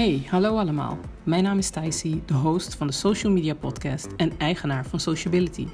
Hey, 0.00 0.26
hallo 0.28 0.58
allemaal. 0.58 0.98
Mijn 1.24 1.42
naam 1.42 1.58
is 1.58 1.66
Stacey, 1.66 2.22
de 2.26 2.34
host 2.34 2.74
van 2.74 2.86
de 2.86 2.92
Social 2.92 3.32
Media 3.32 3.54
Podcast 3.54 4.08
en 4.16 4.38
eigenaar 4.38 4.86
van 4.86 5.00
Sociability. 5.00 5.66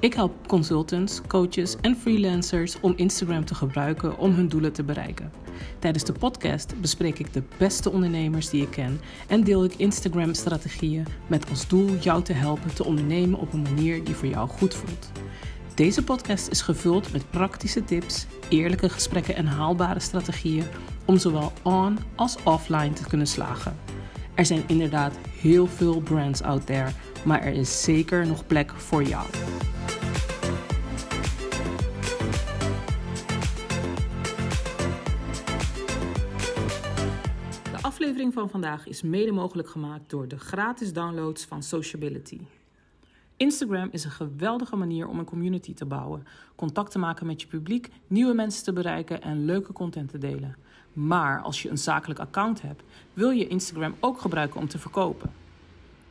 Ik 0.00 0.14
help 0.14 0.48
consultants, 0.48 1.20
coaches 1.26 1.76
en 1.80 1.96
freelancers 1.96 2.80
om 2.80 2.92
Instagram 2.96 3.44
te 3.44 3.54
gebruiken 3.54 4.18
om 4.18 4.32
hun 4.32 4.48
doelen 4.48 4.72
te 4.72 4.82
bereiken. 4.82 5.32
Tijdens 5.78 6.04
de 6.04 6.12
podcast 6.12 6.80
bespreek 6.80 7.18
ik 7.18 7.32
de 7.32 7.42
beste 7.58 7.90
ondernemers 7.90 8.50
die 8.50 8.62
ik 8.62 8.70
ken 8.70 9.00
en 9.28 9.44
deel 9.44 9.64
ik 9.64 9.74
Instagram-strategieën 9.74 11.06
met 11.26 11.50
als 11.50 11.68
doel 11.68 11.96
jou 12.00 12.22
te 12.22 12.32
helpen 12.32 12.74
te 12.74 12.84
ondernemen 12.84 13.38
op 13.38 13.52
een 13.52 13.62
manier 13.62 14.04
die 14.04 14.14
voor 14.14 14.28
jou 14.28 14.48
goed 14.48 14.74
voelt. 14.74 15.10
Deze 15.74 16.04
podcast 16.04 16.48
is 16.48 16.60
gevuld 16.60 17.12
met 17.12 17.30
praktische 17.30 17.84
tips, 17.84 18.26
eerlijke 18.48 18.88
gesprekken 18.88 19.36
en 19.36 19.46
haalbare 19.46 20.00
strategieën 20.00 20.64
om 21.06 21.18
zowel 21.18 21.52
on 21.62 21.98
als 22.14 22.36
offline 22.42 22.92
te 22.92 23.06
kunnen 23.08 23.26
slagen. 23.26 23.76
Er 24.34 24.46
zijn 24.46 24.62
inderdaad 24.66 25.16
heel 25.40 25.66
veel 25.66 26.00
brands 26.00 26.42
out 26.42 26.66
there, 26.66 26.90
maar 27.24 27.42
er 27.42 27.52
is 27.52 27.82
zeker 27.82 28.26
nog 28.26 28.46
plek 28.46 28.70
voor 28.70 29.02
jou. 29.02 29.26
De 37.62 37.82
aflevering 37.82 38.32
van 38.32 38.50
vandaag 38.50 38.86
is 38.86 39.02
mede 39.02 39.32
mogelijk 39.32 39.68
gemaakt 39.68 40.10
door 40.10 40.28
de 40.28 40.38
gratis 40.38 40.92
downloads 40.92 41.44
van 41.44 41.62
Sociability. 41.62 42.40
Instagram 43.36 43.88
is 43.90 44.04
een 44.04 44.10
geweldige 44.10 44.76
manier 44.76 45.08
om 45.08 45.18
een 45.18 45.24
community 45.24 45.74
te 45.74 45.84
bouwen, 45.84 46.26
contact 46.54 46.90
te 46.90 46.98
maken 46.98 47.26
met 47.26 47.40
je 47.40 47.46
publiek, 47.46 47.90
nieuwe 48.06 48.34
mensen 48.34 48.64
te 48.64 48.72
bereiken 48.72 49.22
en 49.22 49.44
leuke 49.44 49.72
content 49.72 50.10
te 50.10 50.18
delen. 50.18 50.56
Maar 50.92 51.40
als 51.42 51.62
je 51.62 51.70
een 51.70 51.78
zakelijk 51.78 52.20
account 52.20 52.62
hebt, 52.62 52.82
wil 53.12 53.30
je 53.30 53.48
Instagram 53.48 53.94
ook 54.00 54.20
gebruiken 54.20 54.60
om 54.60 54.68
te 54.68 54.78
verkopen. 54.78 55.32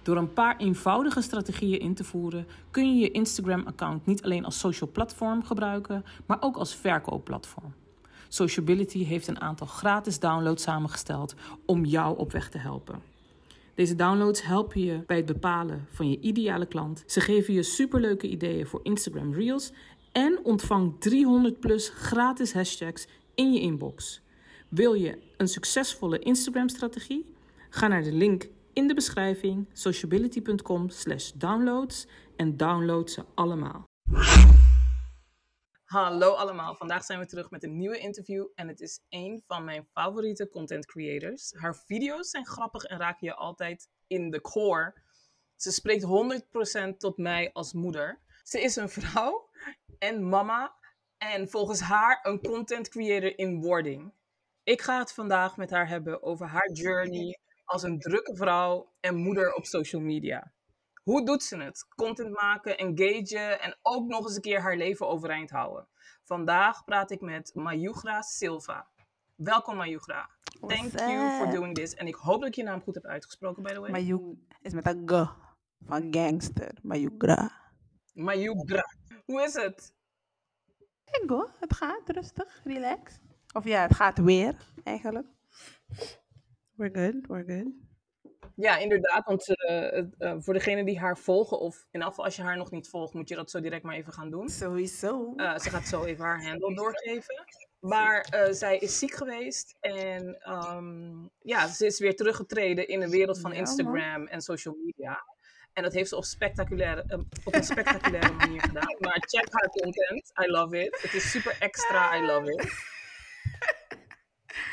Door 0.01 0.17
een 0.17 0.33
paar 0.33 0.57
eenvoudige 0.57 1.21
strategieën 1.21 1.79
in 1.79 1.93
te 1.93 2.03
voeren, 2.03 2.47
kun 2.71 2.95
je 2.95 3.01
je 3.01 3.11
Instagram-account 3.11 4.05
niet 4.05 4.23
alleen 4.23 4.45
als 4.45 4.59
social 4.59 4.89
platform 4.89 5.43
gebruiken, 5.43 6.05
maar 6.25 6.37
ook 6.39 6.57
als 6.57 6.75
verkoopplatform. 6.75 7.73
Sociability 8.27 9.03
heeft 9.03 9.27
een 9.27 9.41
aantal 9.41 9.67
gratis 9.67 10.19
downloads 10.19 10.63
samengesteld 10.63 11.35
om 11.65 11.85
jou 11.85 12.17
op 12.17 12.31
weg 12.31 12.49
te 12.49 12.57
helpen. 12.57 13.14
Deze 13.75 13.95
downloads 13.95 14.43
helpen 14.43 14.81
je 14.81 15.03
bij 15.05 15.17
het 15.17 15.25
bepalen 15.25 15.87
van 15.91 16.09
je 16.09 16.19
ideale 16.19 16.65
klant. 16.65 17.03
Ze 17.05 17.19
geven 17.19 17.53
je 17.53 17.63
superleuke 17.63 18.27
ideeën 18.27 18.67
voor 18.67 18.79
Instagram 18.83 19.33
Reels 19.33 19.71
en 20.11 20.39
ontvang 20.43 20.95
300 20.99 21.59
plus 21.59 21.89
gratis 21.89 22.53
hashtags 22.53 23.07
in 23.33 23.53
je 23.53 23.59
inbox. 23.59 24.21
Wil 24.69 24.93
je 24.93 25.17
een 25.37 25.47
succesvolle 25.47 26.19
Instagram-strategie? 26.19 27.33
Ga 27.69 27.87
naar 27.87 28.03
de 28.03 28.11
link 28.11 28.47
in 28.73 28.87
de 28.87 28.93
beschrijving 28.93 29.65
sociability.com/downloads 29.73 32.07
en 32.35 32.57
download 32.57 33.09
ze 33.09 33.23
allemaal. 33.33 33.83
Hallo 35.95 36.33
allemaal, 36.33 36.75
vandaag 36.75 37.03
zijn 37.03 37.19
we 37.19 37.25
terug 37.25 37.49
met 37.49 37.63
een 37.63 37.77
nieuwe 37.77 37.97
interview 37.97 38.47
en 38.55 38.67
het 38.67 38.81
is 38.81 38.99
een 39.09 39.43
van 39.47 39.63
mijn 39.63 39.87
favoriete 39.93 40.49
content 40.49 40.85
creators. 40.85 41.53
Haar 41.53 41.75
video's 41.75 42.29
zijn 42.29 42.45
grappig 42.45 42.83
en 42.83 42.97
raken 42.97 43.27
je 43.27 43.35
altijd 43.35 43.89
in 44.07 44.29
de 44.29 44.41
core. 44.41 44.95
Ze 45.55 45.71
spreekt 45.71 46.03
100% 46.93 46.97
tot 46.97 47.17
mij 47.17 47.49
als 47.53 47.73
moeder. 47.73 48.19
Ze 48.43 48.61
is 48.61 48.75
een 48.75 48.89
vrouw 48.89 49.49
en 49.99 50.29
mama 50.29 50.75
en 51.17 51.49
volgens 51.49 51.79
haar 51.79 52.19
een 52.23 52.41
content 52.41 52.89
creator 52.89 53.37
in 53.37 53.61
wording. 53.61 54.13
Ik 54.63 54.81
ga 54.81 54.99
het 54.99 55.13
vandaag 55.13 55.57
met 55.57 55.69
haar 55.69 55.87
hebben 55.87 56.23
over 56.23 56.47
haar 56.47 56.71
journey 56.71 57.39
als 57.65 57.83
een 57.83 57.99
drukke 57.99 58.35
vrouw 58.35 58.93
en 58.99 59.15
moeder 59.15 59.53
op 59.53 59.65
social 59.65 60.01
media. 60.01 60.53
Hoe 61.05 61.25
doet 61.25 61.43
ze 61.43 61.57
het? 61.57 61.85
Content 61.95 62.29
maken, 62.29 62.77
engagen 62.77 63.61
en 63.61 63.77
ook 63.81 64.07
nog 64.07 64.25
eens 64.25 64.35
een 64.35 64.41
keer 64.41 64.61
haar 64.61 64.77
leven 64.77 65.07
overeind 65.07 65.49
houden. 65.49 65.87
Vandaag 66.23 66.83
praat 66.83 67.11
ik 67.11 67.21
met 67.21 67.51
Mayugra 67.53 68.21
Silva. 68.21 68.87
Welkom 69.35 69.75
Mayugra. 69.75 70.29
Thank 70.67 70.99
you 70.99 71.37
for 71.37 71.51
doing 71.51 71.75
this. 71.75 71.93
En 71.93 72.07
ik 72.07 72.15
hoop 72.15 72.39
dat 72.39 72.49
ik 72.49 72.55
je 72.55 72.63
naam 72.63 72.81
goed 72.81 72.95
heb 72.95 73.05
uitgesproken, 73.05 73.63
by 73.63 73.73
the 73.73 73.79
way. 73.79 73.91
Mayug 73.91 74.21
is 74.61 74.73
met 74.73 74.85
een 74.85 75.09
g 75.09 75.35
van 75.85 76.13
gangster. 76.13 76.77
Mayugra. 76.81 77.51
Mayugra. 78.13 78.85
Hoe 79.25 79.43
is 79.43 79.53
het? 79.53 79.93
Go, 81.05 81.49
het 81.59 81.73
gaat 81.73 82.09
rustig, 82.09 82.61
relax. 82.63 83.19
Of 83.53 83.63
ja, 83.63 83.81
het 83.81 83.95
gaat 83.95 84.17
weer 84.17 84.55
eigenlijk. 84.83 85.27
We're 86.75 86.93
good, 86.93 87.27
we're 87.27 87.45
good. 87.45 87.84
Ja, 88.55 88.77
inderdaad. 88.77 89.25
Want 89.25 89.49
uh, 89.49 89.97
uh, 90.19 90.33
voor 90.39 90.53
degenen 90.53 90.85
die 90.85 90.99
haar 90.99 91.17
volgen, 91.17 91.59
of 91.59 91.85
in 91.91 92.03
afval 92.03 92.25
als 92.25 92.35
je 92.35 92.41
haar 92.41 92.57
nog 92.57 92.71
niet 92.71 92.89
volgt, 92.89 93.13
moet 93.13 93.29
je 93.29 93.35
dat 93.35 93.51
zo 93.51 93.59
direct 93.59 93.83
maar 93.83 93.95
even 93.95 94.13
gaan 94.13 94.29
doen. 94.29 94.49
Sowieso. 94.49 95.33
Uh, 95.35 95.57
ze 95.57 95.69
gaat 95.69 95.87
zo 95.87 96.03
even 96.03 96.25
haar 96.25 96.43
handle 96.43 96.75
doorgeven. 96.75 97.45
Maar 97.79 98.47
zij 98.51 98.77
is 98.77 98.99
ziek 98.99 99.13
geweest 99.13 99.75
en 99.79 100.51
um, 100.51 101.29
ja, 101.39 101.67
ze 101.67 101.85
is 101.85 101.99
weer 101.99 102.15
teruggetreden 102.15 102.87
in 102.87 102.99
de 102.99 103.09
wereld 103.09 103.39
van 103.39 103.53
Instagram 103.53 104.27
en 104.27 104.41
social 104.41 104.75
media. 104.83 105.23
En 105.73 105.83
dat 105.83 105.93
heeft 105.93 106.09
ze 106.09 106.15
op, 106.15 106.23
spectaculaire, 106.23 107.25
op 107.43 107.53
een 107.53 107.63
spectaculaire 107.63 108.33
manier 108.45 108.61
gedaan. 108.61 108.95
Maar 108.99 109.23
check 109.27 109.47
haar 109.51 109.69
content. 109.69 110.31
I 110.43 110.51
love 110.51 110.83
it. 110.83 111.01
Het 111.01 111.13
is 111.13 111.31
super 111.31 111.55
extra. 111.59 112.17
I 112.17 112.25
love 112.25 112.51
it. 112.51 112.93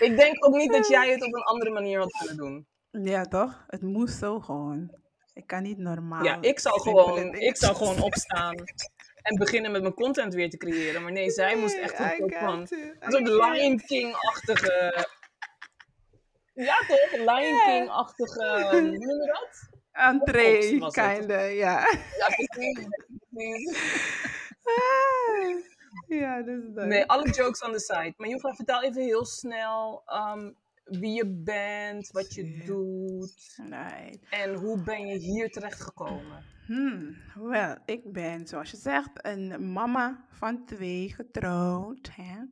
Ik 0.09 0.17
denk 0.17 0.47
ook 0.47 0.55
niet 0.55 0.73
dat 0.73 0.89
jij 0.89 1.11
het 1.11 1.23
op 1.23 1.35
een 1.35 1.43
andere 1.43 1.71
manier 1.71 1.99
had 1.99 2.13
kunnen 2.13 2.37
doen. 2.37 2.67
Ja, 2.93 3.25
toch? 3.25 3.65
Het 3.67 3.83
moest 3.83 4.19
zo 4.19 4.41
gewoon. 4.41 5.01
Ik 5.35 5.47
kan 5.47 5.63
niet 5.63 5.79
normaal. 5.79 6.25
Ja, 6.25 6.39
ik 6.41 6.59
zou 6.59 6.81
gewoon, 6.81 7.35
ik 7.35 7.57
zou 7.57 7.77
gewoon 7.77 8.01
opstaan 8.09 8.55
en 9.23 9.39
beginnen 9.39 9.73
met 9.73 9.83
mijn 9.83 9.95
content 9.95 10.35
weer 10.35 10.51
te 10.51 10.57
creëren. 10.57 11.03
Maar 11.03 11.13
nee, 11.13 11.31
zij 11.31 11.57
moest 11.57 11.77
echt 11.77 11.99
een 11.99 12.15
soort 12.19 12.35
van 12.39 12.67
zo'n 13.01 13.23
Lion 13.23 13.81
King-achtige. 13.81 15.07
Ja, 16.55 16.77
toch? 16.87 17.13
Lion 17.13 17.61
King-achtige. 17.65 18.69
Hoe 18.71 18.81
noem 18.81 18.93
je 18.93 19.27
dat? 19.27 19.81
Entree, 19.93 20.91
kinda, 20.91 21.41
ja. 21.41 21.81
Ja, 22.19 22.27
precies. 22.47 22.87
Ja, 26.07 26.43
dus 26.43 26.63
dat. 26.75 26.87
Nee, 26.87 27.05
alle 27.07 27.31
jokes 27.31 27.63
on 27.63 27.73
the 27.73 27.81
side. 27.81 28.15
Maar 28.17 28.29
Juffrouw, 28.29 28.55
vertel 28.55 28.83
even 28.83 29.03
heel 29.03 29.25
snel 29.25 30.03
um, 30.35 30.57
wie 30.99 31.13
je 31.13 31.43
bent, 31.45 32.11
wat 32.11 32.35
je 32.35 32.63
doet. 32.67 33.61
En 34.31 34.55
hoe 34.55 34.83
ben 34.83 35.07
je 35.07 35.19
hier 35.19 35.51
terecht 35.51 35.81
gekomen? 35.81 36.45
Hmm, 36.67 37.17
wel, 37.35 37.77
ik 37.85 38.13
ben, 38.13 38.47
zoals 38.47 38.71
je 38.71 38.77
zegt, 38.77 39.11
een 39.27 39.73
mama 39.73 40.27
van 40.31 40.65
twee, 40.65 41.09
getrouwd. 41.15 42.11
Hè? 42.13 42.45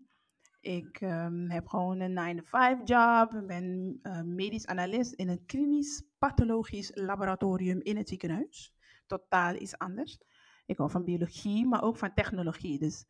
Ik 0.61 1.01
ehm, 1.01 1.51
heb 1.51 1.67
gewoon 1.67 2.01
een 2.01 2.43
9-to-5 2.43 2.83
job. 2.84 3.34
Ik 3.34 3.47
ben 3.47 3.99
eh, 4.03 4.23
medisch 4.23 4.67
analist 4.67 5.12
in 5.12 5.28
een 5.28 5.45
klinisch 5.47 6.03
pathologisch 6.19 6.91
laboratorium 6.95 7.81
in 7.83 7.97
het 7.97 8.09
ziekenhuis. 8.09 8.75
Totaal 9.07 9.55
iets 9.55 9.78
anders. 9.78 10.21
Ik 10.67 10.77
hou 10.77 10.91
van 10.91 11.05
biologie, 11.05 11.67
maar 11.67 11.83
ook 11.83 11.97
van 11.97 12.15
technologie. 12.15 12.78
Dus 12.78 13.05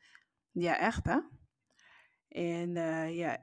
ja, 0.52 0.78
echt 0.78 1.06
hè. 1.06 1.18
En 2.28 2.76
eh, 2.76 3.16
ja, 3.16 3.40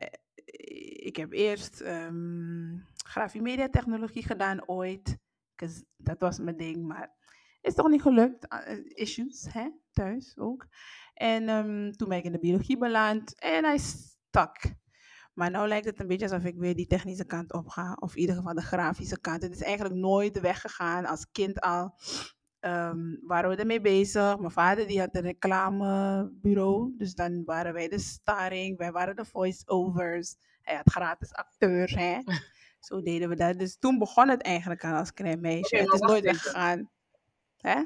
ik 1.07 1.15
heb 1.15 1.31
eerst 1.31 1.81
um, 1.81 2.85
grafie-media 2.95 3.69
technologie 3.69 4.23
gedaan 4.23 4.67
ooit. 4.67 5.17
Dat 5.97 6.19
was 6.19 6.39
mijn 6.39 6.57
ding, 6.57 6.87
maar 6.87 7.15
is 7.61 7.73
toch 7.73 7.89
niet 7.89 8.01
gelukt. 8.01 8.53
Uh, 8.53 8.85
issues, 8.87 9.47
hè, 9.49 9.69
thuis 9.91 10.37
ook. 10.37 10.67
En 11.13 11.49
um, 11.49 11.91
toen 11.91 12.09
ben 12.09 12.17
ik 12.17 12.23
in 12.23 12.31
de 12.31 12.39
biologie 12.39 12.77
beland 12.77 13.39
en 13.39 13.63
hij 13.63 13.77
stak. 13.77 14.57
Maar 15.33 15.51
nu 15.51 15.67
lijkt 15.67 15.85
het 15.85 15.99
een 15.99 16.07
beetje 16.07 16.29
alsof 16.29 16.45
ik 16.45 16.57
weer 16.57 16.75
die 16.75 16.87
technische 16.87 17.25
kant 17.25 17.53
op 17.53 17.67
ga. 17.67 17.97
Of 17.99 18.15
in 18.15 18.21
ieder 18.21 18.35
geval 18.35 18.53
de 18.53 18.61
grafische 18.61 19.19
kant. 19.19 19.41
Het 19.41 19.53
is 19.53 19.61
eigenlijk 19.61 19.95
nooit 19.95 20.39
weggegaan. 20.39 21.05
Als 21.05 21.31
kind 21.31 21.59
al 21.59 21.93
um, 22.61 23.19
waren 23.21 23.49
we 23.49 23.55
ermee 23.55 23.81
bezig. 23.81 24.37
Mijn 24.37 24.51
vader 24.51 24.87
die 24.87 24.99
had 24.99 25.15
een 25.15 25.21
reclamebureau. 25.21 26.93
Dus 26.97 27.13
dan 27.13 27.43
waren 27.45 27.73
wij 27.73 27.87
de 27.87 27.99
starring. 27.99 28.77
Wij 28.77 28.91
waren 28.91 29.15
de 29.15 29.25
voice-overs. 29.25 30.35
Hij 30.61 30.75
had 30.75 30.91
gratis 30.91 31.33
acteurs, 31.33 31.95
hè. 31.95 32.19
Zo 32.79 33.01
deden 33.01 33.29
we 33.29 33.35
dat. 33.35 33.59
Dus 33.59 33.77
toen 33.77 33.97
begon 33.97 34.29
het 34.29 34.41
eigenlijk 34.41 34.83
al 34.83 34.93
als 34.93 35.13
klein 35.13 35.41
meisje. 35.41 35.75
Het 35.75 35.93
is 35.93 35.99
nooit 35.99 36.23
weggegaan. 36.23 36.89
Hè? 37.57 37.83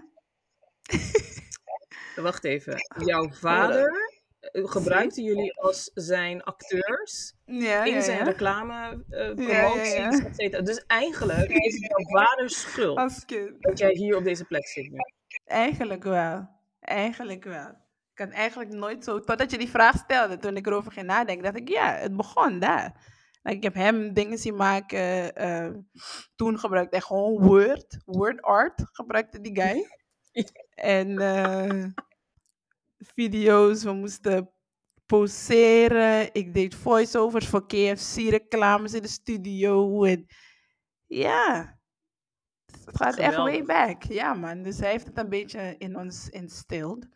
Wacht 2.16 2.44
even. 2.44 2.76
Jouw 3.06 3.32
vader 3.32 4.11
eh, 4.52 4.66
gebruikte 4.70 5.22
jullie 5.22 5.60
als 5.62 5.92
zijn 5.94 6.44
acteurs 6.44 7.34
Ja, 7.46 7.84
in 7.84 8.02
zijn 8.02 8.26
reclame, 8.26 9.04
ja, 9.10 9.34
promoties, 9.34 10.24
et 10.26 10.36
cetera. 10.36 10.62
Dus 10.62 10.84
eigenlijk 10.88 11.50
is 11.50 11.74
het 11.74 11.88
jouw 11.90 12.22
vaders 12.24 12.62
schuld 12.62 12.98
Als 12.98 13.26
kind. 13.26 13.52
dat 13.62 13.78
jij 13.80 13.92
hier 13.92 14.18
op 14.18 14.24
deze 14.24 14.46
plek 14.46 14.68
zit 14.68 14.92
nu. 14.92 14.98
Eigenlijk 15.46 16.04
wel. 16.04 16.50
Eigenlijk 16.80 17.44
wel. 17.44 17.70
Ik 18.14 18.18
had 18.28 18.30
eigenlijk 18.30 18.72
nooit 18.72 19.04
zo... 19.04 19.20
Totdat 19.20 19.52
je 19.52 19.58
die 19.58 19.70
vraag 19.70 19.98
stelde, 19.98 20.38
toen 20.38 20.58
ik 20.58 20.68
erover 20.68 20.92
ging 20.92 21.06
nadenken, 21.06 21.44
dacht 21.44 21.58
ik, 21.58 21.70
ja, 21.70 21.94
het 21.96 22.18
begon 22.18 22.60
daar. 22.60 23.10
Like, 23.44 23.58
ik 23.58 23.64
heb 23.64 23.74
hem 23.74 24.14
dingen 24.14 24.38
zien 24.38 24.56
maken. 24.56 25.36
eh, 25.36 25.70
toen 26.36 26.60
gebruikte 26.60 26.96
hij 26.96 27.06
gewoon 27.06 27.44
Word. 27.44 27.98
Word 28.06 28.42
art 28.42 28.84
gebruikte 28.92 29.42
die 29.42 29.62
guy. 29.62 29.88
en 30.96 31.14
video's, 33.16 33.84
we 33.84 33.94
moesten 33.94 34.52
poseren. 35.06 36.34
Ik 36.34 36.54
deed 36.54 36.76
voiceovers 36.76 37.48
voor 37.48 37.66
KFC-reclames 37.68 38.94
in 38.94 39.02
de 39.02 39.08
studio. 39.08 40.04
En 40.04 40.26
ja, 41.08 41.80
het 42.86 42.98
gaat 42.98 43.16
echt 43.16 43.36
way 43.36 43.64
back. 43.64 44.04
Ja, 44.04 44.34
man. 44.34 44.62
Dus 44.62 44.80
hij 44.80 44.92
heeft 44.92 45.08
het 45.08 45.18
een 45.18 45.30
beetje 45.30 45.76
in 45.78 45.98
ons 45.98 46.30
instilled. 46.30 47.08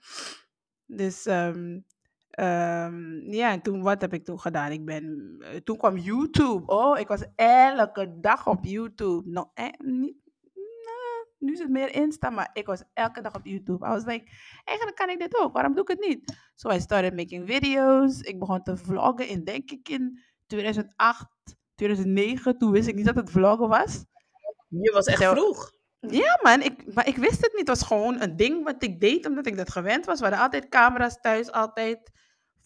Dus 0.85 1.25
ehm, 1.25 1.79
ehm, 2.29 3.31
ja, 3.31 3.51
en 3.51 3.61
toen, 3.61 3.81
wat 3.81 4.01
heb 4.01 4.13
ik 4.13 4.25
toen 4.25 4.39
gedaan? 4.39 4.71
Ik 4.71 4.85
ben, 4.85 5.35
eh, 5.39 5.55
toen 5.55 5.77
kwam 5.77 5.97
YouTube. 5.97 6.65
Oh, 6.65 6.99
ik 6.99 7.07
was 7.07 7.25
elke 7.35 8.19
dag 8.19 8.47
op 8.47 8.65
YouTube. 8.65 9.29
No, 9.29 9.51
eh, 9.53 9.69
niet, 9.77 10.15
nu 11.37 11.51
is 11.51 11.59
het 11.59 11.69
meer 11.69 11.95
Insta, 11.95 12.29
maar 12.29 12.49
ik 12.53 12.65
was 12.65 12.83
elke 12.93 13.21
dag 13.21 13.35
op 13.35 13.45
YouTube. 13.45 13.85
I 13.85 13.89
was 13.89 14.05
like, 14.05 14.31
eigenlijk 14.63 14.97
kan 14.97 15.09
ik 15.09 15.19
dit 15.19 15.39
ook. 15.39 15.53
Waarom 15.53 15.73
doe 15.73 15.83
ik 15.83 15.89
het 15.89 16.07
niet? 16.07 16.37
So 16.55 16.71
I 16.71 16.79
started 16.79 17.15
making 17.15 17.47
videos. 17.47 18.19
Ik 18.19 18.39
begon 18.39 18.63
te 18.63 18.77
vloggen 18.77 19.27
in, 19.27 19.43
denk 19.43 19.71
ik, 19.71 19.89
in 19.89 20.19
2008, 20.47 21.27
2009. 21.75 22.57
Toen 22.57 22.71
wist 22.71 22.87
ik 22.87 22.95
niet 22.95 23.05
dat 23.05 23.15
het 23.15 23.31
vloggen 23.31 23.67
was. 23.67 24.05
Je 24.67 24.91
was 24.91 25.05
echt 25.05 25.23
vroeg. 25.23 25.71
Ja, 25.99 26.39
man, 26.41 26.61
ik, 26.61 26.93
maar 26.93 27.07
ik 27.07 27.15
wist 27.15 27.41
het 27.41 27.51
niet. 27.51 27.67
Het 27.67 27.77
was 27.77 27.87
gewoon 27.87 28.21
een 28.21 28.35
ding 28.35 28.63
wat 28.63 28.83
ik 28.83 28.99
deed 28.99 29.25
omdat 29.25 29.45
ik 29.45 29.57
dat 29.57 29.71
gewend 29.71 30.05
was. 30.05 30.19
We 30.19 30.25
hadden 30.25 30.43
altijd 30.43 30.69
camera's 30.69 31.17
thuis, 31.21 31.51
altijd 31.51 32.11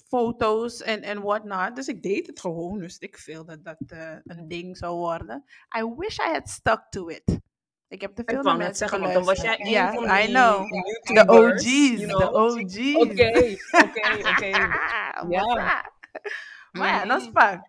foto's 0.08 0.82
en, 0.82 1.02
en 1.02 1.22
whatnot. 1.22 1.76
Dus 1.76 1.88
ik 1.88 2.04
deed 2.04 2.28
het 2.28 2.40
gewoon. 2.40 2.80
Dus 2.80 2.98
ik 2.98 3.18
veel 3.18 3.46
dat 3.46 3.64
dat 3.64 3.82
eh, 3.88 4.16
een 4.24 4.48
ding 4.48 4.78
zou 4.78 4.98
worden. 4.98 5.44
I 5.78 5.94
wish 5.98 6.18
I 6.18 6.32
had 6.32 6.50
stuck 6.50 6.86
to 6.90 7.08
it. 7.08 7.40
Ik 7.90 8.02
heb 8.02 8.16
te 8.16 8.24
veel 8.26 8.42
naar 8.44 8.58
mensen 8.58 8.76
zeggen, 8.76 9.00
want 9.00 9.14
dan 9.14 9.24
was 9.24 9.42
jij 9.42 9.60
een 9.60 9.70
Ja, 9.70 9.94
van 9.94 10.04
I 10.04 10.26
die 10.26 10.28
know. 10.36 10.70
De 11.04 11.24
OG's, 11.28 11.64
you 11.64 11.98
de 11.98 12.06
know. 12.06 12.36
OG's. 12.36 12.96
Oké, 12.96 13.56
oké, 13.72 14.30
oké. 14.30 14.68
Ja. 15.36 15.92
Maar 16.72 16.88
ja, 16.88 17.06
dat 17.06 17.20
is 17.22 17.28
Mhm. 17.30 17.40
vaak. 17.40 17.68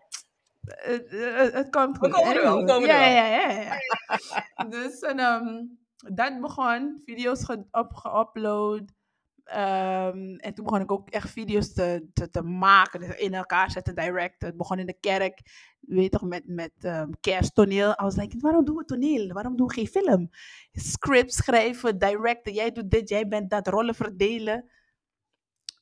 Het, 0.61 1.05
het, 1.09 1.53
het 1.53 1.69
komt 1.69 1.97
We 1.97 2.05
goed. 2.05 2.13
komen 2.13 2.35
er 2.35 2.41
wel, 2.41 2.57
we 2.61 2.65
komen 2.65 2.87
ja, 2.87 2.93
er 3.07 3.13
wel. 3.13 3.23
ja, 3.23 3.51
ja, 3.51 3.61
ja. 3.61 4.65
dus 4.75 4.99
en, 4.99 5.19
ehm, 5.19 5.63
dat 6.15 6.41
begon, 6.41 7.01
video's 7.05 7.43
ge- 7.45 7.67
Ehm, 9.51 10.35
en 10.35 10.53
toen 10.53 10.65
begon 10.65 10.81
ik 10.81 10.91
ook 10.91 11.09
echt 11.09 11.29
video's 11.29 11.73
te, 11.73 12.09
te, 12.13 12.29
te 12.29 12.41
maken, 12.41 12.99
dus 12.99 13.15
in 13.15 13.33
elkaar 13.33 13.71
zetten, 13.71 13.95
directen. 13.95 14.47
Het 14.47 14.57
begon 14.57 14.79
in 14.79 14.85
de 14.85 14.99
kerk, 14.99 15.41
weet 15.79 16.11
toch, 16.11 16.21
met, 16.21 16.43
met 16.47 16.71
ehm, 16.79 17.09
kersttoneel. 17.19 17.89
I 17.89 18.03
was 18.03 18.15
like, 18.15 18.37
waarom 18.39 18.65
doen 18.65 18.75
we 18.75 18.85
toneel? 18.85 19.27
Waarom 19.27 19.55
doen 19.55 19.67
we 19.67 19.73
geen 19.73 19.87
film? 19.87 20.29
Script 20.71 21.33
schrijven, 21.33 21.97
directen, 21.97 22.53
jij 22.53 22.71
doet 22.71 22.91
dit, 22.91 23.09
jij 23.09 23.27
bent 23.27 23.49
dat, 23.49 23.67
rollen 23.67 23.95
verdelen. 23.95 24.71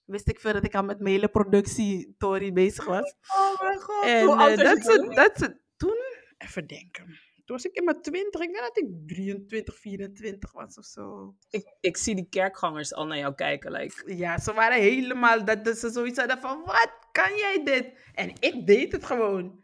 Wist 0.06 0.28
ik 0.28 0.40
veel 0.40 0.54
dat 0.54 0.66
ik 0.66 0.76
al 0.76 0.84
met 0.84 1.00
mijn 1.00 1.16
hele 1.16 1.30
productie 1.30 2.16
Tory 2.18 2.54
bezig 2.54 2.86
was. 2.86 3.16
Oh 3.38 3.62
mijn 3.62 3.80
god. 3.80 4.04
En 4.04 4.20
je 4.50 5.10
dat. 5.16 5.54
Toen, 5.78 5.98
even 6.38 6.68
denken. 6.68 7.20
Toen 7.50 7.58
was 7.58 7.66
ik 7.68 7.76
in 7.78 7.84
mijn 7.84 8.02
twintig. 8.02 8.42
Ik 8.42 8.54
denk 8.54 8.66
dat 8.66 8.78
ik 8.78 8.88
23, 9.08 9.80
24 9.80 10.52
was 10.52 10.78
of 10.78 10.86
zo. 10.86 11.36
Ik, 11.50 11.76
ik 11.80 11.98
zie 11.98 12.16
die 12.16 12.30
kerkgangers 12.30 12.94
al 12.94 13.06
naar 13.06 13.18
jou 13.18 13.36
kijken. 13.36 13.72
Like, 13.72 14.16
Ja, 14.16 14.38
ze 14.38 14.54
waren 14.54 14.82
helemaal 14.82 15.46
dat 15.46 15.66
dat 15.66 15.78
ze 15.78 15.90
zoiets 15.90 16.20
hadden 16.20 16.40
van, 16.40 16.62
wat 16.66 16.92
kan 17.12 17.36
jij 17.38 17.62
dit? 17.64 17.94
En 18.14 18.30
ik 18.40 18.68
deed 18.68 18.92
het 18.92 19.06
gewoon. 19.06 19.64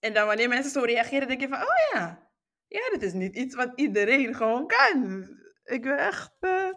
En 0.00 0.12
dan 0.14 0.26
wanneer 0.26 0.48
mensen 0.48 0.72
zo 0.72 0.80
reageren, 0.80 1.28
denk 1.28 1.40
je 1.40 1.48
van, 1.48 1.58
oh 1.62 1.92
ja. 1.92 2.28
Ja, 2.66 2.90
dit 2.92 3.02
is 3.02 3.12
niet 3.12 3.36
iets 3.36 3.54
wat 3.54 3.72
iedereen 3.74 4.34
gewoon 4.34 4.66
kan. 4.66 5.28
Ik 5.64 5.82
ben 5.82 5.98
echt... 5.98 6.36
eh, 6.40 6.70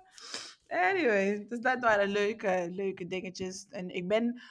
Anyway, 0.68 1.46
dus 1.50 1.60
dat 1.60 1.80
waren 1.80 2.08
leuke, 2.08 2.68
leuke 2.72 3.08
dingetjes. 3.08 3.68
En 3.70 3.90
ik 3.90 4.08
ben, 4.08 4.42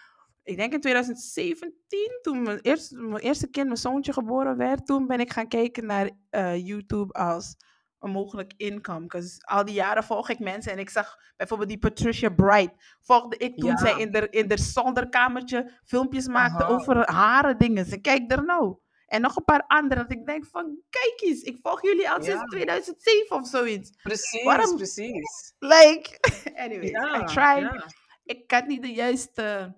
ik 0.45 0.57
denk 0.57 0.73
in 0.73 0.81
2017, 0.81 2.19
toen 2.23 2.43
mijn 2.43 2.59
eerste, 2.61 2.97
mijn 2.97 3.23
eerste 3.23 3.51
kind, 3.51 3.67
mijn 3.67 3.79
zoontje 3.79 4.13
geboren 4.13 4.57
werd, 4.57 4.87
toen 4.87 5.07
ben 5.07 5.21
ik 5.21 5.33
gaan 5.33 5.49
kijken 5.49 5.87
naar 5.87 6.11
eh, 6.31 6.67
YouTube 6.67 7.13
als 7.13 7.57
een 7.99 8.11
mogelijk 8.11 8.53
income. 8.57 9.07
Dus 9.07 9.45
al 9.45 9.65
die 9.65 9.75
jaren 9.75 10.05
volg 10.05 10.29
ik 10.29 10.39
mensen 10.39 10.73
en 10.73 10.79
ik 10.79 10.91
zag 10.91 11.17
bijvoorbeeld 11.37 11.69
die 11.69 11.79
Patricia 11.79 12.29
Bright. 12.31 12.97
Volgde 13.01 13.37
ik 13.37 13.57
toen 13.57 13.71
Ja. 13.71 13.77
zij 13.77 13.99
in 13.99 14.11
de, 14.13 14.29
in 14.31 14.49
de 14.49 14.59
zolderkamertje 14.59 15.79
filmpjes 15.85 16.27
maakte 16.29 16.65
Aha. 16.65 16.73
over 16.73 17.11
haren 17.13 17.59
dingen. 17.59 17.87
En 17.91 18.01
kijk 18.01 18.33
er 18.33 18.45
nou. 18.45 18.77
En 19.07 19.21
nog 19.21 19.37
een 19.37 19.45
paar 19.45 19.65
andere. 19.67 20.01
Dat 20.01 20.13
ik 20.13 20.27
denk 20.27 20.47
van, 20.47 20.79
kijk 20.91 21.21
eens, 21.21 21.41
ik 21.43 21.59
volg 21.63 21.83
jullie 21.83 22.11
al 22.11 22.17
Ja. 22.17 22.23
sinds 22.25 22.43
2007 22.51 23.37
of 23.37 23.47
zoiets. 23.49 23.91
precies, 24.03 24.43
Waarom- 24.45 24.77
precies. 24.77 25.53
Like, 25.59 26.19
anyway, 26.65 26.89
Ja, 26.91 27.21
I 27.23 27.25
tried. 27.25 27.95
Ik 28.25 28.51
had 28.51 28.67
niet 28.67 28.83
de 28.83 28.93
juiste 28.93 29.75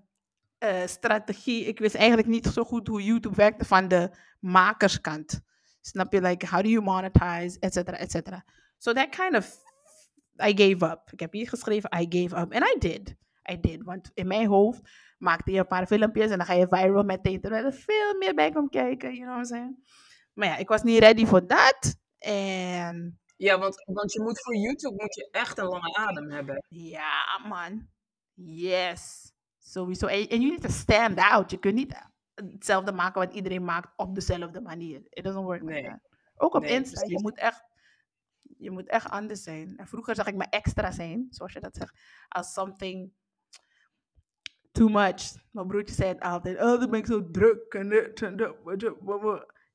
eh, 0.64 0.86
strategie. 0.86 1.64
Ik 1.64 1.78
wist 1.78 1.94
eigenlijk 1.94 2.28
niet 2.28 2.46
zo 2.46 2.64
goed 2.64 2.88
hoe 2.88 3.02
YouTube 3.02 3.36
werkte 3.36 3.64
van 3.64 3.88
de 3.88 4.10
makerskant. 4.40 5.40
Snap 5.80 6.12
je? 6.12 6.20
Like, 6.20 6.46
how 6.46 6.62
do 6.62 6.68
you 6.68 6.82
monetize, 6.82 7.58
et 7.58 7.72
cetera, 7.72 7.96
et 7.96 8.10
cetera. 8.10 8.44
So 8.78 8.92
that 8.92 9.08
kind 9.08 9.36
of, 9.36 9.56
I 10.46 10.52
gave 10.56 10.92
up. 10.92 11.00
Ik 11.12 11.20
heb 11.20 11.32
hier 11.32 11.48
geschreven, 11.48 11.90
I 12.00 12.06
gave 12.08 12.40
up. 12.40 12.52
And 12.52 12.64
I 12.74 12.78
did. 12.78 13.16
I 13.50 13.60
did. 13.60 13.82
Want 13.82 14.10
in 14.14 14.26
mijn 14.26 14.46
hoofd 14.46 14.80
maakte 15.18 15.50
je 15.50 15.58
een 15.58 15.66
paar 15.66 15.86
filmpjes 15.86 16.30
en 16.30 16.36
dan 16.36 16.46
ga 16.46 16.52
je 16.52 16.66
viral 16.68 17.02
meteen. 17.02 17.40
Terwijl 17.40 17.64
er 17.64 17.72
veel 17.72 18.18
meer 18.18 18.34
bij 18.34 18.50
komt 18.50 18.70
kijken, 18.70 19.14
you 19.14 19.24
know 19.24 19.34
what 19.34 19.50
I'm 19.50 19.56
saying? 19.56 19.76
Maar 20.32 20.48
ja, 20.48 20.56
ik 20.56 20.68
was 20.68 20.82
niet 20.82 20.98
ready 20.98 21.26
voor 21.26 21.46
dat. 21.46 21.96
En 22.18 23.20
Ja, 23.36 23.58
want, 23.58 23.84
want 23.84 24.12
je 24.12 24.22
moet 24.22 24.42
voor 24.42 24.56
YouTube 24.56 24.94
moet 25.02 25.14
je 25.14 25.28
echt 25.30 25.58
een 25.58 25.66
lange 25.66 25.96
adem 25.96 26.30
hebben. 26.30 26.64
Ja, 26.68 27.40
man. 27.48 27.88
Yes. 28.34 29.32
Sowieso. 29.74 30.06
En, 30.06 30.28
en 30.28 30.40
you 30.40 30.50
need 30.50 30.62
to 30.62 30.68
stand 30.68 31.18
out. 31.18 31.50
Je 31.50 31.58
kunt 31.58 31.74
niet 31.74 31.94
hetzelfde 32.34 32.92
maken 32.92 33.20
wat 33.20 33.34
iedereen 33.34 33.64
maakt 33.64 33.92
op 33.96 34.14
dezelfde 34.14 34.60
manier. 34.60 35.02
It 35.08 35.24
doesn't 35.24 35.44
work 35.44 35.62
Nee. 35.62 35.82
like. 35.82 36.00
Ook 36.36 36.54
op 36.54 36.62
Nee, 36.62 36.72
Insta. 36.72 37.06
Je 37.06 37.20
moet 37.20 37.38
echt... 37.38 37.64
Je 38.58 38.70
moet 38.70 38.88
echt 38.88 39.10
anders 39.10 39.42
zijn. 39.42 39.76
En 39.76 39.86
vroeger 39.86 40.14
zag 40.14 40.26
ik 40.26 40.34
me 40.36 40.46
extra 40.50 40.90
zijn, 40.90 41.26
zoals 41.30 41.52
je 41.52 41.60
dat 41.60 41.76
zegt, 41.76 42.00
als 42.28 42.52
something 42.52 43.12
too 44.72 44.88
much. 44.88 45.34
Mijn 45.50 45.66
broertje 45.66 45.94
zei 45.94 46.08
het 46.08 46.20
altijd, 46.20 46.56
oh, 46.56 46.80
dat 46.80 46.90
ben 46.90 46.98
ik 46.98 47.06
zo 47.06 47.30
druk. 47.30 47.74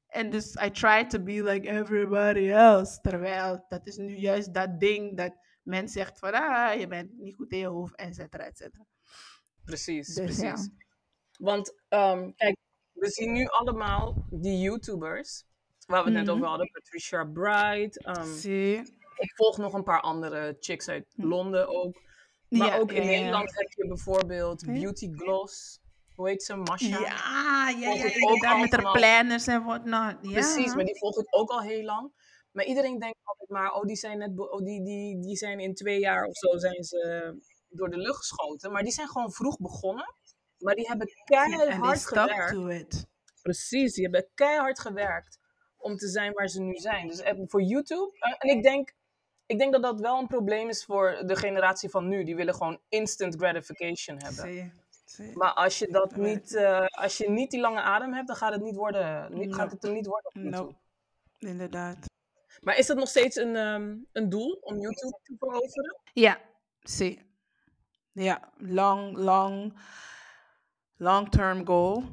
En 0.07 0.29
dus 0.29 0.55
I 0.65 0.71
try 0.71 1.05
to 1.07 1.19
be 1.19 1.43
like 1.43 1.69
everybody 1.69 2.49
else. 2.49 3.01
Terwijl 3.01 3.65
dat 3.67 3.87
is 3.87 3.97
nu 3.97 4.15
juist 4.15 4.53
dat 4.53 4.79
ding 4.79 5.17
dat 5.17 5.35
men 5.61 5.87
zegt 5.87 6.19
van, 6.19 6.33
ah, 6.33 6.79
je 6.79 6.87
bent 6.87 7.17
niet 7.17 7.35
goed 7.35 7.51
in 7.51 7.57
je 7.57 7.67
hoofd, 7.67 7.95
et 7.95 8.15
cetera, 8.15 8.43
et 8.43 8.57
cetera. 8.57 8.85
Precies, 9.69 10.13
Dus 10.15 10.37
ja. 10.37 10.51
precies. 10.51 10.69
Want 11.39 11.73
ehm, 11.89 12.31
kijk, 12.35 12.55
we 12.93 13.09
zien 13.09 13.31
nu 13.31 13.45
allemaal 13.47 14.15
die 14.29 14.59
YouTubers, 14.59 15.43
waar 15.87 16.03
we 16.03 16.09
het 16.09 16.17
net 16.17 16.25
Mhm. 16.27 16.35
over 16.35 16.47
hadden, 16.47 16.69
Patricia 16.71 17.23
Bright. 17.25 18.03
ehm, 18.05 18.83
ik 19.17 19.31
volg 19.35 19.57
nog 19.57 19.73
een 19.73 19.83
paar 19.83 20.01
andere 20.01 20.55
chicks 20.59 20.87
uit 20.89 21.05
Hm. 21.15 21.25
Londen 21.27 21.67
ook. 21.67 22.01
Maar 22.49 22.67
Ja, 22.67 22.77
ook 22.77 22.91
in 22.91 23.03
ja. 23.03 23.09
Nederland 23.09 23.55
heb 23.55 23.71
je 23.71 23.87
bijvoorbeeld. 23.87 24.65
Beauty 24.65 25.09
Gloss. 25.11 25.79
Hoe 26.15 26.27
heet 26.29 26.43
ze? 26.43 26.55
Masha? 26.55 26.87
Ja, 26.99 27.69
ja, 27.79 27.89
ook 27.91 27.97
inderdaad, 27.97 28.59
met 28.59 28.71
haar 28.71 28.91
planners 28.91 29.47
en 29.47 29.63
whatnot. 29.63 30.15
Ja. 30.21 30.31
Precies, 30.31 30.75
maar 30.75 30.85
die 30.85 30.97
volg 30.97 31.17
ik 31.19 31.27
ook 31.29 31.49
al 31.49 31.61
heel 31.61 31.83
lang. 31.83 32.11
Maar 32.51 32.65
iedereen 32.65 32.99
denkt 32.99 33.17
altijd 33.23 33.49
maar, 33.49 33.73
oh, 33.73 33.83
die 33.85 33.95
zijn, 33.95 34.17
net 34.17 34.39
oh, 34.39 34.65
die, 34.65 34.83
die, 34.83 35.19
die 35.19 35.35
zijn 35.35 35.59
in 35.59 35.73
twee 35.73 35.99
jaar 35.99 36.23
of 36.25 36.35
zo 36.37 36.57
zijn 36.57 36.83
ze 36.83 37.33
door 37.69 37.89
de 37.89 37.97
lucht 37.97 38.17
geschoten. 38.17 38.71
Maar 38.71 38.83
die 38.83 38.91
zijn 38.91 39.07
gewoon 39.07 39.31
vroeg 39.31 39.57
begonnen. 39.57 40.13
Maar 40.57 40.75
die 40.75 40.87
hebben 40.87 41.07
keihard 41.23 42.05
gewerkt. 42.05 42.53
to 42.53 42.67
it. 42.67 43.07
Precies, 43.41 43.93
die 43.93 44.03
hebben 44.03 44.29
keihard 44.35 44.79
gewerkt 44.79 45.39
om 45.77 45.95
te 45.97 46.07
zijn 46.07 46.33
waar 46.33 46.47
ze 46.47 46.61
nu 46.61 46.75
zijn. 46.75 47.07
Dus 47.07 47.19
eh, 47.21 47.39
voor 47.45 47.61
YouTube, 47.61 48.11
eh, 48.19 48.35
en 48.37 48.57
ik 48.57 48.63
denk, 48.63 48.93
ik 49.45 49.57
denk 49.57 49.71
dat 49.71 49.83
dat 49.83 49.99
wel 49.99 50.19
een 50.19 50.27
probleem 50.27 50.69
is 50.69 50.85
voor 50.85 51.23
de 51.25 51.35
generatie 51.35 51.89
van 51.89 52.07
nu. 52.07 52.23
Die 52.23 52.35
willen 52.35 52.53
gewoon 52.53 52.79
instant 52.89 53.35
gratification 53.35 54.17
hebben. 54.17 54.43
Zie, 54.43 54.73
zie. 55.05 55.37
Maar 55.37 55.53
als 55.53 55.79
je 55.79 55.87
dat 55.91 56.15
niet, 56.15 56.55
eh, 56.55 56.85
als 56.85 57.17
je 57.17 57.29
niet 57.29 57.51
die 57.51 57.59
lange 57.59 57.81
adem 57.81 58.13
hebt, 58.13 58.27
dan 58.27 58.35
gaat 58.35 58.53
het 58.53 58.61
niet 58.61 58.75
worden. 58.75 59.37
Niet, 59.37 59.55
gaat 59.55 59.71
het 59.71 59.83
er 59.83 59.91
niet 59.91 60.05
worden 60.05 60.25
op 60.29 60.41
No. 60.41 60.49
YouTube. 60.49 60.77
Inderdaad. 61.37 61.97
Maar 62.59 62.77
is 62.77 62.87
dat 62.87 62.97
nog 62.97 63.07
steeds 63.07 63.35
een, 63.35 63.55
ehm, 63.55 63.95
een 64.11 64.29
doel 64.29 64.51
om 64.61 64.79
YouTube 64.79 65.19
te 65.23 65.35
veroveren? 65.39 65.99
Ja, 66.13 66.41
zie. 66.79 67.28
Ja, 68.11 68.51
long, 68.57 69.17
long, 69.17 69.73
long-term 70.97 71.65
goal. 71.65 72.03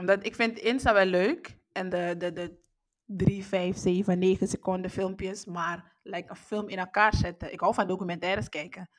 Omdat 0.00 0.26
ik 0.26 0.34
vind 0.34 0.58
Insta 0.58 0.92
wel 0.92 1.04
leuk. 1.06 1.56
En 1.72 1.88
de, 1.88 2.14
de, 2.18 2.32
de 2.32 2.58
3, 3.04 3.44
5, 3.44 3.76
7, 3.76 4.18
9 4.18 4.48
seconden 4.48 4.90
filmpjes. 4.90 5.44
Maar 5.44 5.96
like 6.02 6.30
een 6.30 6.36
film 6.36 6.68
in 6.68 6.78
elkaar 6.78 7.14
zetten. 7.14 7.52
Ik 7.52 7.60
hou 7.60 7.74
van 7.74 7.86
documentaires 7.86 8.48
kijken. 8.48 8.90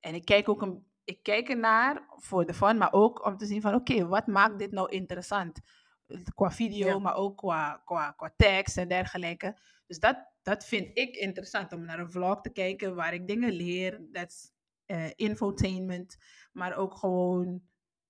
En 0.00 0.14
ik 0.14 0.24
kijk 0.24 0.48
ook 0.48 0.62
een, 0.62 0.86
ik 1.04 1.22
kijk 1.22 1.48
ernaar 1.48 2.02
voor 2.08 2.46
de 2.46 2.54
fun, 2.54 2.76
maar 2.78 2.92
ook 2.92 3.26
om 3.26 3.36
te 3.36 3.46
zien 3.46 3.60
van 3.60 3.74
oké, 3.74 4.06
wat 4.06 4.26
maakt 4.26 4.58
dit 4.58 4.72
nou 4.72 4.88
interessant? 4.90 5.60
qua 6.34 6.50
video, 6.50 6.86
Ja. 6.86 6.98
maar 6.98 7.14
ook 7.14 7.36
qua, 7.36 7.82
qua, 7.84 8.10
qua 8.10 8.32
tekst 8.36 8.76
en 8.76 8.88
dergelijke. 8.88 9.58
Dus 9.86 9.98
dat, 9.98 10.16
dat 10.42 10.64
vind 10.64 10.98
ik 10.98 11.16
interessant 11.16 11.72
om 11.72 11.84
naar 11.84 11.98
een 11.98 12.10
vlog 12.10 12.40
te 12.40 12.50
kijken 12.50 12.94
waar 12.94 13.14
ik 13.14 13.26
dingen 13.26 13.52
leer. 13.52 14.00
Dat 14.12 14.52
eh, 14.88 15.10
infotainment, 15.14 16.16
maar 16.52 16.76
ook 16.76 16.94
gewoon 16.94 17.62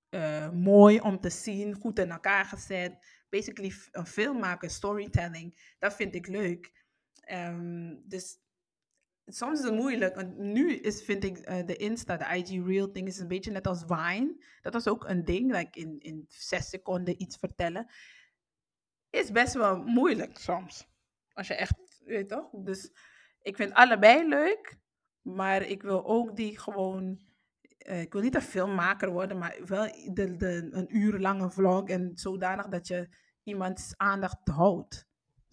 eh, 0.08 0.50
mooi 0.50 1.00
om 1.00 1.20
te 1.20 1.30
zien, 1.30 1.74
goed 1.74 1.98
in 1.98 2.10
elkaar 2.10 2.44
gezet. 2.44 3.06
Basically 3.28 3.72
een 3.90 4.06
film 4.06 4.38
maken, 4.38 4.70
storytelling, 4.70 5.74
dat 5.78 5.94
vind 5.94 6.14
ik 6.14 6.26
leuk. 6.26 6.72
Ehm, 7.20 7.96
dus 8.04 8.38
soms 9.26 9.58
is 9.58 9.64
het 9.64 9.74
moeilijk. 9.74 10.14
Want 10.14 10.36
nu 10.36 10.74
is, 10.74 11.04
vind 11.04 11.24
ik 11.24 11.38
eh, 11.38 11.66
de 11.66 11.76
Insta, 11.76 12.16
de 12.16 12.36
IG 12.36 12.66
Real 12.66 12.92
ding, 12.92 13.06
is 13.06 13.18
een 13.18 13.28
beetje 13.28 13.50
net 13.50 13.66
als 13.66 13.84
Vine. 13.86 14.44
Dat 14.62 14.72
was 14.72 14.88
ook 14.88 15.08
een 15.08 15.24
ding, 15.24 15.52
like 15.52 15.80
in, 15.80 16.00
in 16.00 16.24
zes 16.28 16.68
seconden 16.68 17.22
iets 17.22 17.36
vertellen. 17.36 17.90
Is 19.10 19.30
best 19.30 19.54
wel 19.54 19.82
moeilijk 19.82 20.38
soms. 20.38 20.88
Als 21.32 21.46
je 21.46 21.54
echt, 21.54 22.02
weet 22.04 22.28
toch? 22.28 22.50
Dus 22.52 22.90
ik 23.42 23.56
vind 23.56 23.72
allebei 23.72 24.28
leuk. 24.28 24.78
Maar 25.34 25.62
ik 25.62 25.82
wil 25.82 26.06
ook 26.06 26.36
die 26.36 26.58
gewoon... 26.58 27.18
eh, 27.78 28.00
ik 28.00 28.12
wil 28.12 28.22
niet 28.22 28.34
een 28.34 28.42
filmmaker 28.42 29.10
worden, 29.10 29.38
maar 29.38 29.56
wel 29.66 29.84
de, 30.12 30.36
de, 30.36 30.68
een 30.70 30.96
uur 30.96 31.18
lange 31.18 31.50
vlog. 31.50 31.88
En 31.88 32.10
zodanig 32.14 32.68
dat 32.68 32.86
je 32.86 33.08
iemands 33.42 33.94
aandacht 33.96 34.48
houdt. 34.48 35.06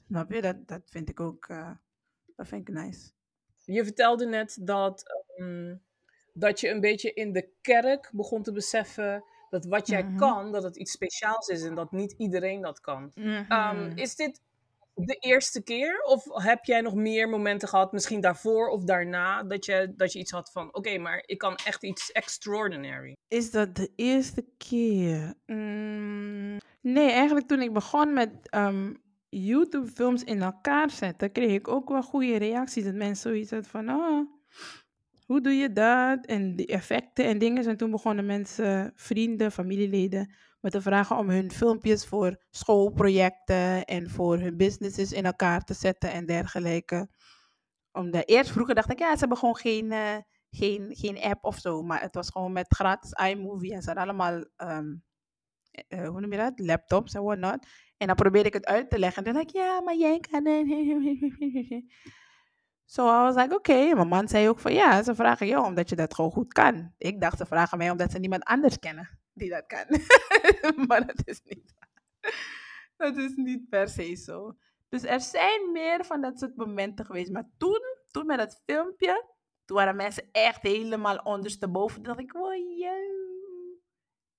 Snap 0.08 0.32
je? 0.32 0.42
Dat, 0.42 0.68
dat 0.68 0.82
vind 0.86 1.10
ik 1.10 1.20
ook... 1.20 1.46
eh, 1.48 1.72
dat 2.36 2.48
vind 2.48 2.68
ik 2.70 2.74
nice. 2.76 3.12
Je 3.66 3.84
vertelde 3.84 4.26
net 4.26 4.58
dat, 4.62 5.04
ehm, 5.36 5.76
dat 6.34 6.60
je 6.60 6.70
een 6.70 6.80
beetje 6.80 7.14
in 7.14 7.32
de 7.34 7.50
kerk 7.62 8.10
begon 8.14 8.44
te 8.44 8.52
beseffen 8.52 9.24
dat 9.50 9.66
wat 9.66 9.88
jij 9.88 10.04
Mhm. 10.04 10.18
kan, 10.18 10.52
dat 10.52 10.64
het 10.64 10.76
iets 10.78 10.92
speciaals 10.92 11.48
is 11.48 11.64
en 11.64 11.76
dat 11.76 11.92
niet 11.92 12.12
iedereen 12.12 12.62
dat 12.62 12.80
kan. 12.80 13.12
Ehm, 13.14 13.88
Mhm. 13.88 13.98
is 13.98 14.16
dit 14.16 14.42
de 14.96 15.16
eerste 15.16 15.64
keer 15.64 16.02
of 16.02 16.44
heb 16.44 16.66
jij 16.66 16.82
nog 16.82 16.94
meer 16.94 17.30
momenten 17.30 17.68
gehad, 17.68 17.92
misschien 17.92 18.22
daarvoor 18.22 18.68
of 18.68 18.84
daarna, 18.84 19.44
dat 19.44 19.66
je, 19.66 19.94
dat 19.96 20.14
je 20.14 20.20
iets 20.20 20.32
had 20.32 20.52
van, 20.52 20.76
oké, 20.76 20.98
maar 20.98 21.24
ik 21.26 21.38
kan 21.38 21.56
echt 21.56 21.84
iets 21.84 22.12
extraordinary? 22.12 23.16
Is 23.28 23.52
dat 23.52 23.76
de 23.76 23.92
eerste 23.96 24.46
keer? 24.58 25.34
Mm, 25.46 26.58
nee, 26.82 27.12
eigenlijk 27.12 27.48
toen 27.48 27.62
ik 27.62 27.74
begon 27.74 28.14
met 28.14 28.32
ehm, 28.50 28.94
YouTube-films 29.30 30.24
in 30.24 30.42
elkaar 30.42 30.90
zetten, 30.90 31.32
kreeg 31.32 31.52
ik 31.52 31.68
ook 31.68 31.90
wel 31.90 32.04
goede 32.04 32.38
reacties. 32.38 32.84
Dat 32.84 32.94
mensen 32.94 33.32
zoiets 33.32 33.52
hadden 33.52 33.70
van, 33.70 33.90
oh, 33.90 34.30
hoe 35.26 35.42
doe 35.42 35.54
je 35.54 35.74
dat? 35.74 36.26
En 36.26 36.56
die 36.56 36.68
effecten 36.68 37.26
en 37.26 37.38
dingen. 37.38 37.68
En 37.68 37.78
toen 37.78 37.92
begonnen 37.92 38.26
mensen, 38.26 38.92
vrienden, 38.96 39.52
familieleden, 39.52 40.34
me 40.66 40.72
te 40.72 40.82
vragen 40.82 41.18
om 41.18 41.30
hun 41.30 41.52
filmpjes 41.52 42.06
voor 42.06 42.44
schoolprojecten 42.50 43.86
en 43.86 44.10
voor 44.10 44.38
hun 44.38 44.58
businesses 44.58 45.12
in 45.12 45.26
elkaar 45.26 45.64
te 45.64 45.74
zetten 45.74 46.12
en 46.12 46.26
dergelijke. 46.26 47.10
Omdat 47.92 48.28
eerst 48.28 48.52
vroeger 48.52 48.76
dacht 48.76 48.92
ik, 48.92 49.00
ja, 49.00 49.14
ze 49.14 49.20
hebben 49.20 49.38
gewoon 49.38 49.56
geen, 49.56 49.92
eh, 49.92 50.18
geen, 50.50 50.88
geen 50.90 51.22
app 51.22 51.44
of 51.44 51.58
zo. 51.58 51.82
Maar 51.82 52.02
het 52.02 52.16
was 52.16 52.30
gewoon 52.30 52.52
met 52.52 52.74
gratis 52.76 53.12
iMovie 53.12 53.74
en 53.74 53.82
ze 53.82 53.88
hadden 53.88 54.04
allemaal, 54.04 54.46
ehm, 54.56 54.96
eh, 55.72 56.08
hoe 56.08 56.22
noem 56.22 56.32
je 56.32 56.38
dat? 56.38 56.60
Laptops 56.60 57.14
en 57.14 57.24
whatnot. 57.24 57.68
En 57.98 58.08
dan 58.08 58.16
probeerde 58.16 58.48
ik 58.48 58.54
het 58.54 58.66
uit 58.66 58.90
te 58.90 59.00
leggen. 59.00 59.24
En 59.24 59.34
dan 59.34 59.44
dacht 59.44 59.56
ik, 59.56 59.62
ja, 59.62 59.82
maar 59.82 59.96
jij 59.96 60.20
kan 60.20 60.46
het. 60.46 60.68
So 62.88 63.08
I 63.08 63.22
was 63.22 63.36
like, 63.36 63.56
oké. 63.56 63.94
Mijn 63.96 64.08
man 64.08 64.28
zei 64.28 64.50
ook 64.50 64.60
van, 64.60 64.74
ja, 64.74 65.04
ze 65.04 65.16
vragen 65.16 65.48
jou 65.48 65.66
omdat 65.66 65.90
je 65.90 65.96
dat 65.96 66.14
gewoon 66.14 66.32
goed 66.32 66.54
kan. 66.54 66.94
Ik 66.98 67.22
dacht, 67.22 67.38
ze 67.38 67.46
vragen 67.46 67.78
mij 67.78 67.90
omdat 67.90 68.12
ze 68.12 68.20
niemand 68.20 68.44
anders 68.44 68.80
kennen 68.80 69.20
die 69.36 69.50
dat 69.50 69.66
kan. 69.66 69.86
maar 70.88 71.06
dat 71.06 71.22
is 71.26 71.42
niet 71.44 71.74
Dat 72.98 73.18
is 73.18 73.36
niet 73.36 73.70
per 73.70 73.88
se 73.88 74.16
zo. 74.16 74.58
Dus 74.90 75.04
er 75.04 75.22
zijn 75.22 75.72
meer 75.72 76.06
van 76.06 76.22
dat 76.22 76.40
soort 76.40 76.56
momenten 76.56 77.06
geweest. 77.06 77.32
Maar 77.32 77.50
toen, 77.58 77.82
toen 78.12 78.26
met 78.26 78.38
dat 78.38 78.62
filmpje, 78.66 79.26
toen 79.66 79.78
waren 79.78 79.96
mensen 79.96 80.30
echt 80.32 80.62
helemaal 80.62 81.18
ondersteboven. 81.18 81.96
Toen 81.96 82.04
dacht 82.04 82.20
ik, 82.20 82.32
wow, 82.32 82.54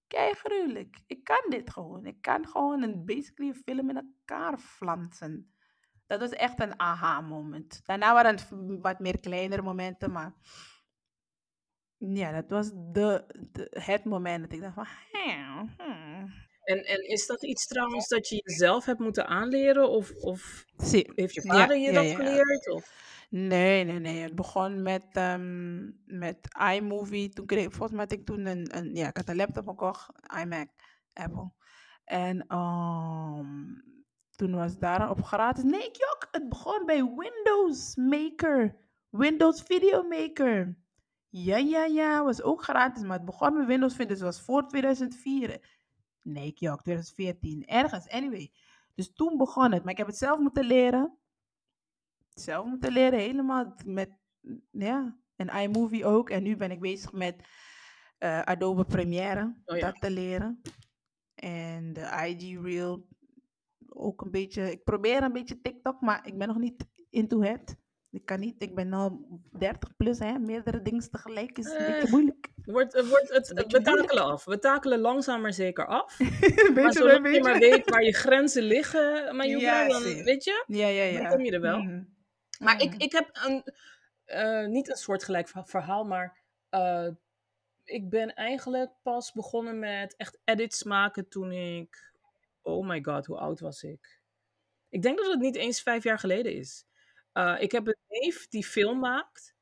kijk 0.06 0.38
gruwelijk. 0.38 1.00
Ik 1.06 1.24
kan 1.24 1.44
dit 1.48 1.70
gewoon. 1.70 2.06
Ik 2.06 2.20
kan 2.20 2.46
gewoon 2.46 2.82
een, 2.82 3.04
basically 3.04 3.50
een 3.50 3.62
film 3.64 3.90
in 3.90 3.96
elkaar 3.96 4.58
flansen. 4.58 5.54
Dat 6.06 6.20
was 6.20 6.30
echt 6.30 6.60
een 6.60 6.80
aha-moment. 6.80 7.80
Daarna 7.84 8.12
waren 8.12 8.34
het 8.34 8.48
wat 8.80 8.98
meer 8.98 9.20
kleinere 9.20 9.62
momenten, 9.62 10.12
maar... 10.12 10.34
Ja, 11.98 12.32
dat 12.32 12.48
was 12.48 12.70
de, 12.74 13.24
de, 13.52 13.68
het 13.70 14.04
moment 14.04 14.42
dat 14.42 14.52
ik 14.52 14.60
dacht 14.60 14.74
van... 14.74 14.86
hmm, 15.12 15.74
hmm. 15.78 16.34
En, 16.62 16.84
en 16.84 17.08
is 17.08 17.26
dat 17.26 17.44
iets 17.44 17.66
trouwens 17.66 18.08
dat 18.08 18.28
je 18.28 18.40
jezelf 18.44 18.84
hebt 18.84 18.98
moeten 18.98 19.26
aanleren 19.26 19.88
of, 19.88 20.10
of 20.10 20.64
Zie, 20.76 21.12
heeft 21.14 21.34
je 21.34 21.40
Ja, 21.44 21.52
vader 21.52 21.76
je 21.76 21.90
ja, 21.90 21.92
dat 21.92 22.10
ja. 22.10 22.14
geleerd? 22.14 22.70
Of? 22.70 23.04
Nee, 23.30 23.84
nee, 23.84 23.98
nee. 23.98 24.22
Het 24.22 24.34
begon 24.34 24.82
met, 24.82 25.06
ehm, 25.12 25.84
met 26.04 26.38
iMovie. 26.74 27.28
Toen 27.28 27.46
kreeg, 27.46 27.62
volgens 27.62 27.90
mij 27.90 28.00
had 28.00 28.12
ik 28.12 28.26
toen 28.26 28.46
een, 28.46 28.76
een, 28.76 28.94
ja, 28.94 29.08
ik 29.08 29.16
had 29.16 29.28
een 29.28 29.36
laptop 29.36 29.68
gekocht, 29.68 30.08
iMac, 30.42 30.68
Apple. 31.12 31.50
En 32.04 32.46
ehm, 32.46 33.46
toen 34.36 34.54
was 34.54 34.78
daar 34.78 35.10
op 35.10 35.22
gratis. 35.22 35.62
Nee, 35.62 35.90
jok, 35.92 36.28
het 36.30 36.48
begon 36.48 36.86
bij 36.86 37.04
Windows 37.16 37.96
Maker. 37.96 38.76
Windows 39.10 39.62
Video 39.62 40.02
Maker. 40.02 40.76
Ja, 41.28 41.56
ja, 41.56 41.84
ja, 41.84 42.24
was 42.24 42.42
ook 42.42 42.62
gratis, 42.62 43.02
maar 43.02 43.16
het 43.16 43.26
begon 43.26 43.56
met 43.56 43.66
Windows 43.66 43.92
Video. 43.92 44.08
Dus 44.08 44.18
het 44.18 44.26
was 44.26 44.40
voor 44.40 44.68
2004. 44.68 45.78
Nee, 46.22 46.52
jok, 46.54 46.82
2014. 46.82 47.66
Ergens, 47.66 48.08
anyway. 48.08 48.52
Dus 48.94 49.12
toen 49.12 49.36
begon 49.36 49.72
het. 49.72 49.82
Maar 49.82 49.92
ik 49.92 49.98
heb 49.98 50.06
het 50.06 50.16
zelf 50.16 50.38
moeten 50.38 50.64
leren 50.64 51.18
zelf 52.38 52.66
moeten 52.66 52.92
leren, 52.92 53.18
helemaal 53.18 53.74
met, 53.84 54.10
ja, 54.70 55.16
en 55.36 55.48
iMovie 55.48 56.04
ook. 56.04 56.30
En 56.30 56.42
nu 56.42 56.56
ben 56.56 56.70
ik 56.70 56.80
bezig 56.80 57.12
met 57.12 57.42
eh, 58.18 58.40
Adobe 58.40 58.84
Premiere, 58.84 59.54
Oh 59.64 59.76
ja. 59.76 59.90
dat 59.90 60.00
te 60.00 60.10
leren. 60.10 60.60
En 61.34 61.92
de 61.92 62.00
IG 62.00 62.62
Reel 62.62 63.06
ook 63.88 64.20
een 64.20 64.30
beetje, 64.30 64.70
ik 64.70 64.84
probeer 64.84 65.22
een 65.22 65.32
beetje 65.32 65.60
TikTok, 65.60 66.00
maar 66.00 66.26
ik 66.26 66.38
ben 66.38 66.48
nog 66.48 66.58
niet 66.58 66.86
into 67.10 67.40
het. 67.40 67.76
Ik 68.16 68.26
kan 68.26 68.40
niet, 68.40 68.54
ik 68.62 68.74
ben 68.74 68.92
al 68.92 69.26
30 69.58 69.96
plus, 69.96 70.18
hè, 70.18 70.38
meerdere 70.38 70.82
dingen 70.82 71.10
tegelijk 71.10 71.58
is 71.58 71.66
een 71.70 71.76
Eh, 71.76 71.86
beetje 71.92 72.10
moeilijk. 72.10 72.48
Wordt, 72.64 72.94
eh, 72.94 73.08
wordt 73.08 73.28
het, 73.28 73.52
beetje 73.54 73.78
we 73.78 73.84
takelen 73.84 74.24
af. 74.24 74.44
We 74.44 74.58
takelen 74.58 74.98
langzaam 74.98 75.40
maar 75.40 75.52
zeker 75.52 75.86
af. 75.86 76.18
Maar 76.18 76.28
beetje 76.28 76.72
bij 76.74 76.92
zolang 76.92 77.34
je 77.34 77.40
maar 77.42 77.58
weet 77.58 77.90
waar 77.90 78.02
je 78.02 78.12
grenzen 78.12 78.62
liggen, 78.62 79.36
maar 79.36 79.46
Ja, 79.46 79.88
dan 79.88 80.02
weet 80.02 80.44
je, 80.44 80.64
Ja, 80.66 80.86
ja, 80.86 81.12
dan 81.12 81.22
ja. 81.22 81.28
kom 81.28 81.44
je 81.44 81.52
er 81.52 81.60
wel. 81.60 81.78
Mhm. 81.82 82.02
Maar 82.58 82.82
ik, 82.82 82.90
Mhm. 82.90 83.00
ik 83.00 83.12
heb 83.12 83.28
een, 83.46 83.64
eh, 84.24 84.66
niet 84.66 84.88
een 84.90 84.96
soortgelijk 84.96 85.48
verha- 85.48 85.66
verhaal, 85.66 86.04
maar 86.04 86.36
eh, 86.68 87.08
ik 87.84 88.08
ben 88.08 88.34
eigenlijk 88.34 88.90
pas 89.02 89.32
begonnen 89.32 89.78
met 89.78 90.16
echt 90.16 90.38
edits 90.44 90.82
maken 90.84 91.28
toen 91.28 91.52
ik, 91.52 92.12
oh 92.62 92.86
my 92.86 93.02
god, 93.02 93.26
hoe 93.26 93.36
oud 93.38 93.60
was 93.60 93.82
ik? 93.82 94.20
Ik 94.88 95.02
denk 95.02 95.18
dat 95.18 95.26
het 95.30 95.40
niet 95.40 95.56
eens 95.56 95.82
vijf 95.82 96.04
jaar 96.04 96.18
geleden 96.18 96.54
is. 96.54 96.84
Eh, 97.36 97.56
ik 97.58 97.72
heb 97.72 97.86
een 97.86 97.96
neef 98.08 98.48
die 98.48 98.64
film 98.64 98.98
maakt 98.98 99.54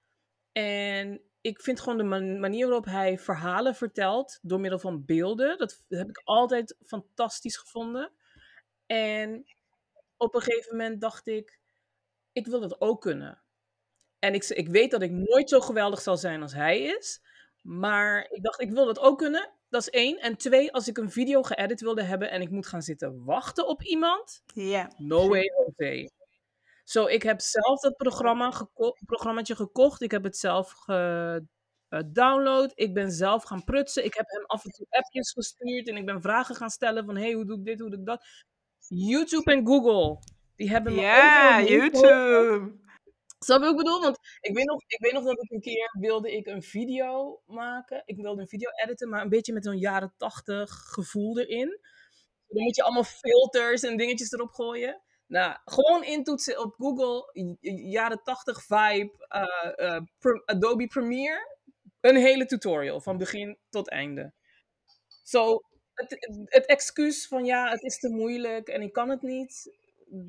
en 0.52 1.21
ik 1.40 1.61
vind 1.61 1.81
gewoon 1.81 1.99
de 1.99 2.04
man- 2.04 2.40
manier 2.40 2.66
waarop 2.66 2.85
hij 2.85 3.19
verhalen 3.19 3.75
vertelt 3.75 4.38
door 4.43 4.61
middel 4.61 4.78
van 4.78 5.04
beelden, 5.04 5.59
dat 5.59 5.83
heb 5.88 6.09
ik 6.09 6.21
altijd 6.25 6.76
fantastisch 6.87 7.57
gevonden. 7.57 8.12
En 8.87 9.45
op 10.16 10.35
een 10.35 10.40
gegeven 10.40 10.76
moment 10.76 11.00
dacht 11.00 11.26
ik, 11.26 11.61
ik 12.33 12.47
wil 12.47 12.61
dat 12.61 12.81
ook 12.81 13.00
kunnen. 13.00 13.43
En 14.19 14.35
ik, 14.35 14.45
ik 14.45 14.69
weet 14.69 14.90
dat 14.90 15.02
ik 15.02 15.11
nooit 15.11 15.49
zo 15.49 15.61
geweldig 15.61 16.00
zal 16.00 16.16
zijn 16.16 16.43
als 16.43 16.52
hij 16.52 16.81
is. 16.81 17.23
Maar 17.61 18.31
ik 18.31 18.43
dacht, 18.43 18.61
ik 18.61 18.71
wil 18.71 18.85
dat 18.87 18.99
ook 18.99 19.19
kunnen. 19.19 19.52
Dat 19.69 19.81
is 19.81 19.90
één. 19.90 20.19
En 20.19 20.37
twee, 20.37 20.73
als 20.73 20.88
ik 20.88 20.99
een 20.99 21.11
video 21.11 21.43
geëdit 21.43 21.81
wilde 21.81 22.02
hebben 22.02 22.31
en 22.31 22.40
ik 22.40 22.50
moet 22.50 22.66
gaan 22.66 22.83
zitten 22.83 23.25
wachten 23.25 23.66
op 23.66 23.83
iemand. 23.83 24.43
Ja. 24.54 24.93
No 24.97 25.28
way, 25.28 25.43
Jose. 25.43 26.11
Zo, 26.85 27.07
ik 27.07 27.23
heb 27.23 27.41
zelf 27.41 27.81
dat 27.81 27.97
programma 27.97 28.50
geko 28.50 28.97
programmaatje 29.07 29.57
gekocht. 29.57 30.03
Ik 30.03 30.11
heb 30.11 30.25
het 30.25 30.37
zelf 30.37 30.73
gedownload. 31.88 32.73
ik 32.75 32.95
ben 32.95 33.11
zelf 33.11 33.43
gaan 33.43 33.64
prutsen. 33.64 34.05
Ik 34.05 34.14
heb 34.14 34.26
hem 34.29 34.45
af 34.47 34.64
en 34.64 34.71
toe 34.71 34.87
appjes 34.91 35.33
gestuurd. 35.33 35.88
En 35.88 35.97
ik 35.97 36.07
ben 36.07 36.23
vragen 36.23 36.55
gaan 36.55 36.71
stellen 36.71 37.05
van, 37.05 37.17
hey, 37.17 37.33
hoe 37.33 37.45
doe 37.45 37.59
ik 37.59 37.64
dit, 37.64 37.81
hoe 37.81 37.91
doe 37.91 37.99
ik 37.99 38.07
dat? 38.07 38.25
YouTube 38.88 39.53
en 39.53 39.67
Google, 39.67 40.19
die 40.57 40.71
hebben 40.71 40.95
me 40.95 41.00
Ja, 41.00 41.62
YouTube. 41.62 42.83
Snap 43.38 43.59
je 43.59 43.64
wat 43.64 43.71
ik 43.71 43.76
bedoel? 43.76 44.00
Want 44.00 44.19
ik 44.41 44.55
weet, 44.55 44.64
nog, 44.64 44.83
ik 44.87 44.99
weet 45.00 45.12
nog 45.12 45.25
dat 45.25 45.43
ik 45.43 45.50
een 45.50 45.61
keer 45.61 45.97
wilde 45.99 46.37
ik 46.37 46.47
een 46.47 46.62
video 46.62 47.41
maken. 47.47 48.03
Ik 48.05 48.17
wilde 48.17 48.41
een 48.41 48.49
video 48.49 48.71
editen, 48.85 49.09
maar 49.09 49.23
een 49.23 49.29
beetje 49.29 49.53
met 49.53 49.64
zo'n 49.64 49.79
jaren 49.79 50.14
tachtig 50.17 50.71
gevoel 50.71 51.38
erin. 51.38 51.81
Dan 52.49 52.62
moet 52.62 52.76
je 52.76 52.83
allemaal 52.83 53.05
filters 53.05 53.83
en 53.83 53.97
dingetjes 53.97 54.33
erop 54.33 54.50
gooien. 54.50 55.03
Nou, 55.26 55.57
gewoon 55.64 56.04
intoetsen 56.04 56.61
op 56.61 56.75
Google, 56.78 57.31
jaren 57.90 58.23
80 58.23 58.62
vibe, 58.62 59.26
eh, 59.28 59.97
eh, 59.97 60.02
Adobe 60.45 60.87
Premiere. 60.87 61.52
Een 62.00 62.16
hele 62.16 62.47
tutorial, 62.47 63.00
van 63.00 63.16
begin 63.16 63.59
tot 63.71 63.90
einde. 63.90 64.33
Zo, 65.23 65.62
het, 65.95 66.16
het 66.45 66.66
excuus 66.66 67.26
van 67.26 67.45
ja, 67.45 67.71
het 67.71 67.83
is 67.83 67.99
te 67.99 68.09
moeilijk 68.09 68.69
en 68.69 68.83
ik 68.83 68.93
kan 68.93 69.09
het 69.09 69.23
niet, 69.23 69.76